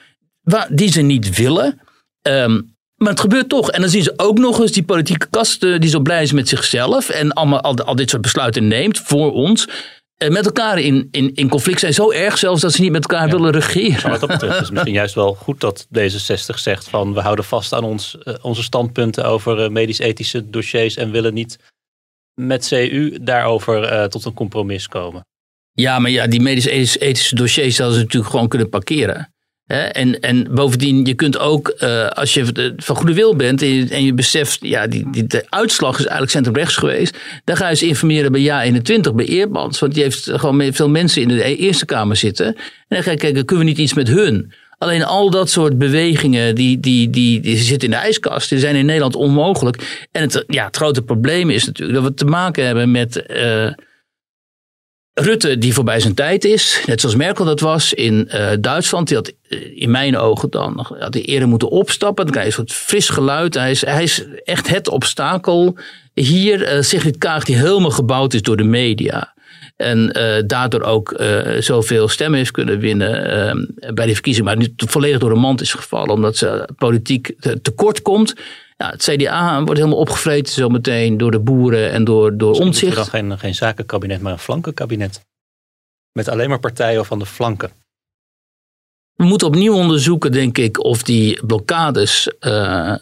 Die 0.70 0.92
ze 0.92 1.02
niet 1.02 1.36
willen. 1.36 1.80
Um, 2.28 2.76
maar 2.98 3.10
het 3.10 3.20
gebeurt 3.20 3.50
toch. 3.50 3.72
En 3.72 3.82
dan 3.82 3.90
zien 3.90 4.04
ze 4.04 4.14
ook 4.16 4.38
nog 4.38 4.60
eens 4.60 4.72
die 4.72 4.84
politieke 4.84 5.28
kasten 5.30 5.82
die 5.82 5.90
zo 5.90 6.00
blij 6.00 6.22
is 6.22 6.32
met 6.32 6.48
zichzelf. 6.48 7.10
En 7.10 7.32
allemaal 7.32 7.62
al, 7.62 7.76
al 7.76 7.96
dit 7.96 8.10
soort 8.10 8.22
besluiten 8.22 8.68
neemt 8.68 9.00
voor 9.00 9.32
ons. 9.32 9.68
En 10.18 10.32
met 10.32 10.46
elkaar 10.46 10.80
in, 10.80 11.08
in, 11.12 11.34
in 11.34 11.50
conflict 11.50 11.80
zijn. 11.80 11.94
Zo 11.94 12.12
erg 12.12 12.38
zelfs 12.38 12.62
dat 12.62 12.74
ze 12.74 12.82
niet 12.82 12.92
met 12.92 13.02
elkaar 13.02 13.30
willen 13.30 13.52
regeren. 13.52 14.02
Maar 14.02 14.12
wat 14.12 14.20
dat 14.20 14.30
betreft 14.30 14.62
is 14.62 14.70
misschien 14.70 14.94
juist 14.94 15.16
wel 15.16 15.34
goed 15.34 15.60
dat 15.60 15.88
D66 15.98 16.56
zegt 16.56 16.90
van 16.90 17.14
we 17.14 17.20
houden 17.20 17.46
vast 17.46 17.74
aan 17.74 17.84
ons, 17.84 18.18
uh, 18.24 18.34
onze 18.42 18.64
standpunten 18.64 19.26
over 19.26 19.64
uh, 19.64 19.70
medisch-ethische 19.70 20.50
dossiers. 20.50 20.96
En 20.96 21.12
willen 21.12 21.34
niet 21.34 21.60
met 22.34 22.68
CU 22.68 23.18
daarover 23.22 23.94
uh, 23.94 24.04
tot 24.04 24.26
een 24.26 24.34
compromis 24.34 24.88
komen. 24.88 25.26
Ja, 25.72 26.00
maar 26.00 26.12
ja, 26.12 26.28
die 26.28 26.42
medisch-ethische 26.42 27.36
dossiers 27.36 27.76
zouden 27.76 27.98
ze 27.98 28.04
natuurlijk 28.04 28.32
gewoon 28.32 28.48
kunnen 28.48 28.70
parkeren. 28.70 29.34
En, 29.68 30.20
en 30.20 30.48
bovendien, 30.52 31.06
je 31.06 31.14
kunt 31.14 31.40
ook, 31.40 31.76
uh, 31.80 32.08
als 32.08 32.34
je 32.34 32.74
van 32.78 32.96
goede 32.96 33.14
wil 33.14 33.36
bent 33.36 33.62
en 33.62 34.04
je, 34.04 34.14
beseft, 34.14 34.58
ja, 34.62 34.88
die, 34.88 35.10
die, 35.12 35.28
de 35.28 35.46
uitslag 35.50 35.94
is 35.94 36.00
eigenlijk 36.00 36.32
centrumrechts 36.32 36.76
geweest. 36.76 37.18
Dan 37.44 37.58
ga 37.58 37.64
je 37.64 37.70
eens 37.70 37.84
informeren 37.84 38.32
bij 38.32 38.42
Ja21, 38.42 39.16
bij 39.16 39.26
Eerbans. 39.26 39.80
Want 39.80 39.94
die 39.94 40.04
heeft 40.04 40.30
gewoon 40.34 40.74
veel 40.74 40.90
mensen 40.90 41.22
in 41.22 41.28
de 41.28 41.48
e-, 41.48 41.56
Eerste 41.56 41.86
Kamer 41.86 42.16
zitten. 42.16 42.46
En 42.46 42.56
dan 42.88 43.04
ga 43.04 43.12
je 43.12 43.18
kijken, 43.18 43.46
kunnen 43.46 43.66
we 43.66 43.72
niet 43.72 43.80
iets 43.80 43.94
met 43.94 44.08
hun? 44.08 44.52
Alleen 44.78 45.04
al 45.04 45.30
dat 45.30 45.50
soort 45.50 45.78
bewegingen, 45.78 46.56
die, 46.56 46.80
die, 46.80 47.10
die, 47.10 47.58
zitten 47.58 47.88
in 47.88 47.96
de 47.96 48.02
ijskast. 48.02 48.50
Die 48.50 48.60
zijn 48.60 48.76
in 48.76 48.86
Nederland 48.86 49.16
onmogelijk. 49.16 50.08
En 50.12 50.22
het, 50.22 50.44
ja, 50.48 50.66
het 50.66 50.76
grote 50.76 51.02
probleem 51.02 51.50
is 51.50 51.66
natuurlijk 51.66 52.00
dat 52.00 52.08
we 52.08 52.14
te 52.14 52.26
maken 52.26 52.66
hebben 52.66 52.92
met... 52.92 53.24
Uh, 53.28 53.70
Rutte 55.20 55.58
die 55.58 55.74
voorbij 55.74 56.00
zijn 56.00 56.14
tijd 56.14 56.46
is, 56.46 56.84
net 56.86 57.00
zoals 57.00 57.16
Merkel 57.16 57.46
dat 57.46 57.60
was 57.60 57.94
in 57.94 58.30
uh, 58.34 58.50
Duitsland. 58.60 59.08
Die 59.08 59.18
had 59.18 59.34
uh, 59.50 59.60
in 59.76 59.92
mijn 59.92 60.18
ogen 60.18 60.50
dan 60.50 60.86
had 61.00 61.14
hij 61.14 61.24
eerder 61.24 61.48
moeten 61.48 61.70
opstappen. 61.70 62.26
Dan 62.26 62.34
krijg 62.34 62.54
je 62.54 62.60
een 62.62 62.68
soort 62.68 62.80
fris 62.80 63.10
geluid. 63.10 63.54
Hij 63.54 63.72
is, 63.72 63.86
hij 63.86 64.04
is 64.04 64.26
echt 64.44 64.68
het 64.68 64.90
obstakel. 64.90 65.78
Hier 66.14 66.76
uh, 66.76 66.82
Sigrid 66.82 67.18
Kaag 67.18 67.44
die 67.44 67.56
helemaal 67.56 67.92
gebouwd 67.92 68.34
is 68.34 68.42
door 68.42 68.58
de 68.58 68.64
media. 68.64 69.36
En 69.76 70.12
daardoor 70.48 70.82
ook 70.82 71.22
zoveel 71.60 72.08
stemmen 72.08 72.38
heeft 72.38 72.52
kunnen 72.52 72.80
winnen 72.80 73.12
bij 73.94 74.06
de 74.06 74.14
verkiezingen. 74.14 74.48
Maar 74.48 74.58
nu 74.58 74.74
volledig 74.76 75.20
door 75.20 75.34
de 75.34 75.40
mand 75.40 75.62
is 75.62 75.74
gevallen. 75.74 76.10
Omdat 76.10 76.38
ze 76.38 76.70
politiek 76.78 77.34
tekort 77.62 78.02
komt. 78.02 78.34
Ja, 78.78 78.90
het 78.90 79.04
CDA 79.04 79.64
wordt 79.64 79.80
helemaal 79.80 80.00
opgevreten 80.00 80.54
zometeen 80.54 81.18
door 81.18 81.32
de 81.32 81.40
boeren 81.40 81.92
en 81.92 82.04
door, 82.04 82.38
door 82.38 82.54
omzicht. 82.54 82.96
dan 82.96 83.06
geen, 83.06 83.40
geen 83.40 83.56
zakenkabinet, 83.56 84.22
maar 84.22 84.32
een 84.32 84.40
flankenkabinet. 84.40 85.26
Met 86.12 86.28
alleen 86.28 86.50
maar 86.50 86.60
partijen 86.60 87.06
van 87.06 87.20
de 87.20 87.26
flanken. 87.26 87.72
We 89.14 89.24
moeten 89.24 89.48
opnieuw 89.48 89.74
onderzoeken, 89.74 90.32
denk 90.32 90.58
ik, 90.58 90.84
of 90.84 91.04
die 91.04 91.46
blokkades 91.46 92.32
uh, 92.40 92.96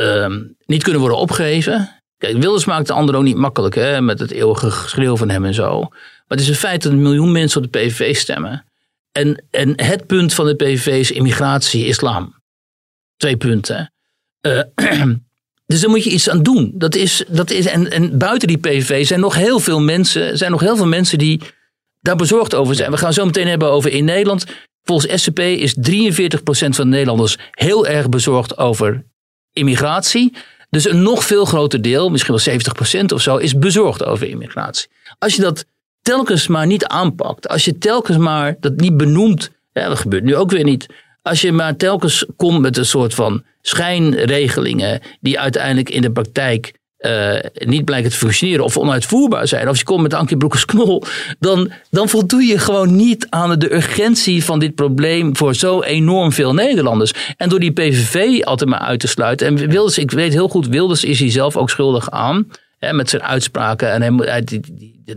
uh, 0.00 0.36
niet 0.66 0.82
kunnen 0.82 1.00
worden 1.00 1.18
opgegeven. 1.18 2.02
Kijk, 2.16 2.36
Wilders 2.36 2.64
maakt 2.64 2.86
de 2.86 2.92
anderen 2.92 3.20
ook 3.20 3.26
niet 3.26 3.36
makkelijk 3.36 3.74
hè, 3.74 4.00
met 4.00 4.18
het 4.18 4.30
eeuwige 4.30 4.70
geschreeuw 4.70 5.16
van 5.16 5.28
hem 5.28 5.44
en 5.44 5.54
zo. 5.54 5.80
Maar 5.80 6.38
het 6.38 6.40
is 6.40 6.48
een 6.48 6.54
feit 6.54 6.82
dat 6.82 6.92
een 6.92 7.02
miljoen 7.02 7.32
mensen 7.32 7.64
op 7.64 7.72
de 7.72 7.78
PVV 7.78 8.16
stemmen. 8.16 8.64
En, 9.12 9.44
en 9.50 9.82
het 9.82 10.06
punt 10.06 10.34
van 10.34 10.46
de 10.46 10.54
PVV 10.54 10.86
is 10.86 11.10
immigratie, 11.10 11.86
islam. 11.86 12.42
Twee 13.16 13.36
punten. 13.36 13.92
Uh, 14.42 14.60
dus 15.66 15.80
daar 15.80 15.90
moet 15.90 16.04
je 16.04 16.10
iets 16.10 16.28
aan 16.28 16.42
doen. 16.42 16.72
Dat 16.74 16.94
is, 16.94 17.24
dat 17.28 17.50
is, 17.50 17.66
en, 17.66 17.90
en 17.90 18.18
buiten 18.18 18.48
die 18.48 18.58
PVV 18.58 19.06
zijn 19.06 19.20
nog 19.20 19.34
heel 19.34 19.60
veel 19.60 19.80
mensen, 19.80 20.38
zijn 20.38 20.50
nog 20.50 20.60
heel 20.60 20.76
veel 20.76 20.86
mensen 20.86 21.18
die 21.18 21.40
daar 22.00 22.16
bezorgd 22.16 22.54
over 22.54 22.74
zijn. 22.74 22.90
We 22.90 22.96
gaan 22.96 23.12
zo 23.12 23.24
meteen 23.24 23.48
hebben 23.48 23.70
over 23.70 23.92
in 23.92 24.04
Nederland. 24.04 24.44
Volgens 24.84 25.22
SCP 25.22 25.38
is 25.38 25.76
43% 25.76 25.78
van 26.40 26.70
de 26.70 26.84
Nederlanders 26.84 27.36
heel 27.50 27.86
erg 27.86 28.08
bezorgd 28.08 28.58
over 28.58 29.04
immigratie. 29.52 30.32
Dus 30.70 30.88
een 30.88 31.02
nog 31.02 31.24
veel 31.24 31.44
groter 31.44 31.82
deel, 31.82 32.10
misschien 32.10 32.36
wel 32.44 33.00
70% 33.00 33.04
of 33.14 33.22
zo, 33.22 33.36
is 33.36 33.58
bezorgd 33.58 34.04
over 34.04 34.28
immigratie. 34.28 34.88
Als 35.18 35.34
je 35.34 35.42
dat 35.42 35.64
telkens 36.02 36.46
maar 36.46 36.66
niet 36.66 36.86
aanpakt, 36.86 37.48
als 37.48 37.64
je 37.64 37.78
telkens 37.78 38.16
maar 38.16 38.56
dat 38.60 38.76
niet 38.76 38.96
benoemt, 38.96 39.50
ja, 39.72 39.88
dat 39.88 39.98
gebeurt 39.98 40.24
nu 40.24 40.36
ook 40.36 40.50
weer 40.50 40.64
niet. 40.64 40.86
Als 41.22 41.40
je 41.40 41.52
maar 41.52 41.76
telkens 41.76 42.24
komt 42.36 42.60
met 42.60 42.76
een 42.76 42.86
soort 42.86 43.14
van 43.14 43.44
schijnregelingen 43.68 45.00
die 45.20 45.40
uiteindelijk 45.40 45.90
in 45.90 46.02
de 46.02 46.10
praktijk 46.10 46.72
uh, 46.98 47.38
niet 47.54 47.84
blijken 47.84 48.10
te 48.10 48.16
functioneren 48.16 48.64
of 48.64 48.76
onuitvoerbaar 48.76 49.48
zijn, 49.48 49.68
of 49.68 49.78
je 49.78 49.84
komt 49.84 50.02
met 50.02 50.14
Ankie 50.14 50.36
Broekers 50.36 50.64
Knol, 50.64 51.02
dan, 51.38 51.70
dan 51.90 52.08
voldoe 52.08 52.42
je 52.42 52.58
gewoon 52.58 52.96
niet 52.96 53.26
aan 53.30 53.58
de 53.58 53.74
urgentie 53.74 54.44
van 54.44 54.58
dit 54.58 54.74
probleem 54.74 55.36
voor 55.36 55.54
zo 55.54 55.82
enorm 55.82 56.32
veel 56.32 56.54
Nederlanders. 56.54 57.12
En 57.36 57.48
door 57.48 57.60
die 57.60 57.72
PVV 57.72 58.42
altijd 58.44 58.70
maar 58.70 58.78
uit 58.78 59.00
te 59.00 59.08
sluiten. 59.08 59.46
En 59.46 59.68
Wilders, 59.68 59.98
ik 59.98 60.10
weet 60.10 60.32
heel 60.32 60.48
goed, 60.48 60.68
Wilders 60.68 61.04
is 61.04 61.18
hij 61.18 61.30
zelf 61.30 61.56
ook 61.56 61.70
schuldig 61.70 62.10
aan. 62.10 62.48
Hè, 62.78 62.92
met 62.92 63.10
zijn 63.10 63.22
uitspraken 63.22 63.90
en 63.90 64.16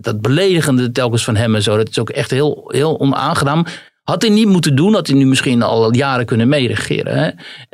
dat 0.01 0.21
beledigende 0.21 0.91
telkens 0.91 1.23
van 1.23 1.35
hem 1.35 1.55
en 1.55 1.63
zo. 1.63 1.77
Dat 1.77 1.89
is 1.89 1.99
ook 1.99 2.09
echt 2.09 2.31
heel, 2.31 2.63
heel 2.67 2.99
onaangenaam. 2.99 3.65
Had 4.01 4.21
hij 4.21 4.31
niet 4.31 4.47
moeten 4.47 4.75
doen, 4.75 4.93
had 4.93 5.07
hij 5.07 5.15
nu 5.15 5.25
misschien 5.25 5.61
al 5.61 5.95
jaren 5.95 6.25
kunnen 6.25 6.47
meeregeren. 6.47 7.17
Hè? 7.17 7.29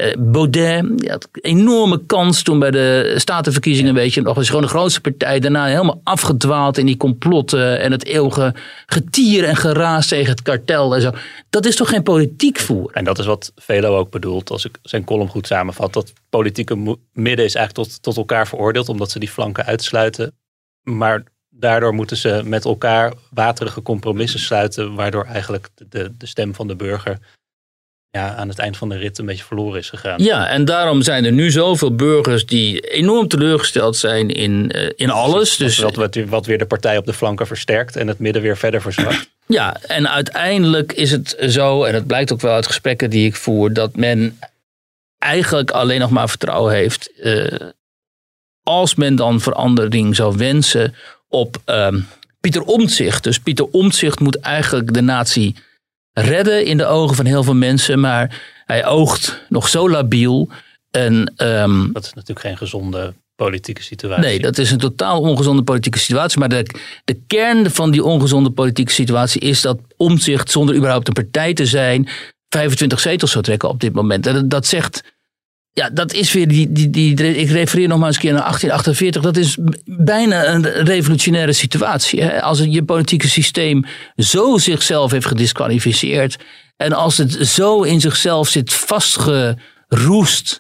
Uh, 0.08 0.32
Baudet 0.32 1.10
had 1.10 1.28
een 1.32 1.42
enorme 1.42 2.06
kans 2.06 2.42
toen 2.42 2.60
bij 2.60 2.72
de 2.72 3.14
statenverkiezingen, 3.18 3.94
weet 3.94 4.14
je 4.14 4.22
nog. 4.22 4.36
was 4.36 4.48
gewoon 4.48 4.62
de 4.62 4.68
grootste 4.68 5.02
partij. 5.02 5.40
Daarna 5.40 5.66
helemaal 5.66 6.02
afgedwaald 6.04 6.78
in 6.78 6.86
die 6.86 6.98
complotten 6.98 7.80
en 7.80 7.92
het 7.92 8.06
eeuwige 8.06 8.54
getier 8.86 9.44
en 9.44 9.56
geraas 9.56 10.08
tegen 10.08 10.32
het 10.32 10.42
kartel 10.42 10.96
en 10.96 11.02
zo. 11.02 11.12
Dat 11.50 11.66
is 11.66 11.76
toch 11.76 11.90
geen 11.90 12.04
politiek 12.04 12.60
voeren? 12.60 12.96
En 12.96 13.04
dat 13.04 13.20
is 13.20 13.26
wat 13.26 13.52
Velo 13.56 13.98
ook 13.98 14.12
bedoelt, 14.12 14.50
als 14.50 14.66
ik 14.66 14.78
zijn 14.82 15.04
column 15.04 15.30
goed 15.30 15.48
samenvat. 15.48 15.94
Dat 15.94 16.14
politieke 16.30 16.98
midden 17.14 17.46
is 17.46 17.56
eigenlijk 17.56 17.90
tot, 17.90 18.02
tot 18.02 18.18
elkaar 18.18 18.48
veroordeeld, 18.48 18.90
omdat 18.90 19.12
ze 19.12 19.20
die 19.20 19.30
flanken 19.30 19.66
uitsluiten. 19.66 20.38
Maar 20.84 21.24
daardoor 21.60 21.94
moeten 21.94 22.18
ze 22.18 22.42
met 22.46 22.66
elkaar 22.66 23.14
waterige 23.30 23.82
compromissen 23.82 24.40
sluiten, 24.40 24.96
waardoor 24.96 25.26
eigenlijk 25.26 25.70
de, 25.90 26.12
de 26.18 26.26
stem 26.26 26.56
van 26.56 26.68
de 26.68 26.76
burger 26.76 27.20
ja, 28.18 28.36
aan 28.36 28.50
het 28.50 28.60
eind 28.60 28.78
van 28.78 28.90
de 28.90 28.98
rit 28.98 29.18
een 29.18 29.26
beetje 29.26 29.44
verloren 29.44 29.80
is 29.80 29.90
gegaan. 29.90 30.24
Ja, 30.24 30.48
en 30.48 30.66
daarom 30.66 31.02
zijn 31.02 31.26
er 31.26 31.32
nu 31.32 31.52
zoveel 31.52 31.96
burgers 31.96 32.46
die 32.46 32.80
enorm 32.80 33.28
teleurgesteld 33.28 33.96
zijn 33.96 34.30
in, 34.30 34.72
uh, 34.76 34.90
in 34.96 35.10
alles. 35.10 35.58
Dus, 35.58 35.78
wat, 35.78 35.96
wat, 35.96 36.16
wat 36.16 36.46
weer 36.46 36.58
de 36.58 36.66
partij 36.66 36.98
op 36.98 37.06
de 37.06 37.14
flanken 37.14 37.48
versterkt 37.48 37.96
en 37.96 38.08
het 38.08 38.20
midden 38.20 38.42
weer 38.42 38.58
verder 38.58 38.82
verzwakt. 38.82 39.30
Ja, 39.50 39.78
en 39.82 40.10
uiteindelijk 40.10 40.94
is 40.94 41.12
het 41.12 41.36
zo, 41.50 41.84
en 41.84 41.94
het 41.94 42.08
blijkt 42.08 42.34
ook 42.34 42.42
wel 42.42 42.54
uit 42.54 42.68
gesprekken 42.68 43.10
die 43.10 43.26
ik 43.26 43.36
voer, 43.36 43.74
dat 43.74 43.96
men 43.96 44.40
eigenlijk 45.18 45.72
alleen 45.72 46.00
nog 46.00 46.10
maar 46.10 46.30
vertrouwen 46.30 46.74
heeft. 46.74 47.12
Uh, 47.24 47.56
als 48.64 48.96
men 48.96 49.16
dan 49.16 49.42
verandering 49.42 50.16
zou 50.16 50.38
wensen 50.38 50.96
op 51.30 51.62
um, 51.66 52.08
Pieter 52.40 52.64
Omtzigt. 52.64 53.24
Dus 53.24 53.40
Pieter 53.40 53.68
Omtzigt 53.72 54.20
moet 54.20 54.40
eigenlijk 54.40 54.94
de 54.94 55.02
natie 55.02 55.56
redden 56.14 56.66
in 56.66 56.78
de 56.78 56.86
ogen 56.86 57.16
van 57.16 57.26
heel 57.26 57.44
veel 57.44 57.56
mensen. 57.56 58.00
Maar 58.00 58.42
hij 58.66 58.86
oogt 58.86 59.42
nog 59.50 59.68
zo 59.68 59.90
labiel. 59.90 60.50
En, 60.92 61.34
um, 61.38 61.94
dat 61.94 62.04
is 62.04 62.14
natuurlijk 62.14 62.46
geen 62.48 62.58
gezonde 62.58 63.14
politieke 63.36 63.84
situatie. 63.84 64.24
Nee, 64.24 64.40
dat 64.40 64.58
is 64.58 64.72
een 64.72 64.78
totaal 64.78 65.22
ongezonde 65.22 65.64
politieke 65.64 66.00
situatie. 66.00 66.40
Maar 66.40 66.50
de, 66.50 66.66
de 67.04 67.22
kern 67.28 67.72
van 67.72 67.92
die 67.92 68.04
ongezonde 68.04 68.50
politieke 68.50 68.92
situatie 68.92 69.42
is 69.42 69.62
dat 69.62 69.80
Omtzigt 69.98 70.52
zonder 70.52 70.76
überhaupt 70.76 71.08
een 71.08 71.14
partij 71.14 71.54
te 71.54 71.66
zijn 71.66 72.10
25 72.50 73.00
zetels 73.00 73.32
zou 73.32 73.44
trekken 73.44 73.70
op 73.70 73.80
dit 73.80 73.94
moment. 73.94 74.28
En 74.28 74.34
dat, 74.34 74.50
dat 74.50 74.66
zegt 74.66 75.04
ja, 75.78 75.90
dat 75.90 76.14
is 76.14 76.34
weer 76.34 76.48
die, 76.48 76.72
die, 76.72 76.90
die. 76.90 77.36
Ik 77.36 77.50
refereer 77.50 77.88
nog 77.88 77.98
maar 77.98 78.08
eens 78.08 78.16
een 78.16 78.22
keer 78.22 78.34
naar 78.34 78.42
1848. 78.42 79.22
Dat 79.22 79.38
is 79.38 79.58
bijna 79.86 80.48
een 80.48 80.66
revolutionaire 80.66 81.54
situatie. 81.54 82.28
Als 82.30 82.60
je 82.60 82.84
politieke 82.84 83.28
systeem 83.28 83.86
zo 84.16 84.58
zichzelf 84.58 85.12
heeft 85.12 85.26
gedisqualificeerd. 85.26 86.38
En 86.78 86.94
als 86.94 87.18
het 87.18 87.32
zo 87.32 87.82
in 87.82 88.02
zichzelf 88.02 88.48
zit 88.48 88.74
vastgeroest. 88.74 90.60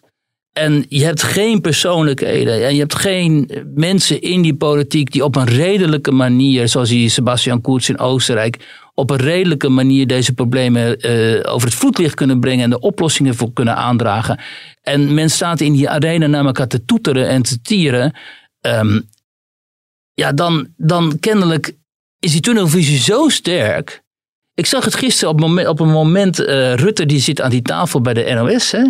En 0.53 0.85
je 0.89 1.03
hebt 1.03 1.23
geen 1.23 1.61
persoonlijkheden. 1.61 2.65
En 2.65 2.73
je 2.73 2.79
hebt 2.79 2.95
geen 2.95 3.51
mensen 3.75 4.21
in 4.21 4.41
die 4.41 4.55
politiek 4.55 5.11
die 5.11 5.23
op 5.23 5.35
een 5.35 5.47
redelijke 5.47 6.11
manier. 6.11 6.67
Zoals 6.67 6.89
die 6.89 7.09
Sebastian 7.09 7.61
Kurz 7.61 7.89
in 7.89 7.99
Oostenrijk 7.99 8.57
op 8.99 9.09
een 9.09 9.17
redelijke 9.17 9.69
manier 9.69 10.07
deze 10.07 10.33
problemen 10.33 11.07
uh, 11.07 11.53
over 11.53 11.67
het 11.67 11.77
voetlicht 11.77 12.15
kunnen 12.15 12.39
brengen 12.39 12.63
en 12.63 12.69
de 12.69 12.79
oplossingen 12.79 13.35
voor 13.35 13.53
kunnen 13.53 13.75
aandragen. 13.75 14.39
En 14.81 15.13
men 15.13 15.29
staat 15.29 15.61
in 15.61 15.73
die 15.73 15.89
arena 15.89 16.27
naar 16.27 16.45
elkaar 16.45 16.67
te 16.67 16.85
toeteren 16.85 17.27
en 17.27 17.41
te 17.41 17.61
tieren. 17.61 18.15
Um, 18.61 19.09
ja, 20.13 20.31
dan, 20.31 20.67
dan 20.77 21.19
kennelijk 21.19 21.75
is 22.19 22.31
die 22.31 22.41
tunnelvisie 22.41 22.99
zo 22.99 23.29
sterk. 23.29 24.03
Ik 24.53 24.65
zag 24.65 24.85
het 24.85 24.95
gisteren 24.95 25.33
op, 25.33 25.39
moment, 25.39 25.67
op 25.67 25.79
een 25.79 25.91
moment, 25.91 26.39
uh, 26.39 26.73
Rutte 26.73 27.05
die 27.05 27.19
zit 27.19 27.41
aan 27.41 27.49
die 27.49 27.61
tafel 27.61 28.01
bij 28.01 28.13
de 28.13 28.33
NOS. 28.33 28.71
Hè? 28.71 28.83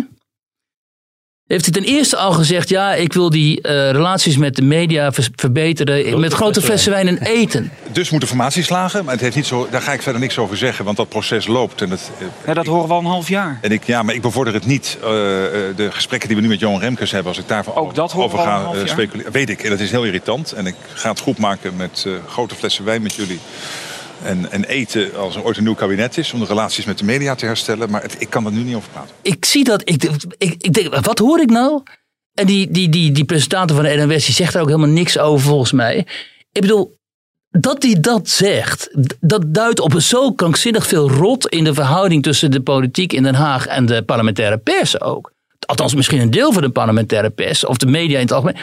Heeft 1.48 1.64
hij 1.64 1.74
ten 1.74 1.84
eerste 1.84 2.16
al 2.16 2.32
gezegd: 2.32 2.68
ja, 2.68 2.94
ik 2.94 3.12
wil 3.12 3.30
die 3.30 3.56
uh, 3.56 3.90
relaties 3.90 4.36
met 4.36 4.56
de 4.56 4.62
media 4.62 5.12
verbeteren. 5.34 6.20
met 6.20 6.32
grote 6.32 6.62
flessen 6.62 6.92
wijn 6.92 7.08
en 7.08 7.18
eten. 7.18 7.70
Dus 7.92 8.10
moeten 8.10 8.28
formatie 8.28 8.62
slagen. 8.62 9.04
Maar 9.04 9.12
het 9.12 9.22
heeft 9.22 9.36
niet 9.36 9.46
zo, 9.46 9.68
daar 9.70 9.80
ga 9.80 9.92
ik 9.92 10.02
verder 10.02 10.20
niks 10.20 10.38
over 10.38 10.56
zeggen, 10.56 10.84
want 10.84 10.96
dat 10.96 11.08
proces 11.08 11.46
loopt. 11.46 11.82
En 11.82 11.90
het, 11.90 12.10
uh, 12.20 12.26
ja, 12.46 12.54
dat 12.54 12.66
horen 12.66 12.88
we 12.88 12.94
al 12.94 12.98
een 12.98 13.06
half 13.06 13.28
jaar. 13.28 13.58
En 13.62 13.70
ik, 13.70 13.84
ja, 13.84 14.02
maar 14.02 14.14
ik 14.14 14.22
bevorder 14.22 14.54
het 14.54 14.66
niet. 14.66 14.96
Uh, 15.00 15.06
de 15.06 15.88
gesprekken 15.90 16.28
die 16.28 16.36
we 16.36 16.42
nu 16.42 16.48
met 16.48 16.60
Johan 16.60 16.80
Remkes 16.80 17.10
hebben, 17.10 17.28
als 17.28 17.40
ik 17.40 17.48
daarvoor 17.48 17.74
Ook 17.74 17.94
dat 17.94 18.14
over 18.14 18.38
ga 18.38 18.70
speculeren. 18.84 19.32
Weet 19.32 19.50
ik, 19.50 19.62
en 19.62 19.70
dat 19.70 19.80
is 19.80 19.90
heel 19.90 20.04
irritant. 20.04 20.52
En 20.52 20.66
ik 20.66 20.74
ga 20.94 21.10
het 21.10 21.20
goed 21.20 21.38
maken 21.38 21.76
met 21.76 22.06
grote 22.28 22.54
flessen 22.54 22.84
wijn 22.84 23.02
met 23.02 23.14
jullie 23.14 23.38
en, 24.22 24.50
en 24.50 24.64
eten 24.64 25.16
als 25.16 25.36
er 25.36 25.44
ooit 25.44 25.56
een 25.56 25.64
nieuw 25.64 25.74
kabinet 25.74 26.16
is. 26.16 26.32
Om 26.32 26.40
de 26.40 26.46
relaties 26.46 26.84
met 26.84 26.98
de 26.98 27.04
media 27.04 27.34
te 27.34 27.46
herstellen. 27.46 27.90
Maar 27.90 28.04
ik 28.18 28.30
kan 28.30 28.46
er 28.46 28.52
nu 28.52 28.62
niet 28.62 28.74
over 28.74 28.90
praten. 28.90 29.14
Ik 29.22 29.44
zie 29.44 29.64
dat. 29.64 29.82
Ik, 29.84 30.04
ik, 30.38 30.54
ik 30.58 30.72
denk, 30.72 30.94
wat 30.94 31.18
hoor 31.18 31.40
ik 31.40 31.50
nou? 31.50 31.82
En 32.34 32.46
die, 32.46 32.70
die, 32.70 32.88
die, 32.88 33.12
die 33.12 33.24
presentator 33.24 33.76
van 33.76 33.84
de 33.84 34.06
NOS 34.06 34.24
die 34.24 34.34
zegt 34.34 34.54
er 34.54 34.60
ook 34.60 34.66
helemaal 34.66 34.88
niks 34.88 35.18
over 35.18 35.48
volgens 35.48 35.72
mij. 35.72 36.06
Ik 36.52 36.60
bedoel, 36.60 36.96
dat 37.50 37.82
hij 37.82 38.00
dat 38.00 38.28
zegt, 38.28 38.90
dat 39.20 39.54
duidt 39.54 39.80
op 39.80 40.00
zo 40.00 40.32
krankzinnig 40.32 40.86
veel 40.86 41.10
rot 41.10 41.48
in 41.48 41.64
de 41.64 41.74
verhouding 41.74 42.22
tussen 42.22 42.50
de 42.50 42.60
politiek 42.60 43.12
in 43.12 43.22
Den 43.22 43.34
Haag 43.34 43.66
en 43.66 43.86
de 43.86 44.02
parlementaire 44.02 44.58
pers 44.58 45.00
ook. 45.00 45.32
Althans, 45.66 45.94
misschien 45.94 46.20
een 46.20 46.30
deel 46.30 46.52
van 46.52 46.62
de 46.62 46.70
parlementaire 46.70 47.30
pers 47.30 47.64
of 47.64 47.76
de 47.76 47.86
media 47.86 48.16
in 48.16 48.22
het 48.22 48.32
algemeen. 48.32 48.56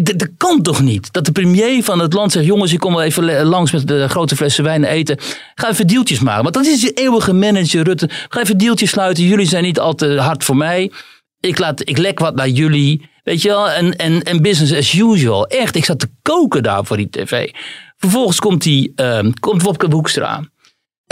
Dat 0.00 0.28
kan 0.36 0.62
toch 0.62 0.80
niet? 0.80 1.12
Dat 1.12 1.24
de 1.24 1.32
premier 1.32 1.84
van 1.84 1.98
het 1.98 2.12
land 2.12 2.32
zegt: 2.32 2.46
jongens, 2.46 2.72
ik 2.72 2.78
kom 2.78 2.94
wel 2.94 3.02
even 3.02 3.44
langs 3.44 3.72
met 3.72 3.88
de 3.88 4.08
grote 4.08 4.36
flessen 4.36 4.64
wijn 4.64 4.84
eten. 4.84 5.18
Ga 5.54 5.70
even 5.70 5.86
deeltjes 5.86 6.20
maken. 6.20 6.42
Want 6.42 6.54
dat 6.54 6.66
is 6.66 6.82
je 6.82 6.92
eeuwige 6.92 7.32
manager 7.32 7.82
Rutte. 7.82 8.08
Ga 8.28 8.40
even 8.40 8.58
deeltjes 8.58 8.90
sluiten. 8.90 9.24
Jullie 9.24 9.46
zijn 9.46 9.62
niet 9.62 9.78
al 9.78 9.94
te 9.94 10.18
hard 10.18 10.44
voor 10.44 10.56
mij. 10.56 10.92
Ik, 11.40 11.58
laat, 11.58 11.88
ik 11.88 11.98
lek 11.98 12.18
wat 12.18 12.34
naar 12.34 12.48
jullie. 12.48 13.10
Weet 13.22 13.42
je 13.42 13.48
wel? 13.48 13.70
En, 13.70 13.96
en, 13.96 14.22
en 14.22 14.42
business 14.42 14.74
as 14.74 14.92
usual. 14.92 15.46
Echt, 15.46 15.76
ik 15.76 15.84
zat 15.84 15.98
te 15.98 16.08
koken 16.22 16.62
daar 16.62 16.84
voor 16.84 16.96
die 16.96 17.10
tv. 17.10 17.50
Vervolgens 17.96 18.38
komt, 18.38 18.62
die, 18.62 18.92
uh, 18.96 19.18
komt 19.40 19.62
Wopke 19.62 19.88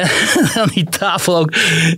Boekstra 0.00 0.60
aan 0.62 0.70
die 0.74 0.84
tafel 0.84 1.36
ook. 1.36 1.52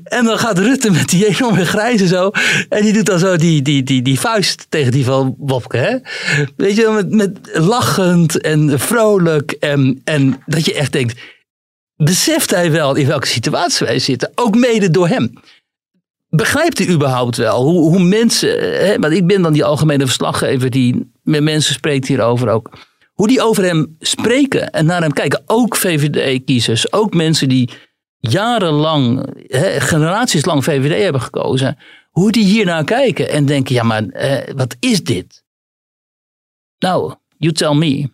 En 0.04 0.24
dan 0.24 0.38
gaat 0.38 0.58
Rutte 0.58 0.90
met 0.90 1.08
die 1.08 1.26
enorme 1.26 1.64
grijze 1.64 2.06
zo. 2.06 2.30
En 2.68 2.82
die 2.82 2.92
doet 2.92 3.06
dan 3.06 3.18
zo 3.18 3.36
die, 3.36 3.62
die, 3.62 3.82
die, 3.82 4.02
die 4.02 4.20
vuist 4.20 4.66
tegen 4.68 4.92
die 4.92 5.04
van 5.04 5.34
Wopke. 5.38 5.76
Hè? 5.76 5.96
Weet 6.56 6.76
je, 6.76 6.88
met, 6.88 7.10
met 7.10 7.38
lachend 7.52 8.40
en 8.40 8.80
vrolijk. 8.80 9.50
En, 9.50 10.00
en 10.04 10.42
dat 10.46 10.64
je 10.64 10.74
echt 10.74 10.92
denkt, 10.92 11.20
beseft 11.96 12.50
hij 12.50 12.70
wel 12.70 12.94
in 12.94 13.06
welke 13.06 13.26
situatie 13.26 13.86
wij 13.86 13.98
zitten? 13.98 14.32
Ook 14.34 14.56
mede 14.56 14.90
door 14.90 15.08
hem. 15.08 15.32
Begrijpt 16.28 16.78
hij 16.78 16.88
überhaupt 16.88 17.36
wel 17.36 17.64
hoe, 17.64 17.80
hoe 17.80 18.02
mensen, 18.02 18.58
hè, 18.86 18.98
want 18.98 19.12
ik 19.12 19.26
ben 19.26 19.42
dan 19.42 19.52
die 19.52 19.64
algemene 19.64 20.04
verslaggever 20.04 20.70
die 20.70 21.10
met 21.22 21.42
mensen 21.42 21.74
spreekt 21.74 22.08
hierover 22.08 22.48
ook. 22.48 22.70
Hoe 23.12 23.28
die 23.28 23.42
over 23.42 23.64
hem 23.64 23.96
spreken 24.00 24.70
en 24.70 24.86
naar 24.86 25.02
hem 25.02 25.12
kijken. 25.12 25.42
Ook 25.46 25.76
VVD-kiezers, 25.76 26.92
ook 26.92 27.14
mensen 27.14 27.48
die 27.48 27.70
jarenlang, 28.30 29.26
generaties 29.78 30.44
lang 30.44 30.64
VVD 30.64 31.02
hebben 31.02 31.20
gekozen, 31.20 31.78
hoe 32.10 32.32
die 32.32 32.44
hier 32.44 32.64
naar 32.64 32.84
kijken 32.84 33.30
en 33.30 33.46
denken, 33.46 33.74
ja 33.74 33.82
maar 33.82 34.04
wat 34.54 34.76
is 34.80 35.04
dit? 35.04 35.44
Nou, 36.78 37.14
you 37.36 37.52
tell 37.52 37.74
me. 37.74 38.10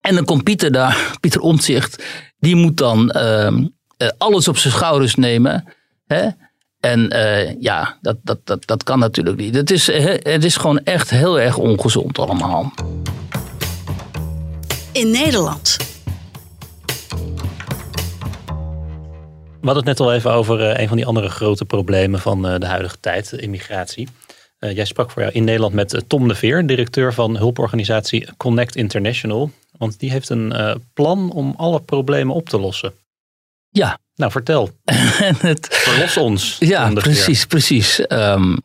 En 0.00 0.14
dan 0.14 0.24
komt 0.24 0.44
Pieter 0.44 0.72
daar, 0.72 1.10
Pieter 1.20 1.40
Omtzigt, 1.40 2.04
die 2.38 2.56
moet 2.56 2.76
dan 2.76 3.10
ehm, 3.10 3.66
eh, 3.96 4.08
alles 4.18 4.48
op 4.48 4.56
zijn 4.56 4.72
schouders 4.72 5.14
nemen. 5.14 5.64
Hè? 6.06 6.28
En 6.80 7.16
uh, 7.16 7.60
ja, 7.60 7.98
dat, 8.00 8.16
dat, 8.22 8.38
dat, 8.44 8.66
dat 8.66 8.82
kan 8.82 8.98
natuurlijk 8.98 9.36
niet. 9.36 9.54
Het 9.54 9.70
is, 9.70 9.86
het 10.22 10.44
is 10.44 10.56
gewoon 10.56 10.78
echt 10.78 11.10
heel 11.10 11.40
erg 11.40 11.56
ongezond 11.56 12.18
allemaal. 12.18 12.72
In 14.92 15.10
Nederland. 15.10 15.87
We 19.60 19.66
hadden 19.66 19.84
het 19.84 19.98
net 19.98 20.00
al 20.00 20.14
even 20.14 20.32
over 20.32 20.60
uh, 20.60 20.80
een 20.80 20.88
van 20.88 20.96
die 20.96 21.06
andere 21.06 21.28
grote 21.28 21.64
problemen 21.64 22.20
van 22.20 22.46
uh, 22.46 22.58
de 22.58 22.66
huidige 22.66 23.00
tijd, 23.00 23.32
immigratie. 23.32 24.08
Uh, 24.60 24.74
jij 24.74 24.84
sprak 24.84 25.10
voor 25.10 25.22
jou 25.22 25.34
in 25.34 25.44
Nederland 25.44 25.74
met 25.74 26.04
Tom 26.06 26.28
de 26.28 26.34
Veer, 26.34 26.66
directeur 26.66 27.14
van 27.14 27.36
hulporganisatie 27.36 28.28
Connect 28.36 28.76
International. 28.76 29.50
Want 29.76 29.98
die 29.98 30.10
heeft 30.10 30.28
een 30.28 30.82
plan 30.94 31.32
om 31.32 31.54
alle 31.56 31.80
problemen 31.80 32.34
op 32.34 32.48
te 32.48 32.58
lossen. 32.58 32.92
Ja. 33.70 33.98
Nou, 34.14 34.30
vertel. 34.30 34.70
het, 35.38 35.66
Verlos 35.70 36.16
ons. 36.16 36.56
Ja, 36.58 36.92
precies, 36.92 37.46
precies. 37.46 38.04
Um, 38.08 38.58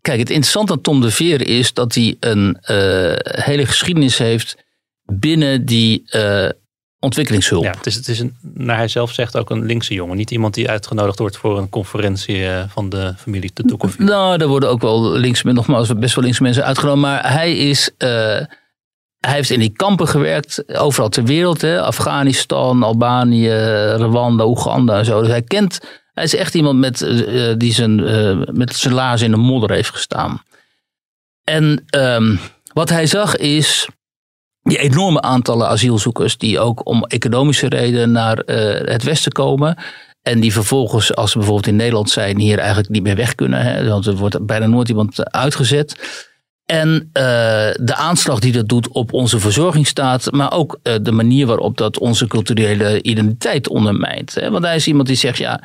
kijk, 0.00 0.18
het 0.18 0.30
interessante 0.30 0.72
aan 0.72 0.80
Tom 0.80 1.00
de 1.00 1.10
Veer 1.10 1.46
is 1.46 1.72
dat 1.72 1.94
hij 1.94 2.16
een 2.20 2.58
hele 3.22 3.66
geschiedenis 3.66 4.18
heeft 4.18 4.56
binnen 5.04 5.64
die 5.64 6.04
ontwikkelingshulp. 7.00 7.64
Ja, 7.64 7.70
het 7.70 7.86
is, 7.86 7.94
het 7.94 8.08
is 8.08 8.20
een, 8.20 8.36
naar 8.54 8.76
hij 8.76 8.88
zelf 8.88 9.12
zegt 9.12 9.36
ook 9.36 9.50
een 9.50 9.64
linkse 9.64 9.94
jongen. 9.94 10.16
Niet 10.16 10.30
iemand 10.30 10.54
die 10.54 10.70
uitgenodigd 10.70 11.18
wordt 11.18 11.36
voor 11.36 11.58
een 11.58 11.68
conferentie 11.68 12.46
van 12.68 12.88
de 12.88 13.14
familie 13.16 13.50
de. 13.54 13.78
Nou, 13.98 14.38
daar 14.38 14.48
worden 14.48 14.68
ook 14.68 14.80
wel 14.80 15.12
links, 15.12 15.42
nogmaals, 15.42 15.98
best 15.98 16.14
wel 16.14 16.24
linkse 16.24 16.42
mensen 16.42 16.64
uitgenodigd. 16.64 17.02
Maar 17.02 17.32
hij 17.32 17.56
is 17.56 17.90
hij 19.18 19.34
heeft 19.34 19.50
in 19.50 19.60
die 19.60 19.72
kampen 19.72 20.08
gewerkt, 20.08 20.76
overal 20.78 21.08
ter 21.08 21.24
wereld. 21.24 21.60
Hè? 21.60 21.82
Afghanistan, 21.82 22.82
Albanië, 22.82 23.50
Rwanda, 23.96 24.46
Oeganda 24.46 24.98
en 24.98 25.04
zo. 25.04 25.20
Dus 25.20 25.28
hij 25.28 25.42
kent, 25.42 25.80
hij 26.14 26.24
is 26.24 26.34
echt 26.34 26.54
iemand 26.54 26.78
met, 26.78 27.00
uh, 27.00 27.54
die 27.56 27.72
zijn, 27.72 27.98
uh, 27.98 28.40
met 28.52 28.76
zijn 28.76 28.94
laars 28.94 29.22
in 29.22 29.30
de 29.30 29.36
modder 29.36 29.70
heeft 29.70 29.90
gestaan. 29.90 30.42
En 31.44 31.84
um, 31.90 32.40
wat 32.72 32.88
hij 32.88 33.06
zag 33.06 33.36
is 33.36 33.88
die 34.62 34.78
enorme 34.78 35.20
aantallen 35.20 35.68
asielzoekers 35.68 36.38
die 36.38 36.60
ook 36.60 36.86
om 36.86 37.04
economische 37.04 37.68
redenen 37.68 38.12
naar 38.12 38.42
uh, 38.46 38.56
het 38.84 39.02
westen 39.02 39.32
komen. 39.32 39.76
En 40.22 40.40
die 40.40 40.52
vervolgens, 40.52 41.14
als 41.14 41.30
ze 41.30 41.38
bijvoorbeeld 41.38 41.66
in 41.66 41.76
Nederland 41.76 42.10
zijn, 42.10 42.38
hier 42.38 42.58
eigenlijk 42.58 42.88
niet 42.88 43.02
meer 43.02 43.16
weg 43.16 43.34
kunnen. 43.34 43.60
Hè? 43.62 43.88
Want 43.88 44.06
er 44.06 44.16
wordt 44.16 44.46
bijna 44.46 44.66
nooit 44.66 44.88
iemand 44.88 45.32
uitgezet. 45.32 45.96
En 46.64 46.88
uh, 46.88 47.02
de 47.80 47.94
aanslag 47.94 48.38
die 48.38 48.52
dat 48.52 48.68
doet 48.68 48.88
op 48.88 49.12
onze 49.12 49.40
verzorgingsstaat, 49.40 50.32
maar 50.32 50.52
ook 50.52 50.78
uh, 50.82 50.94
de 51.02 51.12
manier 51.12 51.46
waarop 51.46 51.76
dat 51.76 51.98
onze 51.98 52.26
culturele 52.26 53.02
identiteit 53.02 53.68
ondermijnt. 53.68 54.34
Hè? 54.34 54.50
Want 54.50 54.64
hij 54.64 54.76
is 54.76 54.86
iemand 54.86 55.06
die 55.06 55.16
zegt, 55.16 55.38
ja, 55.38 55.62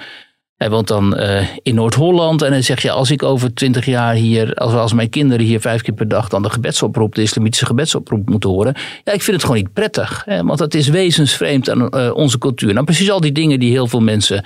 hij 0.57 0.69
woont 0.69 0.87
dan 0.87 1.19
uh, 1.19 1.47
in 1.61 1.75
Noord-Holland 1.75 2.41
en 2.41 2.51
hij 2.51 2.61
zegt, 2.61 2.81
ja, 2.81 2.93
als 2.93 3.11
ik 3.11 3.23
over 3.23 3.53
twintig 3.53 3.85
jaar 3.85 4.13
hier, 4.13 4.53
als, 4.53 4.73
als 4.73 4.93
mijn 4.93 5.09
kinderen 5.09 5.45
hier 5.45 5.59
vijf 5.59 5.81
keer 5.81 5.93
per 5.93 6.07
dag 6.07 6.29
dan 6.29 6.41
de 6.41 6.49
gebedsoproep, 6.49 7.15
de 7.15 7.21
islamitische 7.21 7.65
gebedsoproep 7.65 8.29
moeten 8.29 8.49
horen, 8.49 8.73
ja, 9.03 9.11
ik 9.11 9.21
vind 9.21 9.35
het 9.35 9.45
gewoon 9.45 9.61
niet 9.61 9.73
prettig. 9.73 10.23
Hè? 10.25 10.43
Want 10.43 10.59
dat 10.59 10.73
is 10.73 10.87
wezensvreemd 10.87 11.69
aan 11.69 12.13
onze 12.13 12.37
cultuur. 12.37 12.73
Nou, 12.73 12.85
precies 12.85 13.11
al 13.11 13.21
die 13.21 13.31
dingen 13.31 13.59
die 13.59 13.71
heel 13.71 13.87
veel 13.87 14.01
mensen 14.01 14.45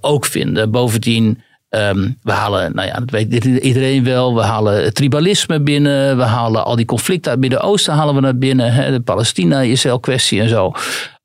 ook 0.00 0.24
vinden. 0.24 0.70
Bovendien, 0.70 1.42
Um, 1.70 2.18
we 2.22 2.32
halen, 2.32 2.74
nou 2.74 2.88
ja, 2.88 2.94
dat 2.94 3.10
weet 3.10 3.44
iedereen 3.44 4.04
wel, 4.04 4.34
we 4.34 4.40
halen 4.40 4.94
tribalisme 4.94 5.60
binnen, 5.60 6.16
we 6.16 6.22
halen 6.22 6.64
al 6.64 6.76
die 6.76 6.84
conflicten 6.84 7.30
uit 7.30 7.40
het 7.40 7.50
Midden-Oosten 7.50 7.94
halen 7.94 8.14
we 8.14 8.20
naar 8.20 8.38
binnen, 8.38 8.72
hè, 8.72 8.90
de 8.90 9.00
Palestina-Israël-kwestie 9.00 10.40
en 10.40 10.48
zo, 10.48 10.72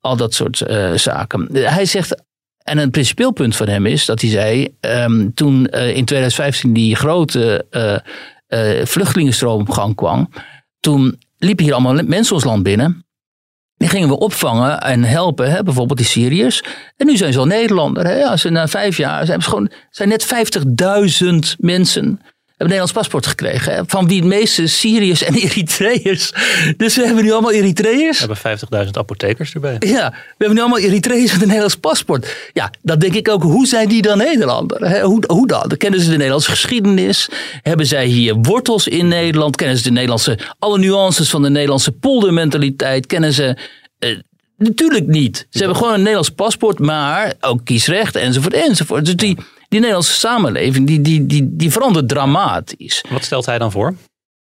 al 0.00 0.16
dat 0.16 0.34
soort 0.34 0.62
zaken. 0.94 1.48
Hij 1.52 1.84
zegt, 1.84 2.22
en 2.64 2.78
een 2.78 2.90
principeel 2.90 3.32
punt 3.32 3.56
van 3.56 3.68
hem 3.68 3.86
is 3.86 4.04
dat 4.04 4.20
hij 4.20 4.30
zei, 4.30 4.74
um, 4.80 5.34
toen 5.34 5.68
uh, 5.70 5.96
in 5.96 6.04
2015 6.04 6.72
die 6.72 6.96
grote 6.96 7.66
uh, 7.70 7.96
vluchtelingenstroom 8.84 9.60
op 9.60 9.70
gang 9.70 9.94
kwam, 9.94 10.28
toen 10.80 11.18
liepen 11.38 11.64
hier 11.64 11.74
allemaal 11.74 12.04
mensen 12.04 12.34
ons 12.34 12.44
land 12.44 12.62
binnen. 12.62 13.06
Die 13.76 13.88
gingen 13.88 14.08
we 14.08 14.18
opvangen 14.18 14.80
en 14.80 15.04
helpen, 15.04 15.50
hè, 15.50 15.62
bijvoorbeeld 15.62 15.98
die 15.98 16.06
Syriërs. 16.06 16.62
En 16.96 17.06
nu 17.06 17.16
zijn 17.16 17.32
ze 17.32 17.38
al 17.38 17.46
Nederlander. 17.46 18.06
Hè. 18.06 18.24
Als 18.24 18.40
ze 18.40 18.50
na 18.50 18.68
vijf 18.68 18.96
jaar 18.96 19.26
zijn, 19.26 19.42
ze 19.42 19.48
gewoon, 19.48 19.70
zijn 19.90 20.08
net 20.08 20.26
50.000 21.22 21.56
mensen 21.58 22.20
een 22.62 22.68
Nederlands 22.68 22.92
paspoort 22.92 23.26
gekregen. 23.26 23.84
Van 23.86 24.08
wie 24.08 24.18
het 24.18 24.28
meeste 24.28 24.66
Syriërs 24.66 25.22
en 25.22 25.34
Eritreërs. 25.44 26.32
Dus 26.76 26.96
we 26.96 27.04
hebben 27.06 27.24
nu 27.24 27.32
allemaal 27.32 27.52
Eritreërs. 27.52 28.24
We 28.24 28.32
hebben 28.42 28.86
50.000 28.86 28.90
apothekers 28.90 29.54
erbij. 29.54 29.76
Ja, 29.78 30.10
we 30.10 30.34
hebben 30.38 30.56
nu 30.56 30.60
allemaal 30.60 30.78
Eritreërs 30.78 31.32
met 31.32 31.40
een 31.40 31.46
Nederlands 31.46 31.76
paspoort. 31.76 32.36
Ja, 32.52 32.70
dan 32.82 32.98
denk 32.98 33.14
ik 33.14 33.28
ook, 33.28 33.42
hoe 33.42 33.66
zijn 33.66 33.88
die 33.88 34.02
dan 34.02 34.18
Nederlander? 34.18 34.88
Hè? 34.88 35.02
Hoe, 35.02 35.24
hoe 35.26 35.46
dan? 35.46 35.76
Kennen 35.76 36.00
ze 36.00 36.06
de 36.06 36.16
Nederlandse 36.16 36.50
geschiedenis? 36.50 37.28
Hebben 37.62 37.86
zij 37.86 38.06
hier 38.06 38.34
wortels 38.34 38.88
in 38.88 39.08
Nederland? 39.08 39.56
Kennen 39.56 39.76
ze 39.76 39.82
de 39.82 39.90
Nederlandse, 39.90 40.38
alle 40.58 40.78
nuances 40.78 41.30
van 41.30 41.42
de 41.42 41.50
Nederlandse 41.50 41.92
poldermentaliteit? 41.92 43.06
Kennen 43.06 43.32
ze... 43.32 43.56
Uh, 43.98 44.18
Natuurlijk 44.56 45.06
niet. 45.06 45.46
Ze 45.50 45.58
hebben 45.58 45.76
gewoon 45.76 45.92
een 45.92 45.98
Nederlands 45.98 46.30
paspoort, 46.30 46.78
maar 46.78 47.34
ook 47.40 47.64
kiesrecht 47.64 48.16
enzovoort 48.16 48.54
enzovoort. 48.54 49.04
Dus 49.04 49.16
die, 49.16 49.36
die 49.72 49.80
Nederlandse 49.80 50.12
samenleving 50.12 50.86
die, 50.86 51.00
die, 51.00 51.26
die, 51.26 51.48
die 51.56 51.70
verandert 51.70 52.08
dramatisch. 52.08 53.04
Wat 53.10 53.24
stelt 53.24 53.46
hij 53.46 53.58
dan 53.58 53.70
voor? 53.70 53.94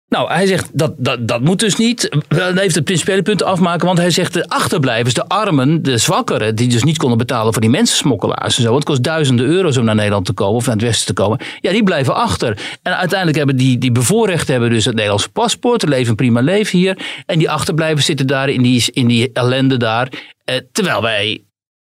Nou, 0.07 0.31
hij 0.31 0.45
zegt 0.45 0.69
dat, 0.73 0.93
dat, 0.97 1.27
dat 1.27 1.41
moet 1.41 1.59
dus 1.59 1.75
niet. 1.75 2.09
Hij 2.27 2.51
heeft 2.55 2.75
het 2.75 2.83
principiële 2.83 3.21
punt 3.21 3.43
afmaken, 3.43 3.85
want 3.85 3.97
hij 3.97 4.11
zegt 4.11 4.33
de 4.33 4.47
achterblijvers, 4.47 5.13
de 5.13 5.27
armen, 5.27 5.83
de 5.83 5.97
zwakkeren, 5.97 6.55
die 6.55 6.67
dus 6.67 6.83
niet 6.83 6.97
konden 6.97 7.17
betalen 7.17 7.53
voor 7.53 7.61
die 7.61 7.69
mensensmokkelaars 7.69 8.55
en 8.55 8.61
zo. 8.61 8.69
Want 8.69 8.79
het 8.79 8.87
kost 8.87 9.03
duizenden 9.03 9.45
euro's 9.45 9.77
om 9.77 9.85
naar 9.85 9.95
Nederland 9.95 10.25
te 10.25 10.33
komen 10.33 10.55
of 10.55 10.65
naar 10.65 10.75
het 10.75 10.83
westen 10.83 11.05
te 11.05 11.21
komen. 11.21 11.39
Ja, 11.59 11.71
die 11.71 11.83
blijven 11.83 12.15
achter. 12.15 12.77
En 12.81 12.97
uiteindelijk 12.97 13.37
hebben 13.37 13.57
die, 13.57 13.77
die 13.77 13.91
bevoorrechten 13.91 14.51
hebben 14.51 14.69
dus 14.69 14.85
het 14.85 14.93
Nederlandse 14.93 15.29
paspoort, 15.29 15.87
leven 15.87 16.09
een 16.09 16.15
prima 16.15 16.41
leven 16.41 16.79
hier. 16.79 16.97
En 17.25 17.39
die 17.39 17.49
achterblijvers 17.49 18.05
zitten 18.05 18.27
daar 18.27 18.49
in 18.49 18.61
die, 18.61 18.83
in 18.91 19.07
die 19.07 19.29
ellende 19.33 19.77
daar. 19.77 20.11
Eh, 20.45 20.55
terwijl 20.71 21.01
wij 21.01 21.43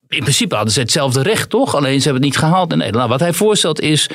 in 0.07 0.21
principe 0.21 0.55
hadden 0.55 0.73
ze 0.73 0.79
hetzelfde 0.79 1.21
recht, 1.21 1.49
toch? 1.49 1.75
Alleen 1.75 1.97
ze 1.97 2.03
hebben 2.03 2.23
het 2.23 2.31
niet 2.31 2.43
gehaald 2.43 2.71
in 2.71 2.77
Nederland. 2.77 3.07
Nou, 3.07 3.19
wat 3.19 3.27
hij 3.27 3.37
voorstelt 3.37 3.81
is. 3.81 4.09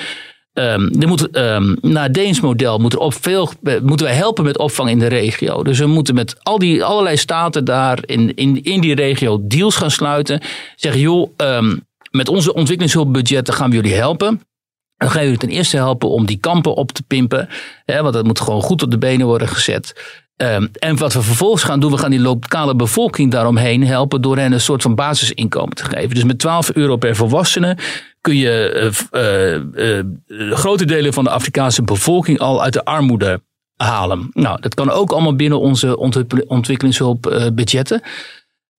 Um, 0.54 1.00
er 1.00 1.08
moet, 1.08 1.36
um, 1.36 1.76
naar 1.80 2.12
Deens 2.12 2.40
model 2.40 2.78
moet 2.78 2.96
op 2.96 3.14
veel, 3.14 3.50
moeten 3.82 4.06
wij 4.06 4.14
helpen 4.14 4.44
met 4.44 4.58
opvang 4.58 4.90
in 4.90 4.98
de 4.98 5.06
regio. 5.06 5.62
Dus 5.62 5.78
we 5.78 5.86
moeten 5.86 6.14
met 6.14 6.36
al 6.42 6.58
die, 6.58 6.84
allerlei 6.84 7.16
staten 7.16 7.64
daar 7.64 7.98
in, 8.06 8.34
in, 8.34 8.62
in 8.62 8.80
die 8.80 8.94
regio 8.94 9.38
deals 9.42 9.76
gaan 9.76 9.90
sluiten. 9.90 10.40
Zeggen, 10.76 11.00
joh, 11.00 11.30
um, 11.36 11.86
met 12.10 12.28
onze 12.28 12.54
ontwikkelingshulpbudgetten 12.54 13.54
gaan 13.54 13.70
we 13.70 13.76
jullie 13.76 13.94
helpen. 13.94 14.42
Dan 14.96 15.10
gaan 15.10 15.18
we 15.20 15.24
jullie 15.24 15.40
ten 15.40 15.48
eerste 15.48 15.76
helpen 15.76 16.08
om 16.08 16.26
die 16.26 16.38
kampen 16.38 16.74
op 16.74 16.92
te 16.92 17.02
pimpen. 17.02 17.48
Hè, 17.84 18.02
want 18.02 18.14
dat 18.14 18.24
moet 18.24 18.40
gewoon 18.40 18.62
goed 18.62 18.82
op 18.82 18.90
de 18.90 18.98
benen 18.98 19.26
worden 19.26 19.48
gezet. 19.48 19.94
Um, 20.42 20.68
en 20.72 20.96
wat 20.96 21.12
we 21.12 21.22
vervolgens 21.22 21.62
gaan 21.62 21.80
doen, 21.80 21.90
we 21.90 21.98
gaan 21.98 22.10
die 22.10 22.20
lokale 22.20 22.76
bevolking 22.76 23.30
daaromheen 23.30 23.86
helpen 23.86 24.22
door 24.22 24.36
hen 24.36 24.52
een 24.52 24.60
soort 24.60 24.82
van 24.82 24.94
basisinkomen 24.94 25.74
te 25.74 25.84
geven. 25.84 26.14
Dus 26.14 26.24
met 26.24 26.38
12 26.38 26.72
euro 26.72 26.96
per 26.96 27.16
volwassene 27.16 27.76
kun 28.20 28.36
je 28.36 28.92
uh, 29.12 29.60
uh, 29.74 30.04
uh, 30.26 30.52
grote 30.52 30.84
delen 30.84 31.12
van 31.12 31.24
de 31.24 31.30
Afrikaanse 31.30 31.82
bevolking 31.82 32.38
al 32.38 32.62
uit 32.62 32.72
de 32.72 32.84
armoede 32.84 33.40
halen. 33.76 34.30
Nou, 34.32 34.60
dat 34.60 34.74
kan 34.74 34.90
ook 34.90 35.12
allemaal 35.12 35.36
binnen 35.36 35.60
onze 35.60 35.96
ontwikkelingshulpbudgetten. 36.46 38.02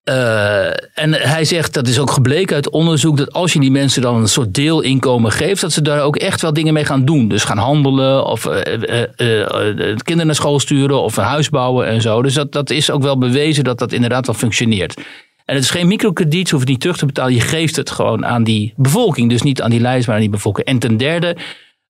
Uh, 0.10 0.68
en 0.94 1.14
hij 1.14 1.46
zegt, 1.46 1.74
dat 1.74 1.88
is 1.88 2.00
ook 2.00 2.12
gebleken 2.12 2.56
uit 2.56 2.70
onderzoek, 2.70 3.18
dat 3.18 3.34
als 3.34 3.54
je 3.54 3.60
die 3.60 3.72
mensen 3.72 4.02
dan 4.02 4.16
een 4.16 4.28
soort 4.28 4.54
deelinkomen 4.54 5.32
geeft, 5.32 5.62
dat 5.62 5.72
ze 5.72 5.82
daar 5.82 6.02
ook 6.02 6.16
echt 6.16 6.42
wel 6.42 6.54
dingen 6.54 6.74
mee 6.74 6.86
gaan 6.86 7.06
doen. 7.06 7.28
Dus 7.28 7.44
gaan 7.44 7.58
handelen 7.58 8.26
of 8.26 8.46
uh, 8.46 8.54
uh, 8.56 9.96
kinderen 9.98 10.26
naar 10.26 10.36
school 10.36 10.60
sturen 10.60 11.02
of 11.02 11.18
een 11.18 11.24
huis 11.24 11.50
bouwen 11.50 11.88
en 11.88 12.02
zo. 12.02 12.22
Dus 12.22 12.34
dat, 12.34 12.52
dat 12.52 12.70
is 12.70 12.92
ook 12.92 13.02
wel 13.02 13.18
bewezen 13.18 13.64
dat 13.64 13.80
dat 13.80 13.92
inderdaad 13.92 14.26
wel 14.26 14.36
functioneert. 14.36 14.98
En 15.46 15.56
het 15.56 15.64
is 15.64 15.70
geen 15.70 15.88
microkrediet, 15.88 16.50
je 16.50 16.56
hoeft 16.56 16.68
niet 16.68 16.82
terug 16.82 16.98
te 16.98 17.06
betalen. 17.06 17.34
Je 17.34 17.42
geeft 17.42 17.76
het 17.76 17.92
gewoon 17.92 18.26
aan 18.26 18.44
die 18.44 18.74
bevolking. 18.76 19.30
Dus 19.30 19.42
niet 19.42 19.62
aan 19.62 19.70
die 19.70 19.82
lijst, 19.82 20.08
maar 20.08 20.16
aan 20.16 20.22
die 20.22 20.30
bevolking. 20.30 20.68
En 20.68 20.80
ten 20.80 20.98
derde 20.98 21.38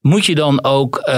moet 0.02 0.26
je 0.26 0.36
dan 0.36 0.64
ook 0.64 1.12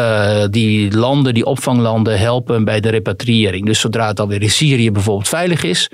die 0.50 0.98
landen, 0.98 1.34
die 1.34 1.46
opvanglanden, 1.46 2.20
helpen 2.20 2.66
bij 2.66 2.80
de 2.80 2.89
repatriëring. 2.89 3.66
Dus 3.66 3.80
zodra 3.80 4.08
het 4.08 4.20
alweer 4.20 4.41
in 4.41 4.50
Syrië 4.50 4.91
bijvoorbeeld 4.91 5.28
veilig 5.28 5.64
is 5.64 5.89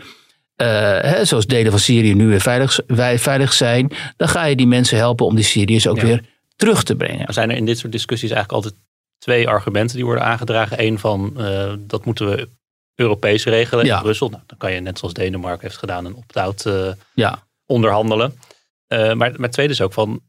hè, 0.63 1.25
zoals 1.25 1.45
delen 1.45 1.71
van 1.71 1.79
Syrië 1.79 2.13
nu 2.13 2.27
weer 2.27 2.41
veilig, 2.41 2.79
veilig 3.15 3.53
zijn, 3.53 3.91
dan 4.17 4.27
ga 4.27 4.45
je 4.45 4.55
die 4.55 4.67
mensen 4.67 4.97
helpen 4.97 5.25
om 5.25 5.35
die 5.35 5.43
Syriërs 5.43 5.87
ook 5.87 6.01
weer 6.01 6.25
terug 6.55 6.83
te 6.83 6.95
brengen. 6.95 7.27
Er 7.27 7.33
zijn 7.33 7.49
er 7.49 7.55
in 7.55 7.65
dit 7.65 7.77
soort 7.77 7.91
discussies 7.91 8.31
eigenlijk 8.31 8.63
altijd 8.63 8.83
twee 9.17 9.47
argumenten 9.47 9.95
die 9.95 10.05
worden 10.05 10.23
aangedragen. 10.23 10.85
Eén 10.85 10.99
van 10.99 11.33
uh, 11.37 11.73
dat 11.79 12.05
moeten 12.05 12.29
we 12.29 12.49
Europees 12.95 13.43
regelen 13.43 13.85
in 13.85 14.01
Brussel. 14.01 14.29
Nou, 14.29 14.41
dan 14.47 14.57
kan 14.57 14.71
je 14.71 14.79
net 14.79 14.99
zoals 14.99 15.13
Denemarken 15.13 15.67
heeft 15.67 15.79
gedaan 15.79 16.05
een 16.05 16.15
opt-out 16.15 16.65
uh, 16.65 16.91
ja. 17.13 17.47
onderhandelen. 17.65 18.39
maar, 18.87 19.15
maar 19.15 19.31
het 19.39 19.51
tweede 19.51 19.73
is 19.73 19.81
ook 19.81 19.93
van, 19.93 20.21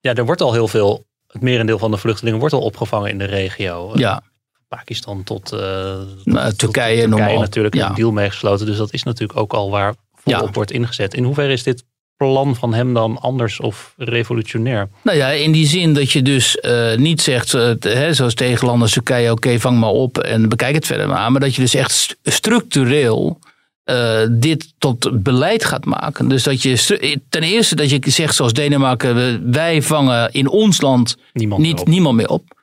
ja, 0.00 0.14
er 0.14 0.24
wordt 0.24 0.40
al 0.40 0.52
heel 0.52 0.68
veel, 0.68 1.06
het 1.26 1.42
merendeel 1.42 1.78
van 1.78 1.90
de 1.90 1.96
vluchtelingen 1.96 2.38
wordt 2.38 2.54
al 2.54 2.62
opgevangen 2.62 3.10
in 3.10 3.18
de 3.18 3.24
regio. 3.24 3.92
Ja. 3.94 4.22
Pakistan 4.68 5.22
tot, 5.22 5.52
uh, 5.52 5.60
nou, 5.60 6.52
Turkije, 6.52 7.02
tot 7.02 7.10
Turkije 7.10 7.38
natuurlijk 7.38 7.74
een 7.74 7.94
deal 7.94 8.12
meegesloten. 8.12 8.66
Dus 8.66 8.76
dat 8.76 8.92
is 8.92 9.02
natuurlijk 9.02 9.38
ook 9.38 9.52
al 9.52 9.70
waar 9.70 9.94
volop 10.14 10.54
wordt 10.54 10.70
ingezet. 10.70 11.14
In 11.14 11.24
hoeverre 11.24 11.52
is 11.52 11.62
dit 11.62 11.84
plan 12.16 12.56
van 12.56 12.74
hem 12.74 12.94
dan 12.94 13.18
anders 13.18 13.60
of 13.60 13.94
revolutionair? 13.96 14.88
Nou 15.02 15.16
ja, 15.16 15.28
in 15.28 15.52
die 15.52 15.66
zin 15.66 15.94
dat 15.94 16.12
je 16.12 16.22
dus 16.22 16.58
uh, 16.62 16.94
niet 16.96 17.20
zegt, 17.20 17.54
uh, 17.54 17.70
hè, 17.80 18.14
zoals 18.14 18.34
tegenlanders 18.34 18.92
Turkije, 18.92 19.30
oké, 19.30 19.60
vang 19.60 19.78
maar 19.78 19.90
op 19.90 20.18
en 20.18 20.48
bekijk 20.48 20.74
het 20.74 20.86
verder 20.86 21.08
maar. 21.08 21.32
Maar 21.32 21.40
dat 21.40 21.54
je 21.54 21.60
dus 21.60 21.74
echt 21.74 22.16
structureel 22.22 23.38
uh, 23.84 24.20
dit 24.30 24.74
tot 24.78 25.22
beleid 25.22 25.64
gaat 25.64 25.84
maken. 25.84 26.28
Dus 26.28 26.42
dat 26.42 26.62
je 26.62 27.20
ten 27.28 27.42
eerste 27.42 27.74
dat 27.74 27.90
je 27.90 28.00
zegt, 28.04 28.34
zoals 28.34 28.52
Denemarken, 28.52 29.52
wij 29.52 29.82
vangen 29.82 30.32
in 30.32 30.48
ons 30.48 30.80
land 30.80 31.16
niemand 31.32 31.62
niet, 31.62 31.76
meer 31.76 31.88
niemand 31.88 32.16
meer 32.16 32.28
op. 32.28 32.56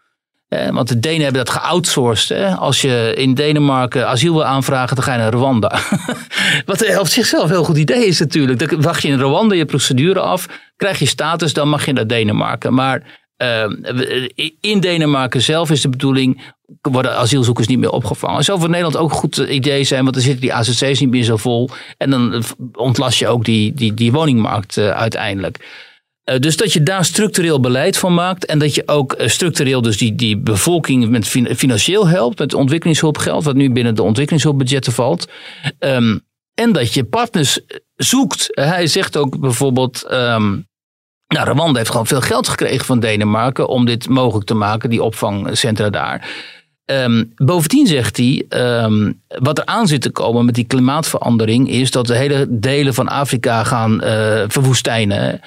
Eh, 0.48 0.70
want 0.70 0.88
de 0.88 1.00
Denen 1.00 1.24
hebben 1.24 1.46
dat 1.46 1.54
geoutsourced. 1.54 2.38
Hè? 2.38 2.56
Als 2.56 2.82
je 2.82 3.14
in 3.16 3.34
Denemarken 3.34 4.08
asiel 4.08 4.34
wil 4.34 4.46
aanvragen, 4.46 4.96
dan 4.96 5.06
ga 5.06 5.14
je 5.14 5.20
naar 5.20 5.34
Rwanda. 5.34 5.80
Wat 6.66 7.00
op 7.00 7.08
zichzelf 7.08 7.44
een 7.44 7.50
heel 7.50 7.64
goed 7.64 7.78
idee 7.78 8.06
is 8.06 8.20
natuurlijk. 8.20 8.70
Dan 8.70 8.82
wacht 8.82 9.02
je 9.02 9.08
in 9.08 9.20
Rwanda 9.20 9.56
je 9.56 9.66
procedure 9.66 10.20
af, 10.20 10.48
krijg 10.76 11.00
je 11.00 11.06
status, 11.06 11.54
dan 11.54 11.70
mag 11.70 11.86
je 11.86 11.94
naar 11.94 12.08
Denemarken. 12.08 12.74
Maar 12.74 13.24
in 14.60 14.80
Denemarken 14.80 15.42
zelf 15.42 15.72
is 15.72 15.82
de 15.82 15.90
bedoeling, 15.90 16.54
worden 16.82 17.18
asielzoekers 17.18 17.68
niet 17.68 17.80
meer 17.80 17.90
opgevangen. 17.90 18.44
Zou 18.44 18.60
voor 18.60 18.70
Nederland 18.70 18.98
ook 18.98 19.10
een 19.10 19.18
goed 19.18 19.38
idee 19.38 19.84
zijn, 19.84 20.02
want 20.02 20.14
dan 20.14 20.24
zitten 20.24 20.42
die 20.42 20.54
AZC's 20.54 21.00
niet 21.00 21.10
meer 21.10 21.24
zo 21.24 21.38
vol. 21.38 21.70
En 21.98 22.10
dan 22.10 22.44
ontlast 22.74 23.20
je 23.20 23.28
ook 23.28 23.46
die, 23.46 23.74
die, 23.74 23.94
die 23.94 24.12
woningmarkt 24.12 24.78
uiteindelijk. 24.78 25.58
Eh, 26.26 26.40
dus 26.40 26.58
dat 26.58 26.74
je 26.74 26.84
daar 26.84 27.06
structureel 27.06 27.60
beleid 27.60 27.98
van 27.98 28.14
maakt 28.14 28.46
en 28.46 28.60
dat 28.60 28.76
je 28.76 28.84
ook 28.86 29.14
eh, 29.14 29.28
structureel 29.28 29.82
dus 29.82 29.98
die, 29.98 30.16
die 30.16 30.38
bevolking 30.38 31.10
met 31.10 31.28
financieel 31.58 32.08
helpt, 32.08 32.40
met 32.40 32.54
ontwikkelingshulpgeld, 32.54 33.44
wat 33.44 33.56
nu 33.56 33.72
binnen 33.72 33.96
de 33.96 34.04
ontwikkelingshulpbudgetten 34.04 34.94
valt. 34.94 35.28
Um, 35.80 36.22
en 36.54 36.72
dat 36.72 36.94
je 36.94 37.04
partners 37.04 37.66
eh, 37.66 37.78
zoekt. 37.96 38.48
Hij 38.52 38.88
zegt 38.88 39.18
ook 39.18 39.40
bijvoorbeeld. 39.40 40.06
Um, 40.12 40.68
nou, 41.28 41.50
Rwanda 41.50 41.78
heeft 41.78 41.90
gewoon 41.90 42.08
veel 42.08 42.22
geld 42.22 42.48
gekregen 42.48 42.86
van 42.86 43.00
Denemarken 43.00 43.68
om 43.68 43.86
dit 43.86 44.10
mogelijk 44.10 44.46
te 44.46 44.54
maken, 44.54 44.90
die 44.90 45.04
opvangcentra 45.04 45.90
daar. 45.90 46.30
Um, 46.86 47.34
bovendien 47.36 47.88
zegt 47.88 48.18
hij, 48.18 48.46
wat 49.28 49.58
er 49.58 49.66
aan 49.66 49.88
zit 49.88 50.02
te 50.02 50.10
komen 50.10 50.46
met 50.46 50.56
die 50.56 50.66
klimaatverandering, 50.66 51.70
is 51.70 51.92
dat 51.92 52.08
de 52.08 52.16
hele 52.16 52.48
delen 52.50 52.94
van 52.94 53.08
Afrika 53.08 53.64
gaan 53.64 54.02
verwoestijnen. 54.48 55.42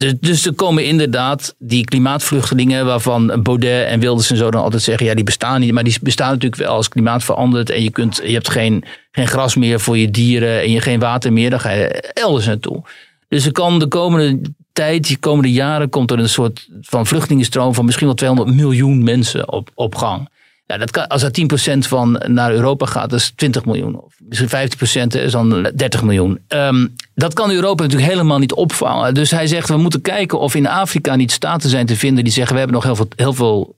Dus, 0.00 0.14
dus 0.20 0.46
er 0.46 0.54
komen 0.54 0.84
inderdaad 0.84 1.54
die 1.58 1.84
klimaatvluchtelingen 1.84 2.86
waarvan 2.86 3.42
Baudet 3.42 3.86
en 3.86 4.00
Wilders 4.00 4.30
en 4.30 4.36
zo 4.36 4.50
dan 4.50 4.62
altijd 4.62 4.82
zeggen, 4.82 5.06
ja 5.06 5.14
die 5.14 5.24
bestaan 5.24 5.60
niet, 5.60 5.72
maar 5.72 5.84
die 5.84 5.96
bestaan 6.02 6.32
natuurlijk 6.32 6.62
wel 6.62 6.74
als 6.74 6.88
klimaat 6.88 7.24
verandert 7.24 7.70
en 7.70 7.82
je, 7.82 7.90
kunt, 7.90 8.20
je 8.24 8.32
hebt 8.32 8.50
geen, 8.50 8.84
geen 9.10 9.26
gras 9.26 9.54
meer 9.54 9.80
voor 9.80 9.98
je 9.98 10.10
dieren 10.10 10.60
en 10.60 10.70
je 10.70 10.80
geen 10.80 11.00
water 11.00 11.32
meer, 11.32 11.50
dan 11.50 11.60
ga 11.60 11.70
je 11.70 11.88
elders 12.12 12.46
naartoe. 12.46 12.82
Dus 13.28 13.46
er 13.46 13.52
kan 13.52 13.78
de 13.78 13.86
komende 13.86 14.40
tijd, 14.72 15.08
de 15.08 15.16
komende 15.16 15.52
jaren, 15.52 15.88
komt 15.88 16.10
er 16.10 16.18
een 16.18 16.28
soort 16.28 16.68
van 16.80 17.06
vluchtelingenstroom 17.06 17.74
van 17.74 17.84
misschien 17.84 18.06
wel 18.06 18.16
200 18.16 18.56
miljoen 18.56 19.02
mensen 19.02 19.52
op, 19.52 19.70
op 19.74 19.94
gang. 19.94 20.28
Ja, 20.70 20.76
dat 20.76 20.90
kan, 20.90 21.06
als 21.06 21.22
er 21.22 21.30
10% 21.74 21.78
van 21.78 22.22
naar 22.26 22.52
Europa 22.52 22.86
gaat, 22.86 23.10
dat 23.10 23.18
is 23.18 23.32
20 23.36 23.64
miljoen. 23.64 24.00
Of 24.00 24.14
misschien 24.18 24.48
50% 24.48 25.20
is 25.22 25.32
dan 25.32 25.70
30 25.74 26.02
miljoen. 26.02 26.38
Um, 26.48 26.94
dat 27.14 27.34
kan 27.34 27.50
Europa 27.50 27.82
natuurlijk 27.82 28.10
helemaal 28.10 28.38
niet 28.38 28.52
opvangen. 28.52 29.14
Dus 29.14 29.30
hij 29.30 29.46
zegt, 29.46 29.68
we 29.68 29.76
moeten 29.76 30.00
kijken 30.00 30.38
of 30.40 30.54
in 30.54 30.66
Afrika 30.66 31.16
niet 31.16 31.32
staten 31.32 31.70
zijn 31.70 31.86
te 31.86 31.96
vinden 31.96 32.24
die 32.24 32.32
zeggen, 32.32 32.52
we 32.52 32.58
hebben 32.58 32.76
nog 32.76 32.86
heel 32.86 32.96
veel, 32.96 33.08
heel 33.16 33.32
veel, 33.32 33.76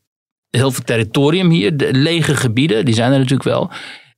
heel 0.50 0.70
veel 0.70 0.84
territorium 0.84 1.50
hier. 1.50 1.72
Lege 1.76 2.36
gebieden, 2.36 2.84
die 2.84 2.94
zijn 2.94 3.12
er 3.12 3.18
natuurlijk 3.18 3.48
wel. 3.48 3.70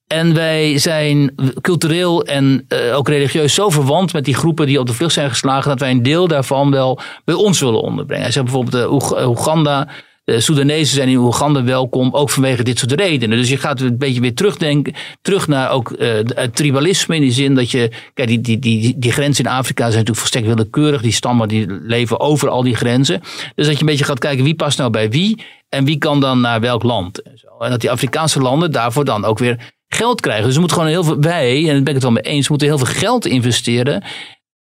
En 0.07 0.35
wij 0.35 0.79
zijn 0.79 1.35
cultureel 1.61 2.25
en 2.25 2.67
uh, 2.69 2.97
ook 2.97 3.09
religieus 3.09 3.55
zo 3.55 3.71
verwant 3.71 4.13
met 4.13 4.25
die 4.25 4.35
groepen 4.35 4.67
die 4.67 4.81
op 4.81 4.87
de 4.87 4.93
vlucht 4.95 5.15
zijn 5.15 5.29
geslagen, 5.29 5.69
dat 5.71 5.81
wij 5.81 5.91
een 5.91 6.03
deel 6.03 6.29
daarvan 6.29 6.71
wel 6.71 7.01
bij 7.25 7.35
ons 7.35 7.61
willen 7.61 7.83
onderbrengen. 7.83 8.25
Hij 8.25 8.33
zegt 8.33 8.45
bijvoorbeeld 8.45 8.85
uh, 8.85 9.29
Oeganda 9.29 9.89
de 10.25 10.41
Soedanezen 10.41 10.95
zijn 10.95 11.09
in 11.09 11.17
Oeganda 11.17 11.65
welkom, 11.65 12.15
ook 12.15 12.31
vanwege 12.31 12.63
dit 12.63 12.79
soort 12.79 12.93
redenen. 12.93 13.39
Dus 13.39 13.49
je 13.49 13.57
gaat 13.57 13.81
een 13.81 13.99
beetje 13.99 14.21
weer 14.21 14.35
terugdenken, 14.35 14.95
terug 15.23 15.49
naar 15.49 15.71
ook 15.71 15.91
uh, 15.91 16.13
het 16.25 16.57
tribalisme 16.57 17.15
in 17.15 17.21
die 17.21 17.33
zin 17.33 17.55
dat 17.55 17.71
je, 17.71 17.91
kijk, 18.15 18.29
die, 18.29 18.41
die, 18.41 18.59
die, 18.59 18.99
die 18.99 19.13
grenzen 19.13 19.45
in 19.45 19.51
Afrika 19.51 19.83
zijn 19.83 19.91
natuurlijk 19.91 20.19
volstrekt 20.19 20.47
willekeurig. 20.47 21.03
Die 21.03 21.13
stammen 21.13 21.49
die 21.49 21.67
leven 21.69 22.21
over 22.21 22.49
al 22.49 22.63
die 22.63 22.77
grenzen. 22.77 23.21
Dus 23.55 23.67
dat 23.67 23.75
je 23.75 23.81
een 23.81 23.87
beetje 23.87 24.05
gaat 24.05 24.19
kijken 24.19 24.45
wie 24.45 24.55
past 24.55 24.79
nou 24.79 24.91
bij 24.91 25.11
wie 25.11 25.45
en 25.69 25.85
wie 25.85 25.99
kan 25.99 26.21
dan 26.21 26.41
naar 26.41 26.61
welk 26.61 26.83
land. 26.83 27.23
En, 27.23 27.39
zo. 27.39 27.59
en 27.59 27.71
dat 27.71 27.81
die 27.81 27.91
Afrikaanse 27.91 28.41
landen 28.41 28.73
daarvoor 28.73 29.05
dan 29.05 29.25
ook 29.25 29.39
weer 29.39 29.73
geld 29.89 30.21
krijgen. 30.21 30.45
Dus 30.45 30.55
we 30.55 30.61
moeten 30.61 30.77
gewoon 30.77 30.93
heel 30.93 31.05
veel, 31.05 31.21
wij, 31.21 31.59
en 31.59 31.65
daar 31.65 31.75
ben 31.75 31.87
ik 31.87 31.95
het 31.95 32.03
wel 32.03 32.13
mee 32.13 32.23
eens, 32.23 32.49
moeten 32.49 32.67
heel 32.67 32.79
veel 32.79 32.95
geld 32.95 33.27
investeren. 33.27 34.03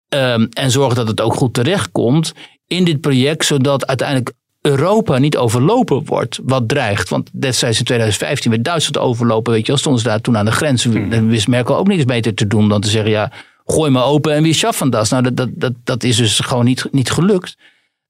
Um, 0.10 0.48
en 0.54 0.72
zorgen 0.72 0.96
dat 0.96 1.08
het 1.08 1.22
ook 1.22 1.34
goed 1.34 1.54
terechtkomt 1.54 2.34
in 2.68 2.84
dit 2.84 3.02
project, 3.02 3.46
zodat 3.46 3.88
uiteindelijk 3.88 4.34
Europa 4.68 5.18
niet 5.18 5.38
overlopen 5.38 6.06
wordt, 6.06 6.40
wat 6.44 6.68
dreigt. 6.68 7.10
Want 7.10 7.30
destijds 7.34 7.80
in 7.80 7.86
2015 7.86 8.52
werd 8.52 8.64
Duitsland 8.64 9.06
overlopen, 9.06 9.54
weet 9.54 9.62
je 9.62 9.68
wel, 9.68 9.78
stonden 9.78 10.02
ze 10.02 10.08
daar 10.08 10.22
toen 10.22 10.38
aan 10.38 10.46
de 10.46 10.52
grens. 10.52 10.86
En 10.86 11.14
hmm. 11.14 11.28
wist 11.28 11.48
Merkel 11.48 11.78
ook 11.78 11.88
niks 11.88 12.06
beter 12.06 12.34
te 12.34 12.48
doen 12.48 12.70
dan 12.70 12.82
te 12.82 12.90
zeggen, 12.90 13.12
ja, 13.12 13.32
gooi 13.66 13.92
maar 13.92 14.04
open 14.04 14.34
en 14.34 14.44
wie 14.44 14.54
schaffen 14.54 14.90
dat? 14.90 15.10
Nou, 15.10 15.24
dat, 15.24 15.38
dat, 15.38 15.50
dat, 15.52 15.74
dat 15.84 16.04
is 16.04 16.16
dus 16.16 16.40
gewoon 16.40 16.66
niet, 16.66 16.88
niet 16.92 17.12
gelukt. 17.12 17.58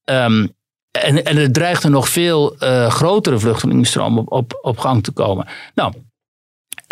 Um, 0.04 0.56
en, 0.92 1.26
en 1.26 1.38
er 1.38 1.52
dreigt 1.52 1.84
er 1.84 1.90
nog 1.90 2.10
veel 2.10 2.56
uh, 2.64 2.90
grotere 2.90 3.40
vluchtelingenstroom 3.40 4.18
op, 4.18 4.32
op, 4.32 4.60
op 4.62 4.78
gang 4.78 5.04
te 5.04 5.12
komen. 5.12 5.48
Nou, 5.76 5.94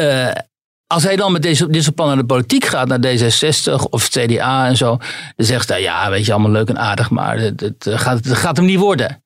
uh, 0.01 0.32
als 0.88 1.03
hij 1.03 1.16
dan 1.16 1.32
met 1.32 1.41
deze, 1.41 1.70
deze 1.70 1.91
plan 1.91 2.07
naar 2.07 2.18
de 2.18 2.26
politiek 2.26 2.66
gaat, 2.66 2.88
naar 2.88 2.99
D66 2.99 3.89
of 3.89 4.09
CDA 4.09 4.68
en 4.68 4.78
zo, 4.78 4.97
dan 5.36 5.45
zegt 5.45 5.70
hij, 5.70 5.82
ja, 5.82 6.09
weet 6.09 6.26
je, 6.26 6.32
allemaal 6.32 6.51
leuk 6.51 6.70
en 6.70 6.80
aardig, 6.80 7.09
maar 7.09 7.39
het, 7.39 7.59
het, 7.59 7.89
gaat, 7.89 8.26
het 8.26 8.38
gaat 8.38 8.57
hem 8.57 8.66
niet 8.66 8.80
worden. 8.80 9.24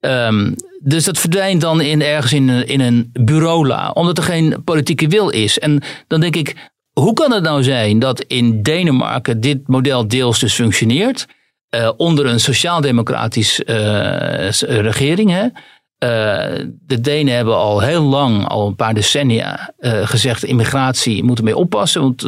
Um, 0.00 0.54
dus 0.82 1.04
dat 1.04 1.18
verdwijnt 1.18 1.60
dan 1.60 1.80
in, 1.80 2.02
ergens 2.02 2.32
in, 2.32 2.48
in 2.48 2.80
een 2.80 3.10
bureaula, 3.12 3.90
omdat 3.90 4.18
er 4.18 4.24
geen 4.24 4.62
politieke 4.64 5.08
wil 5.08 5.28
is. 5.28 5.58
En 5.58 5.82
dan 6.06 6.20
denk 6.20 6.36
ik, 6.36 6.70
hoe 6.92 7.12
kan 7.12 7.32
het 7.32 7.42
nou 7.42 7.62
zijn 7.62 7.98
dat 7.98 8.20
in 8.20 8.62
Denemarken 8.62 9.40
dit 9.40 9.68
model 9.68 10.08
deels 10.08 10.38
dus 10.38 10.54
functioneert, 10.54 11.26
uh, 11.74 11.90
onder 11.96 12.26
een 12.26 12.40
sociaal-democratische 12.40 13.64
uh, 13.66 14.80
regering? 14.80 15.30
Hè? 15.30 15.44
Uh, 15.44 16.66
de 16.86 17.00
Denen 17.00 17.34
hebben 17.34 17.56
al 17.56 17.80
heel 17.80 18.02
lang, 18.02 18.46
al 18.46 18.66
een 18.66 18.76
paar 18.76 18.94
decennia, 18.94 19.74
gezegd: 19.80 20.44
immigratie 20.44 21.24
moet 21.24 21.38
ermee 21.38 21.56
oppassen. 21.56 22.00
Want 22.00 22.26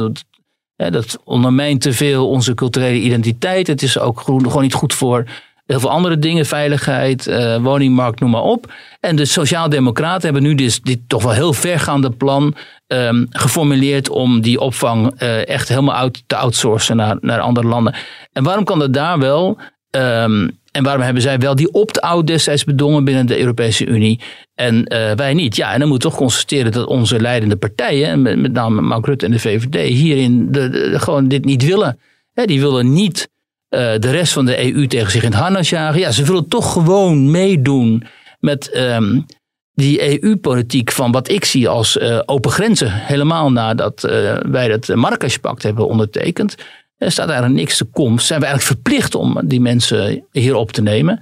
dat 0.77 1.19
ondermijnt 1.25 1.81
te 1.81 1.93
veel 1.93 2.29
onze 2.29 2.55
culturele 2.55 3.01
identiteit. 3.01 3.67
Het 3.67 3.83
is 3.83 3.99
ook 3.99 4.21
gewoon 4.21 4.63
niet 4.63 4.75
goed 4.75 4.95
voor 4.95 5.25
heel 5.71 5.81
veel 5.81 5.91
andere 5.91 6.19
dingen, 6.19 6.47
veiligheid, 6.47 7.27
uh, 7.27 7.57
woningmarkt, 7.57 8.21
noem 8.21 8.31
maar 8.31 8.43
op. 8.43 8.73
En 9.01 9.17
de 9.17 9.25
Sociaaldemocraten 9.25 10.23
hebben 10.23 10.43
nu 10.43 10.55
dus 10.55 10.81
dit 10.81 10.99
toch 11.07 11.23
wel 11.23 11.33
heel 11.33 11.53
vergaande 11.53 12.11
plan 12.11 12.55
um, 12.87 13.27
geformuleerd 13.31 14.09
om 14.09 14.41
die 14.41 14.61
opvang 14.61 15.23
uh, 15.23 15.49
echt 15.49 15.69
helemaal 15.69 15.95
uit 15.95 16.23
te 16.27 16.37
outsourcen 16.37 16.97
naar, 16.97 17.17
naar 17.21 17.41
andere 17.41 17.67
landen. 17.67 17.95
En 18.33 18.45
waarom 18.45 18.65
kan 18.65 18.79
dat 18.79 18.93
daar 18.93 19.19
wel? 19.19 19.59
Um, 19.91 20.59
en 20.73 20.83
waarom 20.83 21.03
hebben 21.03 21.23
zij 21.23 21.39
wel 21.39 21.55
die 21.55 21.73
opt-out 21.73 22.27
destijds 22.27 22.65
bedongen 22.65 23.05
binnen 23.05 23.27
de 23.27 23.39
Europese 23.39 23.87
Unie 23.87 24.21
en 24.55 24.75
uh, 24.77 25.13
wij 25.13 25.35
niet? 25.35 25.57
Ja, 25.57 25.73
en 25.73 25.81
dan 25.81 25.89
moet 25.89 26.01
toch 26.01 26.15
constateren 26.15 26.73
dat 26.73 26.87
onze 26.87 27.21
leidende 27.21 27.57
partijen, 27.57 28.23
met, 28.23 28.53
name 28.53 28.81
Mark 28.81 29.07
Rutte 29.07 29.27
en 29.27 29.33
de 29.33 29.39
VVD, 29.39 29.89
hierin 29.89 30.53
de, 30.53 30.93
gewoon 30.97 31.29
dit 31.29 31.45
niet 31.45 31.65
willen. 31.65 31.99
Die 32.45 32.61
willen 32.61 32.93
niet 32.93 33.29
de 33.71 34.11
rest 34.11 34.33
van 34.33 34.45
de 34.45 34.75
EU 34.75 34.87
tegen 34.87 35.11
zich 35.11 35.23
in 35.23 35.31
het 35.31 35.41
harnas 35.41 35.71
jagen. 35.71 36.01
Ja, 36.01 36.11
ze 36.11 36.25
willen 36.25 36.49
toch 36.49 36.73
gewoon 36.73 37.31
meedoen 37.31 38.05
met 38.41 38.77
um, 38.77 39.27
die 39.75 40.23
EU-politiek 40.23 40.93
van 40.93 41.13
wat 41.13 41.29
ik 41.29 41.45
zie 41.45 41.69
als 41.69 41.97
uh, 41.97 42.21
open 42.27 42.51
grenzen. 42.51 42.93
Helemaal 42.93 43.53
nadat 43.53 44.05
uh, 44.05 44.37
wij 44.37 44.71
het 44.71 44.95
Marrakesh-pact 44.95 45.63
hebben 45.63 45.89
ondertekend. 45.89 46.55
Er 46.97 47.11
staat 47.11 47.29
eigenlijk 47.29 47.59
niks 47.59 47.77
te 47.77 47.85
komst. 47.85 48.27
Zijn 48.27 48.41
we 48.41 48.47
eigenlijk 48.47 48.77
verplicht 48.77 49.15
om 49.15 49.41
die 49.45 49.61
mensen 49.61 50.27
hier 50.33 50.55
op 50.55 50.73
te 50.73 50.83
nemen. 50.83 51.21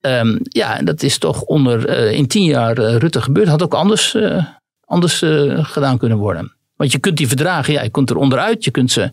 Um, 0.00 0.38
ja, 0.42 0.78
en 0.78 0.84
dat 0.84 1.02
is 1.02 1.18
toch 1.18 1.42
onder, 1.42 1.88
in 2.12 2.26
tien 2.26 2.44
jaar 2.44 2.78
Rutte 2.78 3.20
gebeurd. 3.20 3.48
Had 3.48 3.62
ook 3.62 3.74
anders, 3.74 4.16
anders 4.84 5.18
gedaan 5.52 5.98
kunnen 5.98 6.18
worden. 6.18 6.52
Want 6.76 6.92
je 6.92 6.98
kunt 6.98 7.16
die 7.16 7.28
verdragen, 7.28 7.72
ja, 7.72 7.82
je 7.82 7.90
kunt 7.90 8.10
er 8.10 8.16
onderuit. 8.16 8.64
Je 8.64 8.70
kunt 8.70 8.90
ze 8.90 9.10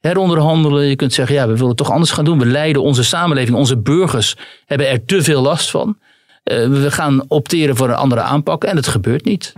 heronderhandelen. 0.00 0.84
Je 0.84 0.96
kunt 0.96 1.12
zeggen, 1.12 1.34
ja, 1.34 1.46
we 1.46 1.52
willen 1.52 1.68
het 1.68 1.76
toch 1.76 1.90
anders 1.90 2.10
gaan 2.10 2.24
doen. 2.24 2.38
We 2.38 2.46
leiden 2.46 2.82
onze 2.82 3.04
samenleving, 3.04 3.56
onze 3.56 3.76
burgers 3.76 4.36
hebben 4.66 4.88
er 4.88 5.04
te 5.04 5.22
veel 5.22 5.42
last 5.42 5.70
van. 5.70 5.98
Uh, 6.44 6.68
we 6.68 6.90
gaan 6.90 7.24
opteren 7.28 7.76
voor 7.76 7.88
een 7.88 7.94
andere 7.94 8.20
aanpak 8.20 8.64
en 8.64 8.76
het 8.76 8.86
gebeurt 8.86 9.24
niet. 9.24 9.52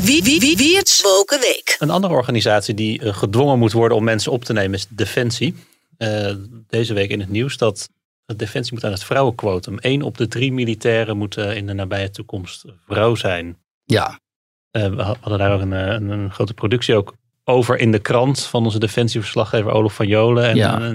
Wie, 0.00 0.22
wie, 0.22 0.40
wie, 0.40 0.56
wie 0.56 0.76
het 0.76 1.00
Woken 1.02 1.40
Week. 1.40 1.76
Een 1.78 1.90
andere 1.90 2.12
organisatie 2.12 2.74
die 2.74 3.02
uh, 3.02 3.14
gedwongen 3.14 3.58
moet 3.58 3.72
worden 3.72 3.96
om 3.96 4.04
mensen 4.04 4.32
op 4.32 4.44
te 4.44 4.52
nemen 4.52 4.74
is 4.74 4.86
Defensie. 4.88 5.54
Uh, 5.98 6.30
deze 6.68 6.94
week 6.94 7.10
in 7.10 7.20
het 7.20 7.28
nieuws 7.28 7.56
dat 7.56 7.88
Defensie 8.36 8.74
moet 8.74 8.84
aan 8.84 8.92
het 8.92 9.04
vrouwenquotum. 9.04 9.76
Eén 9.80 10.02
op 10.02 10.16
de 10.16 10.28
drie 10.28 10.52
militairen 10.52 11.16
moet 11.16 11.36
in 11.36 11.66
de 11.66 11.72
nabije 11.72 12.10
toekomst 12.10 12.64
vrouw 12.86 13.14
zijn. 13.14 13.56
Ja. 13.84 14.18
we 14.70 15.02
hadden 15.20 15.38
daar 15.38 15.54
ook 15.54 15.60
een, 15.60 15.72
een, 15.72 16.08
een 16.10 16.32
grote 16.32 16.54
productie 16.54 16.94
ook 16.94 17.14
over 17.48 17.78
in 17.78 17.92
de 17.92 17.98
krant 17.98 18.44
van 18.44 18.64
onze 18.64 18.78
defensieverslaggever 18.78 19.70
Olaf 19.70 19.94
van 19.94 20.06
Jolen. 20.06 20.48
En, 20.48 20.56
ja. 20.56 20.94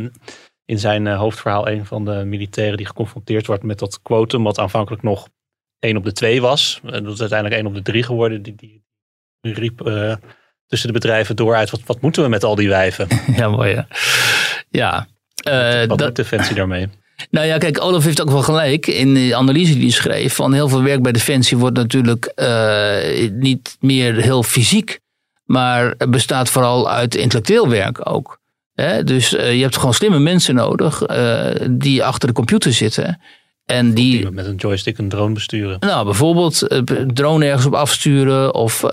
in 0.66 0.80
zijn 0.80 1.06
uh, 1.06 1.18
hoofdverhaal 1.18 1.68
een 1.68 1.86
van 1.86 2.06
de 2.06 2.24
militairen 2.26 2.78
die 2.78 2.86
geconfronteerd 2.86 3.47
wordt 3.47 3.64
met 3.64 3.80
dat 3.80 4.02
quotum, 4.02 4.43
wat 4.43 4.60
aanvankelijk 4.60 5.04
nog 5.04 5.28
één 5.80 5.97
op 5.97 6.04
de 6.04 6.12
twee 6.12 6.41
was. 6.41 6.80
En 6.84 7.04
dat 7.04 7.14
is 7.14 7.20
uiteindelijk 7.20 7.62
één 7.62 7.70
op 7.70 7.76
de 7.76 7.91
drie 7.91 8.04
geworden. 8.04 8.41
Die, 8.41 8.56
die, 8.56 8.84
riep 9.41 9.88
uh, 9.88 10.16
tussen 10.68 10.88
de 10.88 10.93
bedrijven 10.93 11.36
door 11.36 11.56
uit, 11.56 11.70
wat, 11.70 11.82
wat 11.86 12.02
moeten 12.02 12.24
we 12.24 12.30
met 12.30 12.43
al 12.43 12.56
die 12.56 12.70
wijven? 12.70 13.08
Ja, 13.36 13.49
mooi 13.49 13.72
ja. 13.74 13.88
Ja. 14.70 15.08
Uh, 15.47 15.80
wat 15.80 15.97
dat, 15.97 15.99
doet 15.99 16.16
Defensie 16.16 16.56
daarmee? 16.56 16.88
Nou 17.30 17.47
ja, 17.47 17.58
kijk, 17.58 17.82
Olaf 17.82 18.04
heeft 18.04 18.22
ook 18.22 18.30
wel 18.30 18.41
gelijk 18.41 18.88
in 18.88 19.14
de 19.14 19.36
analyse 19.36 19.74
die 19.74 19.82
hij 19.82 19.91
schreef. 19.91 20.36
Van 20.36 20.54
heel 20.54 20.70
veel 20.70 20.84
werk 20.84 21.02
bij 21.02 21.12
Defensie 21.12 21.58
wordt 21.58 21.78
natuurlijk 21.78 22.32
uh, 22.36 23.30
niet 23.32 23.78
meer 23.80 24.16
heel 24.16 24.43
fysiek 24.43 25.01
maar 25.52 25.95
bestaat 26.10 26.49
vooral 26.49 26.89
uit 26.89 27.16
intellectueel 27.16 27.70
werk 27.70 28.10
ook. 28.10 28.39
dus 29.04 29.34
uh, 29.34 29.56
je 29.56 29.62
hebt 29.62 29.76
gewoon 29.76 29.93
slimme 29.93 30.20
mensen 30.20 30.56
nodig 30.56 31.10
uh, 31.10 31.45
die 31.70 32.04
achter 32.04 32.28
de 32.28 32.34
computer 32.34 32.74
zitten. 32.74 33.22
En 33.66 33.93
die, 33.93 34.32
met 34.32 34.45
een 34.45 34.56
joystick 34.56 34.97
een 34.97 35.10
drone 35.10 35.34
besturen. 35.34 35.78
Nou, 35.80 36.06
bijvoorbeeld 36.06 36.82
drone 37.14 37.45
ergens 37.45 37.66
op 37.66 37.74
afsturen 37.74 38.54
of 38.54 38.84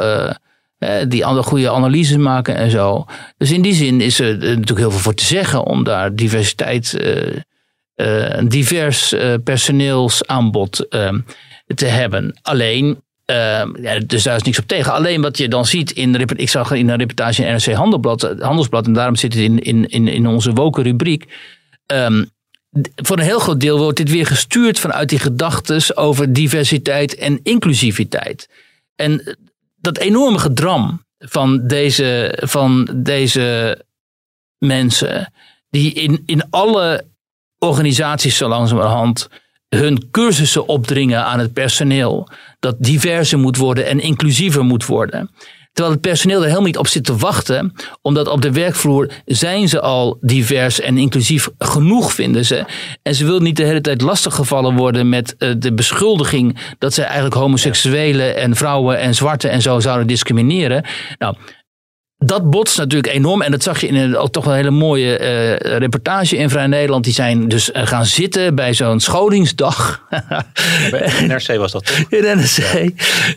die 1.08 1.26
andere 1.26 1.46
goede 1.46 1.70
analyses 1.70 2.16
maken 2.16 2.56
en 2.56 2.70
zo. 2.70 3.04
Dus 3.36 3.52
in 3.52 3.62
die 3.62 3.74
zin 3.74 4.00
is 4.00 4.20
er 4.20 4.36
natuurlijk 4.38 4.78
heel 4.78 4.90
veel 4.90 5.00
voor 5.00 5.14
te 5.14 5.24
zeggen 5.24 5.64
om 5.64 5.84
daar 5.84 6.14
diversiteit, 6.14 6.96
een 7.94 8.48
divers 8.48 9.14
personeelsaanbod 9.44 10.86
te 11.74 11.86
hebben. 11.86 12.38
Alleen 12.42 13.02
uh, 13.30 13.62
ja, 13.82 13.98
dus 14.06 14.22
daar 14.22 14.36
is 14.36 14.42
niks 14.42 14.58
op 14.58 14.66
tegen. 14.66 14.92
Alleen 14.92 15.20
wat 15.20 15.38
je 15.38 15.48
dan 15.48 15.66
ziet 15.66 15.90
in 15.90 16.14
ik 16.36 16.48
zag 16.48 16.70
in 16.70 16.88
een 16.88 16.96
reportage 16.96 17.44
in 17.44 17.52
NRC 17.52 17.72
Handelblad, 17.72 18.22
Handelsblad, 18.38 18.86
en 18.86 18.92
daarom 18.92 19.16
zit 19.16 19.32
het 19.32 19.42
in, 19.42 19.58
in, 19.58 19.88
in, 19.88 20.08
in 20.08 20.26
onze 20.26 20.52
woken 20.52 20.82
rubriek. 20.82 21.26
Um, 21.86 22.30
voor 22.94 23.18
een 23.18 23.24
heel 23.24 23.38
groot 23.38 23.60
deel 23.60 23.78
wordt 23.78 23.96
dit 23.96 24.10
weer 24.10 24.26
gestuurd 24.26 24.78
vanuit 24.78 25.08
die 25.08 25.18
gedachten 25.18 25.96
over 25.96 26.32
diversiteit 26.32 27.14
en 27.14 27.40
inclusiviteit. 27.42 28.48
En 28.94 29.38
dat 29.76 29.98
enorme 29.98 30.38
gedram 30.38 31.04
van 31.18 31.66
deze, 31.66 32.38
van 32.40 32.88
deze 32.96 33.78
mensen, 34.58 35.32
die 35.70 35.92
in, 35.92 36.22
in 36.26 36.50
alle 36.50 37.04
organisaties 37.58 38.36
zo 38.36 38.48
langzamerhand 38.48 39.28
hun 39.68 40.10
cursussen 40.10 40.68
opdringen 40.68 41.24
aan 41.24 41.38
het 41.38 41.52
personeel. 41.52 42.28
Dat 42.60 42.76
diverser 42.78 43.38
moet 43.38 43.56
worden 43.56 43.86
en 43.86 44.00
inclusiever 44.00 44.64
moet 44.64 44.86
worden. 44.86 45.30
Terwijl 45.78 45.98
het 45.98 46.08
personeel 46.08 46.38
er 46.38 46.44
helemaal 46.44 46.66
niet 46.66 46.78
op 46.78 46.86
zit 46.86 47.04
te 47.04 47.16
wachten. 47.16 47.74
Omdat 48.02 48.28
op 48.28 48.42
de 48.42 48.52
werkvloer 48.52 49.10
zijn 49.24 49.68
ze 49.68 49.80
al 49.80 50.18
divers 50.20 50.80
en 50.80 50.98
inclusief 50.98 51.48
genoeg, 51.58 52.12
vinden 52.12 52.44
ze. 52.44 52.64
En 53.02 53.14
ze 53.14 53.24
willen 53.24 53.42
niet 53.42 53.56
de 53.56 53.64
hele 53.64 53.80
tijd 53.80 54.00
lastiggevallen 54.00 54.76
worden 54.76 55.08
met 55.08 55.34
uh, 55.38 55.54
de 55.58 55.74
beschuldiging 55.74 56.58
dat 56.78 56.94
ze 56.94 57.02
eigenlijk 57.02 57.34
homoseksuelen 57.34 58.36
en 58.36 58.56
vrouwen 58.56 58.98
en 58.98 59.14
zwarte 59.14 59.48
en 59.48 59.62
zo 59.62 59.80
zouden 59.80 60.06
discrimineren. 60.06 60.84
Nou, 61.18 61.36
dat 62.18 62.50
botst 62.50 62.78
natuurlijk 62.78 63.14
enorm. 63.14 63.42
En 63.42 63.50
dat 63.50 63.62
zag 63.62 63.80
je 63.80 63.86
in 63.86 63.94
een 63.94 64.16
ook 64.16 64.32
toch 64.32 64.44
wel 64.44 64.52
een 64.52 64.58
hele 64.58 64.70
mooie 64.70 65.20
uh, 65.64 65.76
reportage 65.78 66.36
in 66.36 66.50
Vrij 66.50 66.66
Nederland. 66.66 67.04
Die 67.04 67.12
zijn 67.12 67.48
dus 67.48 67.70
uh, 67.70 67.86
gaan 67.86 68.06
zitten 68.06 68.54
bij 68.54 68.74
zo'n 68.74 69.00
scholingsdag. 69.00 70.02
NRC 71.26 71.56
was 71.56 71.72
dat 71.72 71.86
toch? 71.86 71.96
In 72.08 72.38
NRC. 72.38 72.56
Ja. 72.56 72.78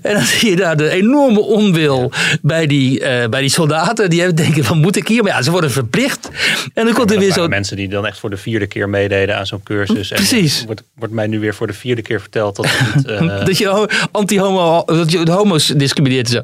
En 0.02 0.14
dan 0.14 0.24
zie 0.24 0.50
je 0.50 0.56
daar 0.56 0.78
de 0.78 0.90
enorme 0.90 1.40
onwil 1.40 2.12
ja. 2.14 2.38
bij, 2.42 2.68
die, 2.68 3.00
uh, 3.00 3.28
bij 3.30 3.42
die 3.42 3.50
soldaten. 3.50 4.10
Die 4.10 4.20
hebben 4.20 4.44
denken 4.44 4.64
van 4.64 4.78
moet 4.78 4.96
ik 4.96 5.08
hier? 5.08 5.24
Maar 5.24 5.32
ja, 5.32 5.42
ze 5.42 5.52
worden 5.52 5.72
verplicht. 5.72 6.30
En 6.74 6.86
dan 6.86 6.94
komt 6.94 7.12
er 7.12 7.20
weer 7.20 7.34
zo... 7.34 7.48
mensen 7.48 7.78
die 7.78 7.88
dan 7.88 8.06
echt 8.06 8.20
voor 8.20 8.30
de 8.30 8.38
vierde 8.38 8.68
keer 8.68 8.90
meededen 8.90 9.38
aan 9.38 9.46
zo'n 9.46 9.64
cursus. 9.64 10.08
Precies. 10.08 10.60
En 10.60 10.66
wordt, 10.66 10.84
wordt 10.96 11.14
mij 11.14 11.28
nu 11.28 11.40
weer 11.40 11.56
voor 11.56 11.68
de 11.68 11.74
vierde 11.74 12.02
keer 12.02 12.22
verteld 12.22 12.56
dat 12.56 12.68
niet, 12.96 13.08
dat 13.48 13.58
je 13.58 13.90
anti-homo, 14.12 14.84
dat 14.86 15.12
je 15.12 15.32
homo's 15.32 15.68
discrimineert 15.68 16.26
en 16.26 16.32
zo. 16.32 16.42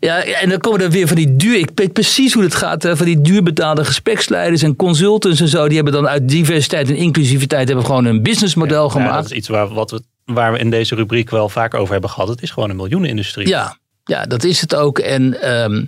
Ja, 0.00 0.22
en 0.22 0.48
dan 0.48 0.58
komen 0.58 0.80
er 0.80 0.90
weer 0.90 1.06
van 1.06 1.16
die 1.16 1.36
duur 1.36 1.58
ik 1.60 1.70
weet 1.74 1.92
precies 1.92 2.32
hoe 2.32 2.42
het 2.42 2.54
gaat. 2.54 2.88
Van 2.92 3.06
die 3.06 3.20
duurbetaalde 3.20 3.84
gespreksleiders 3.84 4.62
en 4.62 4.76
consultants 4.76 5.40
en 5.40 5.48
zo. 5.48 5.66
Die 5.66 5.74
hebben 5.76 5.92
dan 5.92 6.08
uit 6.08 6.28
diversiteit 6.28 6.88
en 6.88 6.96
inclusiviteit 6.96 7.66
hebben 7.68 7.86
gewoon 7.86 8.04
een 8.04 8.22
businessmodel 8.22 8.88
gemaakt. 8.88 9.10
Ja, 9.10 9.16
dat 9.16 9.30
is 9.30 9.36
iets 9.36 9.48
waar, 9.48 9.68
wat 9.68 9.90
we, 9.90 10.02
waar 10.24 10.52
we 10.52 10.58
in 10.58 10.70
deze 10.70 10.94
rubriek 10.94 11.30
wel 11.30 11.48
vaak 11.48 11.74
over 11.74 11.92
hebben 11.92 12.10
gehad. 12.10 12.28
Het 12.28 12.42
is 12.42 12.50
gewoon 12.50 12.70
een 12.70 12.76
miljoenenindustrie. 12.76 13.48
Ja, 13.48 13.78
ja 14.04 14.24
dat 14.26 14.44
is 14.44 14.60
het 14.60 14.74
ook. 14.74 14.98
En 14.98 15.52
um, 15.62 15.86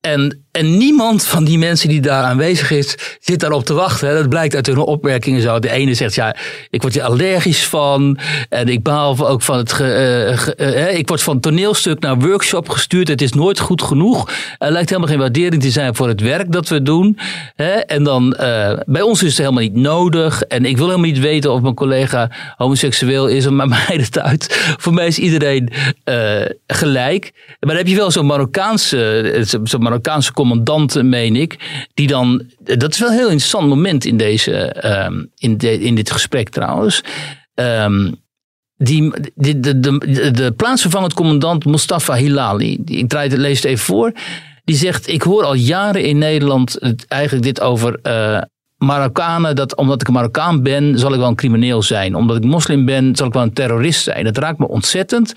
en, 0.00 0.46
en 0.58 0.76
niemand 0.76 1.26
van 1.26 1.44
die 1.44 1.58
mensen 1.58 1.88
die 1.88 2.00
daar 2.00 2.22
aanwezig 2.22 2.70
is, 2.70 2.94
zit 3.20 3.40
daarop 3.40 3.64
te 3.64 3.74
wachten. 3.74 4.14
Dat 4.14 4.28
blijkt 4.28 4.54
uit 4.54 4.66
hun 4.66 4.78
opmerkingen 4.78 5.42
zo. 5.42 5.58
De 5.58 5.70
ene 5.70 5.94
zegt, 5.94 6.14
ja, 6.14 6.36
ik 6.70 6.82
word 6.82 6.94
hier 6.94 7.02
allergisch 7.02 7.66
van. 7.66 8.18
En 8.48 8.68
ik 8.68 8.82
behalve 8.82 9.26
ook 9.26 9.42
van 9.42 9.56
het... 9.56 9.78
Uh, 9.80 10.98
ik 10.98 11.08
word 11.08 11.22
van 11.22 11.40
toneelstuk 11.40 12.00
naar 12.00 12.18
workshop 12.18 12.68
gestuurd. 12.68 13.08
Het 13.08 13.22
is 13.22 13.32
nooit 13.32 13.58
goed 13.58 13.82
genoeg. 13.82 14.30
Er 14.58 14.70
lijkt 14.70 14.88
helemaal 14.88 15.10
geen 15.10 15.18
waardering 15.18 15.62
te 15.62 15.70
zijn 15.70 15.94
voor 15.94 16.08
het 16.08 16.20
werk 16.20 16.52
dat 16.52 16.68
we 16.68 16.82
doen. 16.82 17.18
En 17.86 18.02
dan, 18.02 18.36
uh, 18.40 18.72
bij 18.86 19.02
ons 19.02 19.22
is 19.22 19.28
het 19.28 19.38
helemaal 19.38 19.62
niet 19.62 19.74
nodig. 19.74 20.42
En 20.42 20.64
ik 20.64 20.76
wil 20.76 20.86
helemaal 20.86 21.10
niet 21.10 21.18
weten 21.18 21.52
of 21.52 21.60
mijn 21.60 21.74
collega 21.74 22.30
homoseksueel 22.56 23.26
is. 23.26 23.48
Maar 23.48 23.68
mij 23.86 23.96
het 23.96 24.18
uit. 24.18 24.74
Voor 24.78 24.94
mij 24.94 25.06
is 25.06 25.18
iedereen 25.18 25.70
gelijk. 26.66 27.32
Maar 27.46 27.56
dan 27.68 27.76
heb 27.76 27.86
je 27.86 27.96
wel 27.96 28.10
zo'n 28.10 28.26
Marokkaanse... 28.26 29.46
Zo 29.64 29.78
Marokkaanse 29.78 30.32
commandant, 30.48 31.02
meen 31.02 31.36
ik. 31.36 31.56
Die 31.94 32.06
dan, 32.06 32.42
dat 32.58 32.92
is 32.92 32.98
wel 32.98 33.08
een 33.08 33.14
heel 33.14 33.28
interessant 33.28 33.68
moment 33.68 34.04
in, 34.04 34.16
deze, 34.16 34.86
um, 35.06 35.30
in, 35.36 35.58
de, 35.58 35.80
in 35.80 35.94
dit 35.94 36.10
gesprek 36.10 36.48
trouwens. 36.48 37.02
Um, 37.54 38.14
die, 38.76 39.12
de, 39.34 39.60
de, 39.60 40.30
de, 40.32 40.52
plaatsvervangend 40.56 41.14
commandant 41.14 41.64
Mustafa 41.64 42.14
Hilali, 42.14 42.82
ik 42.84 43.08
draai 43.08 43.28
het, 43.28 43.38
lees 43.38 43.56
het 43.56 43.64
even 43.64 43.84
voor. 43.84 44.12
Die 44.64 44.76
zegt: 44.76 45.08
Ik 45.08 45.22
hoor 45.22 45.44
al 45.44 45.54
jaren 45.54 46.02
in 46.02 46.18
Nederland 46.18 46.78
eigenlijk 47.08 47.44
dit 47.44 47.60
over 47.60 47.98
uh, 48.02 48.42
Marokkanen, 48.78 49.56
dat 49.56 49.76
omdat 49.76 50.00
ik 50.00 50.06
een 50.06 50.14
Marokkaan 50.14 50.62
ben, 50.62 50.98
zal 50.98 51.12
ik 51.12 51.18
wel 51.18 51.28
een 51.28 51.34
crimineel 51.34 51.82
zijn. 51.82 52.14
Omdat 52.14 52.36
ik 52.36 52.44
moslim 52.44 52.84
ben, 52.84 53.16
zal 53.16 53.26
ik 53.26 53.32
wel 53.32 53.42
een 53.42 53.52
terrorist 53.52 54.02
zijn. 54.02 54.24
Dat 54.24 54.38
raakt 54.38 54.58
me 54.58 54.68
ontzettend. 54.68 55.32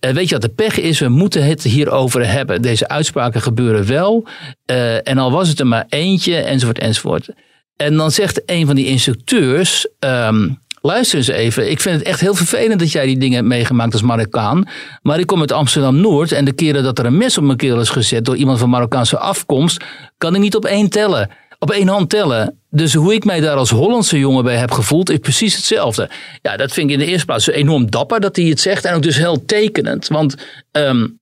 Uh, 0.00 0.10
weet 0.10 0.28
je 0.28 0.34
wat 0.34 0.42
de 0.42 0.48
pech 0.48 0.80
is? 0.80 0.98
We 0.98 1.08
moeten 1.08 1.44
het 1.44 1.62
hierover 1.62 2.30
hebben. 2.30 2.62
Deze 2.62 2.88
uitspraken 2.88 3.42
gebeuren 3.42 3.86
wel. 3.86 4.26
Uh, 4.70 5.08
en 5.08 5.18
al 5.18 5.30
was 5.30 5.48
het 5.48 5.60
er 5.60 5.66
maar 5.66 5.86
eentje, 5.88 6.36
enzovoort, 6.36 6.78
enzovoort. 6.78 7.28
En 7.76 7.96
dan 7.96 8.10
zegt 8.10 8.42
een 8.46 8.66
van 8.66 8.74
die 8.74 8.86
instructeurs. 8.86 9.88
Um, 9.98 10.58
luister 10.80 11.18
eens 11.18 11.28
even. 11.28 11.70
Ik 11.70 11.80
vind 11.80 11.98
het 11.98 12.06
echt 12.06 12.20
heel 12.20 12.34
vervelend 12.34 12.78
dat 12.78 12.92
jij 12.92 13.06
die 13.06 13.18
dingen 13.18 13.36
hebt 13.36 13.48
meegemaakt 13.48 13.92
als 13.92 14.02
Marokkaan. 14.02 14.68
Maar 15.02 15.18
ik 15.18 15.26
kom 15.26 15.40
uit 15.40 15.52
Amsterdam 15.52 16.00
Noord. 16.00 16.32
En 16.32 16.44
de 16.44 16.52
keren 16.52 16.82
dat 16.82 16.98
er 16.98 17.06
een 17.06 17.16
mes 17.16 17.38
op 17.38 17.44
mijn 17.44 17.56
keel 17.56 17.80
is 17.80 17.88
gezet 17.88 18.24
door 18.24 18.36
iemand 18.36 18.58
van 18.58 18.70
Marokkaanse 18.70 19.18
afkomst. 19.18 19.84
kan 20.18 20.34
ik 20.34 20.40
niet 20.40 20.56
op 20.56 20.64
één 20.64 20.88
tellen 20.88 21.30
op 21.58 21.70
één 21.70 21.88
hand 21.88 22.10
tellen. 22.10 22.58
Dus 22.70 22.94
hoe 22.94 23.14
ik 23.14 23.24
mij 23.24 23.40
daar 23.40 23.56
als 23.56 23.70
Hollandse 23.70 24.18
jongen 24.18 24.44
bij 24.44 24.56
heb 24.56 24.70
gevoeld, 24.70 25.10
is 25.10 25.18
precies 25.18 25.56
hetzelfde. 25.56 26.08
Ja, 26.42 26.56
dat 26.56 26.72
vind 26.72 26.86
ik 26.86 26.92
in 26.92 27.04
de 27.04 27.10
eerste 27.10 27.26
plaats 27.26 27.46
enorm 27.46 27.90
dapper 27.90 28.20
dat 28.20 28.36
hij 28.36 28.44
het 28.44 28.60
zegt. 28.60 28.84
En 28.84 28.94
ook 28.94 29.02
dus 29.02 29.16
heel 29.16 29.44
tekenend. 29.44 30.08
Want 30.08 30.34
um, 30.72 31.18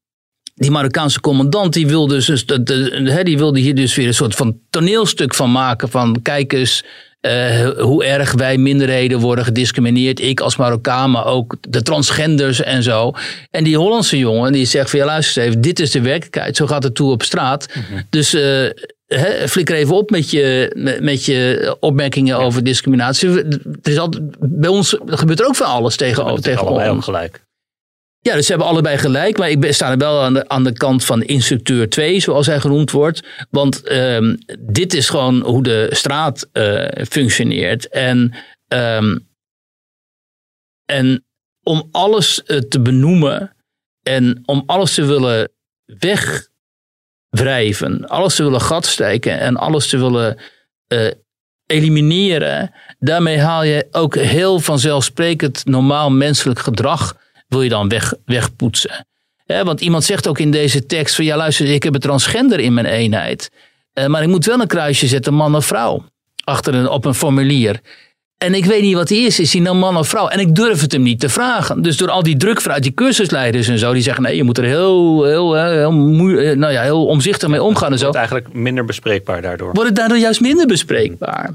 die 0.54 0.70
Marokkaanse 0.70 1.20
commandant, 1.20 1.72
die 1.72 1.86
wilde, 1.86 2.24
dus, 2.24 2.46
de, 2.46 2.62
de, 2.62 3.20
die 3.22 3.38
wilde 3.38 3.60
hier 3.60 3.74
dus 3.74 3.94
weer 3.94 4.06
een 4.06 4.14
soort 4.14 4.34
van 4.34 4.58
toneelstuk 4.70 5.34
van 5.34 5.52
maken. 5.52 5.88
Van 5.88 6.22
kijk 6.22 6.52
eens, 6.52 6.84
uh, 7.22 7.68
hoe 7.78 8.04
erg 8.04 8.32
wij 8.32 8.58
minderheden 8.58 9.18
worden 9.18 9.44
gediscrimineerd. 9.44 10.20
Ik 10.20 10.40
als 10.40 10.56
Marokkaan, 10.56 11.10
maar 11.10 11.26
ook 11.26 11.56
de 11.68 11.82
transgenders 11.82 12.62
en 12.62 12.82
zo. 12.82 13.12
En 13.50 13.64
die 13.64 13.76
Hollandse 13.76 14.18
jongen 14.18 14.52
die 14.52 14.64
zegt 14.64 14.90
van 14.90 14.98
ja 14.98 15.04
luister 15.04 15.42
eens 15.42 15.50
even, 15.50 15.62
dit 15.62 15.80
is 15.80 15.90
de 15.90 16.00
werkelijkheid. 16.00 16.56
Zo 16.56 16.66
gaat 16.66 16.82
het 16.82 16.94
toe 16.94 17.10
op 17.10 17.22
straat. 17.22 17.68
Mm 17.74 18.02
Dus 18.10 18.34
uh, 18.34 18.70
He, 19.14 19.48
flikker 19.48 19.76
even 19.76 19.94
op 19.94 20.10
met 20.10 20.30
je, 20.30 20.72
met, 21.00 21.24
je 21.24 21.76
opmerkingen 21.80 22.38
over 22.38 22.64
discriminatie. 22.64 23.28
Er 23.28 23.60
is 23.82 23.98
altijd, 23.98 24.22
bij 24.38 24.70
ons 24.70 24.96
gebeurt 25.06 25.40
er 25.40 25.46
ook 25.46 25.56
van 25.56 25.66
alles 25.66 25.96
tegen, 25.96 26.26
ja, 26.26 26.34
tegen 26.34 26.66
allebei 26.66 26.90
ons. 26.90 27.04
gelijk. 27.04 27.44
Ja, 28.22 28.34
dus 28.34 28.44
ze 28.44 28.50
hebben 28.50 28.70
allebei 28.70 28.98
gelijk. 28.98 29.38
Maar 29.38 29.50
ik 29.50 29.72
sta 29.72 29.90
er 29.90 29.98
wel 29.98 30.22
aan 30.22 30.34
de, 30.34 30.48
aan 30.48 30.64
de 30.64 30.72
kant 30.72 31.04
van 31.04 31.22
instructeur 31.22 31.90
2, 31.90 32.20
zoals 32.20 32.46
hij 32.46 32.60
genoemd 32.60 32.90
wordt. 32.90 33.22
Want 33.50 33.92
um, 33.92 34.38
dit 34.58 34.94
is 34.94 35.08
gewoon 35.08 35.42
hoe 35.44 35.62
de 35.62 35.88
straat 35.90 36.48
uh, 36.52 36.88
functioneert. 37.08 37.88
En, 37.88 38.34
um, 38.68 39.28
en 40.84 41.24
om 41.62 41.88
alles 41.90 42.42
uh, 42.46 42.58
te 42.58 42.80
benoemen 42.80 43.56
en 44.02 44.42
om 44.44 44.62
alles 44.66 44.94
te 44.94 45.04
willen 45.04 45.50
weg 45.84 46.48
wrijven, 47.32 48.06
alles 48.08 48.34
te 48.34 48.42
willen 48.42 48.60
gatsteken 48.60 49.38
en 49.38 49.56
alles 49.56 49.88
te 49.88 49.98
willen 49.98 50.38
uh, 50.88 51.10
elimineren, 51.66 52.74
daarmee 52.98 53.38
haal 53.38 53.62
je 53.62 53.86
ook 53.90 54.16
heel 54.16 54.60
vanzelfsprekend 54.60 55.64
normaal 55.64 56.10
menselijk 56.10 56.58
gedrag, 56.58 57.16
wil 57.48 57.62
je 57.62 57.68
dan 57.68 57.88
weg, 57.88 58.14
wegpoetsen. 58.24 59.06
want 59.46 59.80
iemand 59.80 60.04
zegt 60.04 60.28
ook 60.28 60.38
in 60.38 60.50
deze 60.50 60.86
tekst 60.86 61.14
van 61.14 61.24
ja 61.24 61.36
luister, 61.36 61.66
ik 61.66 61.82
heb 61.82 61.94
een 61.94 62.00
transgender 62.00 62.60
in 62.60 62.74
mijn 62.74 62.86
eenheid, 62.86 63.50
uh, 63.94 64.06
maar 64.06 64.22
ik 64.22 64.28
moet 64.28 64.44
wel 64.44 64.60
een 64.60 64.66
kruisje 64.66 65.06
zetten 65.06 65.34
man 65.34 65.56
of 65.56 65.66
vrouw 65.66 66.04
achter 66.44 66.74
een, 66.74 66.88
op 66.88 67.04
een 67.04 67.14
formulier. 67.14 67.80
En 68.42 68.54
ik 68.54 68.64
weet 68.64 68.82
niet 68.82 68.94
wat 68.94 69.08
hij 69.08 69.18
is. 69.18 69.40
Is 69.40 69.52
hij 69.52 69.62
nou 69.62 69.76
man 69.76 69.96
of 69.96 70.08
vrouw? 70.08 70.28
En 70.28 70.38
ik 70.38 70.54
durf 70.54 70.80
het 70.80 70.92
hem 70.92 71.02
niet 71.02 71.20
te 71.20 71.28
vragen. 71.28 71.82
Dus 71.82 71.96
door 71.96 72.10
al 72.10 72.22
die 72.22 72.36
druk 72.36 72.60
vanuit 72.60 72.82
die 72.82 72.94
cursusleiders 72.94 73.68
en 73.68 73.78
zo. 73.78 73.92
Die 73.92 74.02
zeggen 74.02 74.22
nee, 74.22 74.36
je 74.36 74.42
moet 74.42 74.58
er 74.58 74.64
heel, 74.64 75.24
heel, 75.24 75.54
heel, 75.54 75.74
heel, 75.74 75.92
nou 76.56 76.72
ja, 76.72 76.82
heel 76.82 77.06
omzichtig 77.06 77.48
mee 77.48 77.62
omgaan 77.62 77.92
en 77.92 77.98
zo. 77.98 78.02
Wordt 78.02 78.18
eigenlijk 78.18 78.52
minder 78.52 78.84
bespreekbaar 78.84 79.42
daardoor. 79.42 79.72
Wordt 79.72 79.88
het 79.88 79.98
daardoor 79.98 80.18
juist 80.18 80.40
minder 80.40 80.66
bespreekbaar. 80.66 81.54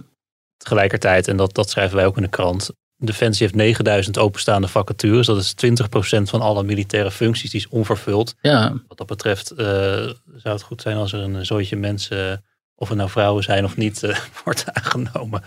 Tegelijkertijd, 0.57 1.27
en 1.27 1.37
dat, 1.37 1.55
dat 1.55 1.69
schrijven 1.69 1.95
wij 1.95 2.05
ook 2.05 2.15
in 2.15 2.23
de 2.23 2.29
krant. 2.29 2.69
Defensie 2.97 3.45
heeft 3.45 3.57
9000 3.57 4.17
openstaande 4.17 4.67
vacatures. 4.67 5.27
Dat 5.27 5.37
is 5.37 5.55
20% 5.65 6.21
van 6.21 6.41
alle 6.41 6.63
militaire 6.63 7.11
functies. 7.11 7.51
Die 7.51 7.59
is 7.59 7.67
onvervuld. 7.69 8.35
Ja. 8.41 8.73
Wat 8.87 8.97
dat 8.97 9.07
betreft 9.07 9.51
uh, 9.51 9.57
zou 9.57 10.13
het 10.43 10.61
goed 10.61 10.81
zijn 10.81 10.97
als 10.97 11.13
er 11.13 11.19
een 11.19 11.45
zooitje 11.45 11.75
mensen, 11.75 12.43
of 12.75 12.87
het 12.87 12.97
nou 12.97 13.09
vrouwen 13.09 13.43
zijn 13.43 13.65
of 13.65 13.77
niet, 13.77 14.03
uh, 14.03 14.17
wordt 14.43 14.65
aangenomen. 14.73 15.43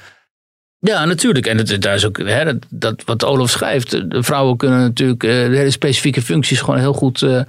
Ja, 0.80 1.04
natuurlijk. 1.04 1.46
En 1.46 1.80
daar 1.80 1.94
is 1.94 2.06
ook 2.06 2.18
hè, 2.18 2.44
dat, 2.44 2.56
dat, 2.70 3.02
wat 3.04 3.24
Olaf 3.24 3.50
schrijft. 3.50 3.90
De 4.10 4.22
vrouwen 4.22 4.56
kunnen 4.56 4.78
natuurlijk 4.78 5.22
uh, 5.22 5.32
hele 5.32 5.70
specifieke 5.70 6.22
functies 6.22 6.60
gewoon 6.60 6.78
heel 6.78 6.92
goed 6.92 7.20
uh, 7.20 7.40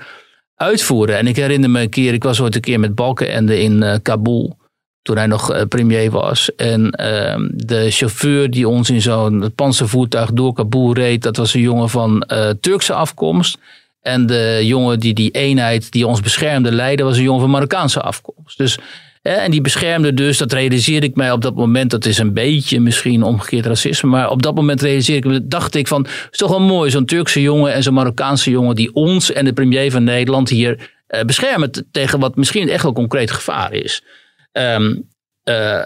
uitvoeren. 0.55 1.17
En 1.17 1.27
ik 1.27 1.35
herinner 1.35 1.69
me 1.69 1.81
een 1.81 1.89
keer, 1.89 2.13
ik 2.13 2.23
was 2.23 2.41
ooit 2.41 2.55
een 2.55 2.61
keer 2.61 2.79
met 2.79 2.95
Balkenende 2.95 3.61
in 3.61 3.81
uh, 3.81 3.95
Kabul. 4.01 4.59
Toen 5.01 5.17
hij 5.17 5.27
nog 5.27 5.67
premier 5.67 6.11
was. 6.11 6.55
En 6.55 6.91
ehm, 6.91 7.49
de 7.53 7.91
chauffeur 7.91 8.51
die 8.51 8.67
ons 8.67 8.89
in 8.89 9.01
zo'n 9.01 9.51
panzervoertuig 9.55 10.31
door 10.31 10.53
Kabul 10.53 10.93
reed. 10.93 11.21
Dat 11.21 11.37
was 11.37 11.53
een 11.53 11.61
jongen 11.61 11.89
van 11.89 12.29
Turkse 12.59 12.93
afkomst. 12.93 13.57
En 14.01 14.25
de 14.25 14.59
jongen 14.63 14.99
die 14.99 15.13
die 15.13 15.31
eenheid 15.31 15.91
die 15.91 16.07
ons 16.07 16.19
beschermde 16.19 16.71
leidde. 16.71 17.03
Was 17.03 17.17
een 17.17 17.23
jongen 17.23 17.41
van 17.41 17.49
Marokkaanse 17.49 18.01
afkomst. 18.01 18.57
Dus 18.57 18.77
en 19.21 19.51
die 19.51 19.61
beschermde 19.61 20.13
dus, 20.13 20.37
dat 20.37 20.53
realiseerde 20.53 21.05
ik 21.05 21.15
mij 21.15 21.31
op 21.31 21.41
dat 21.41 21.55
moment, 21.55 21.91
dat 21.91 22.05
is 22.05 22.17
een 22.17 22.33
beetje 22.33 22.79
misschien 22.79 23.23
omgekeerd 23.23 23.65
racisme, 23.65 24.09
maar 24.09 24.29
op 24.29 24.41
dat 24.41 24.55
moment 24.55 24.81
realiseerde 24.81 25.33
ik, 25.33 25.49
dacht 25.49 25.75
ik 25.75 25.87
van, 25.87 26.01
het 26.01 26.27
is 26.31 26.37
toch 26.37 26.49
wel 26.49 26.61
mooi, 26.61 26.91
zo'n 26.91 27.05
Turkse 27.05 27.41
jongen 27.41 27.73
en 27.73 27.83
zo'n 27.83 27.93
Marokkaanse 27.93 28.49
jongen 28.49 28.75
die 28.75 28.93
ons 28.93 29.31
en 29.31 29.45
de 29.45 29.53
premier 29.53 29.91
van 29.91 30.03
Nederland 30.03 30.49
hier 30.49 30.91
eh, 31.07 31.23
beschermen 31.23 31.87
tegen 31.91 32.19
wat 32.19 32.35
misschien 32.35 32.69
echt 32.69 32.83
wel 32.83 32.93
concreet 32.93 33.31
gevaar 33.31 33.73
is. 33.73 34.03
Um, 34.51 35.09
uh, 35.43 35.85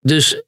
dus, 0.00 0.42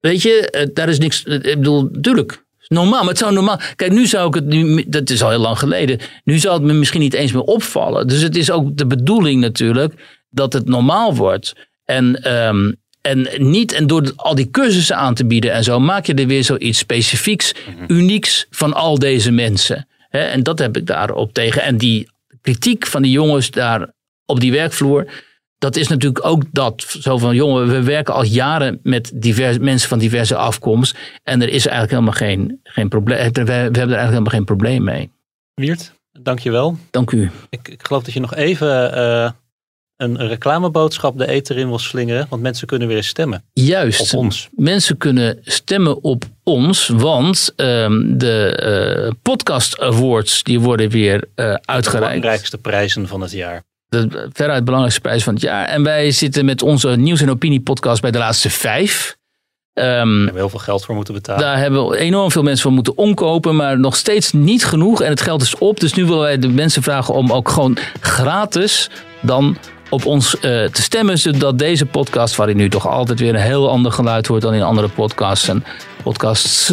weet 0.00 0.22
je, 0.22 0.54
uh, 0.56 0.74
daar 0.74 0.88
is 0.88 0.98
niks, 0.98 1.24
ik 1.24 1.42
bedoel, 1.42 1.88
natuurlijk, 1.92 2.44
normaal. 2.72 3.00
Maar 3.00 3.08
het 3.08 3.18
zou 3.18 3.32
normaal. 3.32 3.60
Kijk, 3.76 3.92
nu 3.92 4.06
zou 4.06 4.28
ik 4.28 4.34
het. 4.34 4.44
Nu, 4.44 4.84
dat 4.88 5.10
is 5.10 5.22
al 5.22 5.30
heel 5.30 5.38
lang 5.38 5.58
geleden. 5.58 5.98
Nu 6.24 6.38
zal 6.38 6.54
het 6.54 6.62
me 6.62 6.72
misschien 6.72 7.00
niet 7.00 7.14
eens 7.14 7.32
meer 7.32 7.42
opvallen. 7.42 8.08
Dus 8.08 8.20
het 8.22 8.36
is 8.36 8.50
ook 8.50 8.76
de 8.76 8.86
bedoeling 8.86 9.40
natuurlijk 9.40 9.94
dat 10.32 10.52
het 10.52 10.68
normaal 10.68 11.14
wordt. 11.14 11.54
En, 11.84 12.32
um, 12.46 12.76
en 13.00 13.28
niet, 13.36 13.72
en 13.72 13.86
door 13.86 14.12
al 14.16 14.34
die 14.34 14.50
cursussen 14.50 14.96
aan 14.96 15.14
te 15.14 15.26
bieden 15.26 15.52
en 15.52 15.64
zo, 15.64 15.80
maak 15.80 16.06
je 16.06 16.14
er 16.14 16.26
weer 16.26 16.44
zoiets 16.44 16.78
specifieks, 16.78 17.54
mhm. 17.76 17.92
unieks 17.92 18.46
van 18.50 18.72
al 18.72 18.98
deze 18.98 19.30
mensen. 19.30 19.86
en 20.10 20.42
dat 20.42 20.58
heb 20.58 20.76
ik 20.76 20.86
daarop 20.86 21.32
tegen. 21.32 21.62
En 21.62 21.76
die 21.76 22.10
kritiek 22.40 22.86
van 22.86 23.02
die 23.02 23.12
jongens 23.12 23.50
daar 23.50 23.92
op 24.26 24.40
die 24.40 24.52
werkvloer, 24.52 25.06
dat 25.58 25.76
is 25.76 25.88
natuurlijk 25.88 26.24
ook 26.24 26.42
dat. 26.52 26.82
Zo 27.00 27.18
van, 27.18 27.34
jongen, 27.34 27.68
we 27.68 27.82
werken 27.82 28.14
al 28.14 28.24
jaren 28.24 28.80
met 28.82 29.10
diverse, 29.14 29.60
mensen 29.60 29.88
van 29.88 29.98
diverse 29.98 30.36
afkomst. 30.36 30.96
En 31.22 31.42
er 31.42 31.48
is 31.48 31.66
eigenlijk 31.66 31.90
helemaal 31.90 32.12
geen, 32.12 32.60
geen 32.62 32.88
probleem. 32.88 33.16
We, 33.18 33.22
hebben 33.22 33.52
er 33.72 33.78
eigenlijk 33.78 34.08
helemaal 34.08 34.32
geen 34.32 34.44
probleem 34.44 34.84
mee. 34.84 35.10
Wiert, 35.54 35.92
dank 36.12 36.38
je 36.38 36.50
wel. 36.50 36.78
Dank 36.90 37.10
u. 37.10 37.30
Ik, 37.50 37.68
ik 37.68 37.86
geloof 37.86 38.02
dat 38.02 38.14
je 38.14 38.20
nog 38.20 38.34
even 38.34 38.98
uh, 38.98 39.30
een 40.02 40.28
reclameboodschap 40.28 41.18
de 41.18 41.28
eter 41.28 41.58
in 41.58 41.68
wil 41.68 41.78
slingeren. 41.78 42.26
Want 42.28 42.42
mensen 42.42 42.66
kunnen 42.66 42.88
weer 42.88 43.04
stemmen. 43.04 43.44
Juist. 43.52 44.12
Op 44.12 44.18
ons. 44.18 44.48
Mensen 44.52 44.96
kunnen 44.96 45.38
stemmen 45.42 46.02
op 46.02 46.24
ons. 46.42 46.88
Want 46.88 47.52
um, 47.56 48.18
de 48.18 49.04
uh, 49.06 49.12
podcast 49.22 49.80
awards 49.80 50.42
die 50.42 50.60
worden 50.60 50.90
weer 50.90 51.14
uh, 51.14 51.44
uitgereikt. 51.46 51.92
De 51.92 51.98
belangrijkste 51.98 52.58
prijzen 52.58 53.08
van 53.08 53.20
het 53.20 53.32
jaar. 53.32 53.62
De 53.88 54.28
veruit 54.32 54.64
belangrijkste 54.64 55.00
prijs 55.00 55.22
van 55.24 55.34
het 55.34 55.42
jaar. 55.42 55.66
En 55.66 55.82
wij 55.82 56.10
zitten 56.10 56.44
met 56.44 56.62
onze 56.62 56.88
nieuws- 56.88 57.20
en 57.20 57.30
opinie-podcast 57.30 58.00
bij 58.00 58.10
de 58.10 58.18
laatste 58.18 58.50
vijf. 58.50 59.16
Um, 59.74 59.84
daar 59.84 59.96
hebben 59.96 60.32
we 60.32 60.38
heel 60.38 60.48
veel 60.48 60.58
geld 60.58 60.84
voor 60.84 60.94
moeten 60.94 61.14
betalen. 61.14 61.42
Daar 61.42 61.58
hebben 61.58 61.88
we 61.88 61.96
enorm 61.96 62.30
veel 62.30 62.42
mensen 62.42 62.62
voor 62.62 62.72
moeten 62.72 62.96
omkopen, 62.96 63.56
maar 63.56 63.78
nog 63.78 63.96
steeds 63.96 64.32
niet 64.32 64.64
genoeg. 64.64 65.02
En 65.02 65.08
het 65.10 65.20
geld 65.20 65.42
is 65.42 65.58
op. 65.58 65.80
Dus 65.80 65.94
nu 65.94 66.04
willen 66.04 66.20
wij 66.20 66.38
de 66.38 66.48
mensen 66.48 66.82
vragen 66.82 67.14
om 67.14 67.32
ook 67.32 67.48
gewoon 67.48 67.76
gratis 68.00 68.90
dan 69.20 69.56
op 69.92 70.06
ons 70.06 70.34
uh, 70.34 70.40
te 70.64 70.82
stemmen, 70.82 71.18
zodat 71.18 71.58
deze 71.58 71.86
podcast, 71.86 72.36
waarin 72.36 72.56
nu 72.56 72.68
toch 72.68 72.88
altijd 72.88 73.20
weer 73.20 73.34
een 73.34 73.40
heel 73.40 73.70
ander 73.70 73.92
geluid 73.92 74.26
hoort 74.26 74.42
dan 74.42 74.54
in 74.54 74.62
andere 74.62 74.88
podcasts 74.88 75.48
en 75.48 75.64
podcasts, 76.02 76.72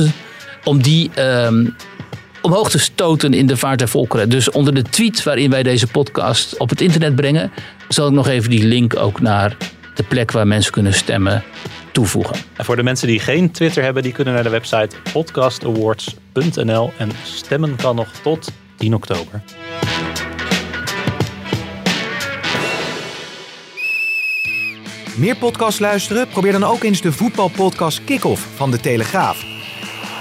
om 0.64 0.82
die 0.82 1.12
um, 1.20 1.76
omhoog 2.42 2.70
te 2.70 2.80
stoten 2.80 3.34
in 3.34 3.48
de 3.48 3.58
vaart 3.58 3.80
der 3.80 3.88
volkeren. 3.88 4.30
Dus 4.30 4.52
onder 4.52 4.74
de 4.74 4.82
tweet 4.82 5.24
waarin 5.24 5.50
wij 5.50 5.64
deze 5.64 5.88
podcast 5.88 6.58
op 6.58 6.70
het 6.70 6.82
internet 6.82 7.16
brengen, 7.16 7.52
zal 7.88 8.08
ik 8.08 8.14
nog 8.14 8.28
even 8.28 8.50
die 8.50 8.64
link 8.64 8.96
ook 8.96 9.22
naar 9.22 9.58
de 9.96 10.04
plek 10.04 10.32
waar 10.32 10.48
mensen 10.48 10.72
kunnen 10.72 10.94
stemmen 10.94 11.44
toevoegen. 11.92 12.36
En 12.56 12.66
voor 12.66 12.76
de 12.76 12.84
mensen 12.84 13.08
die 13.08 13.20
geen 13.20 13.52
Twitter 13.52 13.84
hebben, 13.84 14.04
die 14.04 14.12
kunnen 14.12 14.34
naar 14.34 14.44
de 14.44 14.50
website 14.50 14.96
podcastawards.nl 15.14 16.92
en 16.98 17.12
stemmen 17.24 17.76
kan 17.76 17.96
nog 17.96 18.08
tot 18.22 18.52
10 18.78 18.94
oktober. 18.94 19.42
Meer 25.20 25.36
podcasts 25.36 25.80
luisteren? 25.80 26.28
Probeer 26.28 26.52
dan 26.52 26.64
ook 26.64 26.84
eens 26.84 27.02
de 27.02 27.12
voetbalpodcast 27.12 28.04
Kick-Off 28.04 28.48
van 28.56 28.72
De 28.72 28.80
Telegraaf. 28.80 29.59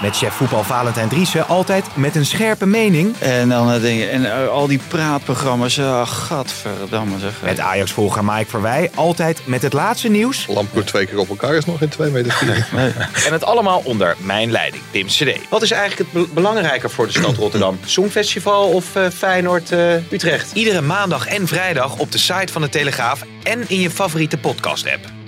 Met 0.01 0.17
chef 0.17 0.33
voetbal 0.33 0.63
Valentijn 0.63 1.09
Driessen 1.09 1.47
altijd 1.47 1.85
met 1.93 2.15
een 2.15 2.25
scherpe 2.25 2.65
mening. 2.65 3.15
En 3.19 3.49
dan 3.49 3.73
uh, 3.73 3.81
denk 3.81 3.99
je, 3.99 4.05
en 4.05 4.21
uh, 4.21 4.47
al 4.47 4.67
die 4.67 4.79
praatprogramma's, 4.87 5.77
uh, 5.77 6.07
gadverdamme 6.07 7.19
zeg. 7.19 7.33
Met 7.43 7.59
Ajax-volger 7.59 8.25
Mike 8.25 8.49
Verwij 8.49 8.91
altijd 8.95 9.47
met 9.47 9.61
het 9.61 9.73
laatste 9.73 10.09
nieuws. 10.09 10.45
Lampkoer 10.47 10.83
twee 10.83 11.05
keer 11.05 11.17
op 11.17 11.29
elkaar 11.29 11.53
is 11.53 11.65
nog 11.65 11.81
in 11.81 11.89
twee 11.89 12.11
meter 12.11 12.31
vier. 12.31 12.67
nee. 12.75 12.91
En 13.25 13.31
het 13.31 13.43
allemaal 13.43 13.81
onder 13.83 14.15
mijn 14.19 14.51
leiding, 14.51 14.83
Tim 14.91 15.07
CD. 15.07 15.49
Wat 15.49 15.61
is 15.61 15.71
eigenlijk 15.71 16.11
het 16.11 16.23
be 16.27 16.33
belangrijker 16.33 16.89
voor 16.89 17.05
de 17.05 17.13
stad 17.13 17.35
Rotterdam? 17.35 17.79
Songfestival 17.85 18.67
of 18.67 18.95
uh, 18.95 19.07
Feyenoord-Utrecht? 19.09 20.51
Iedere 20.53 20.81
maandag 20.81 21.27
en 21.27 21.47
vrijdag 21.47 21.97
op 21.97 22.11
de 22.11 22.17
site 22.17 22.53
van 22.53 22.61
de 22.61 22.69
Telegraaf 22.69 23.21
en 23.43 23.63
in 23.67 23.79
je 23.79 23.89
favoriete 23.89 24.37
podcast-app. 24.37 25.18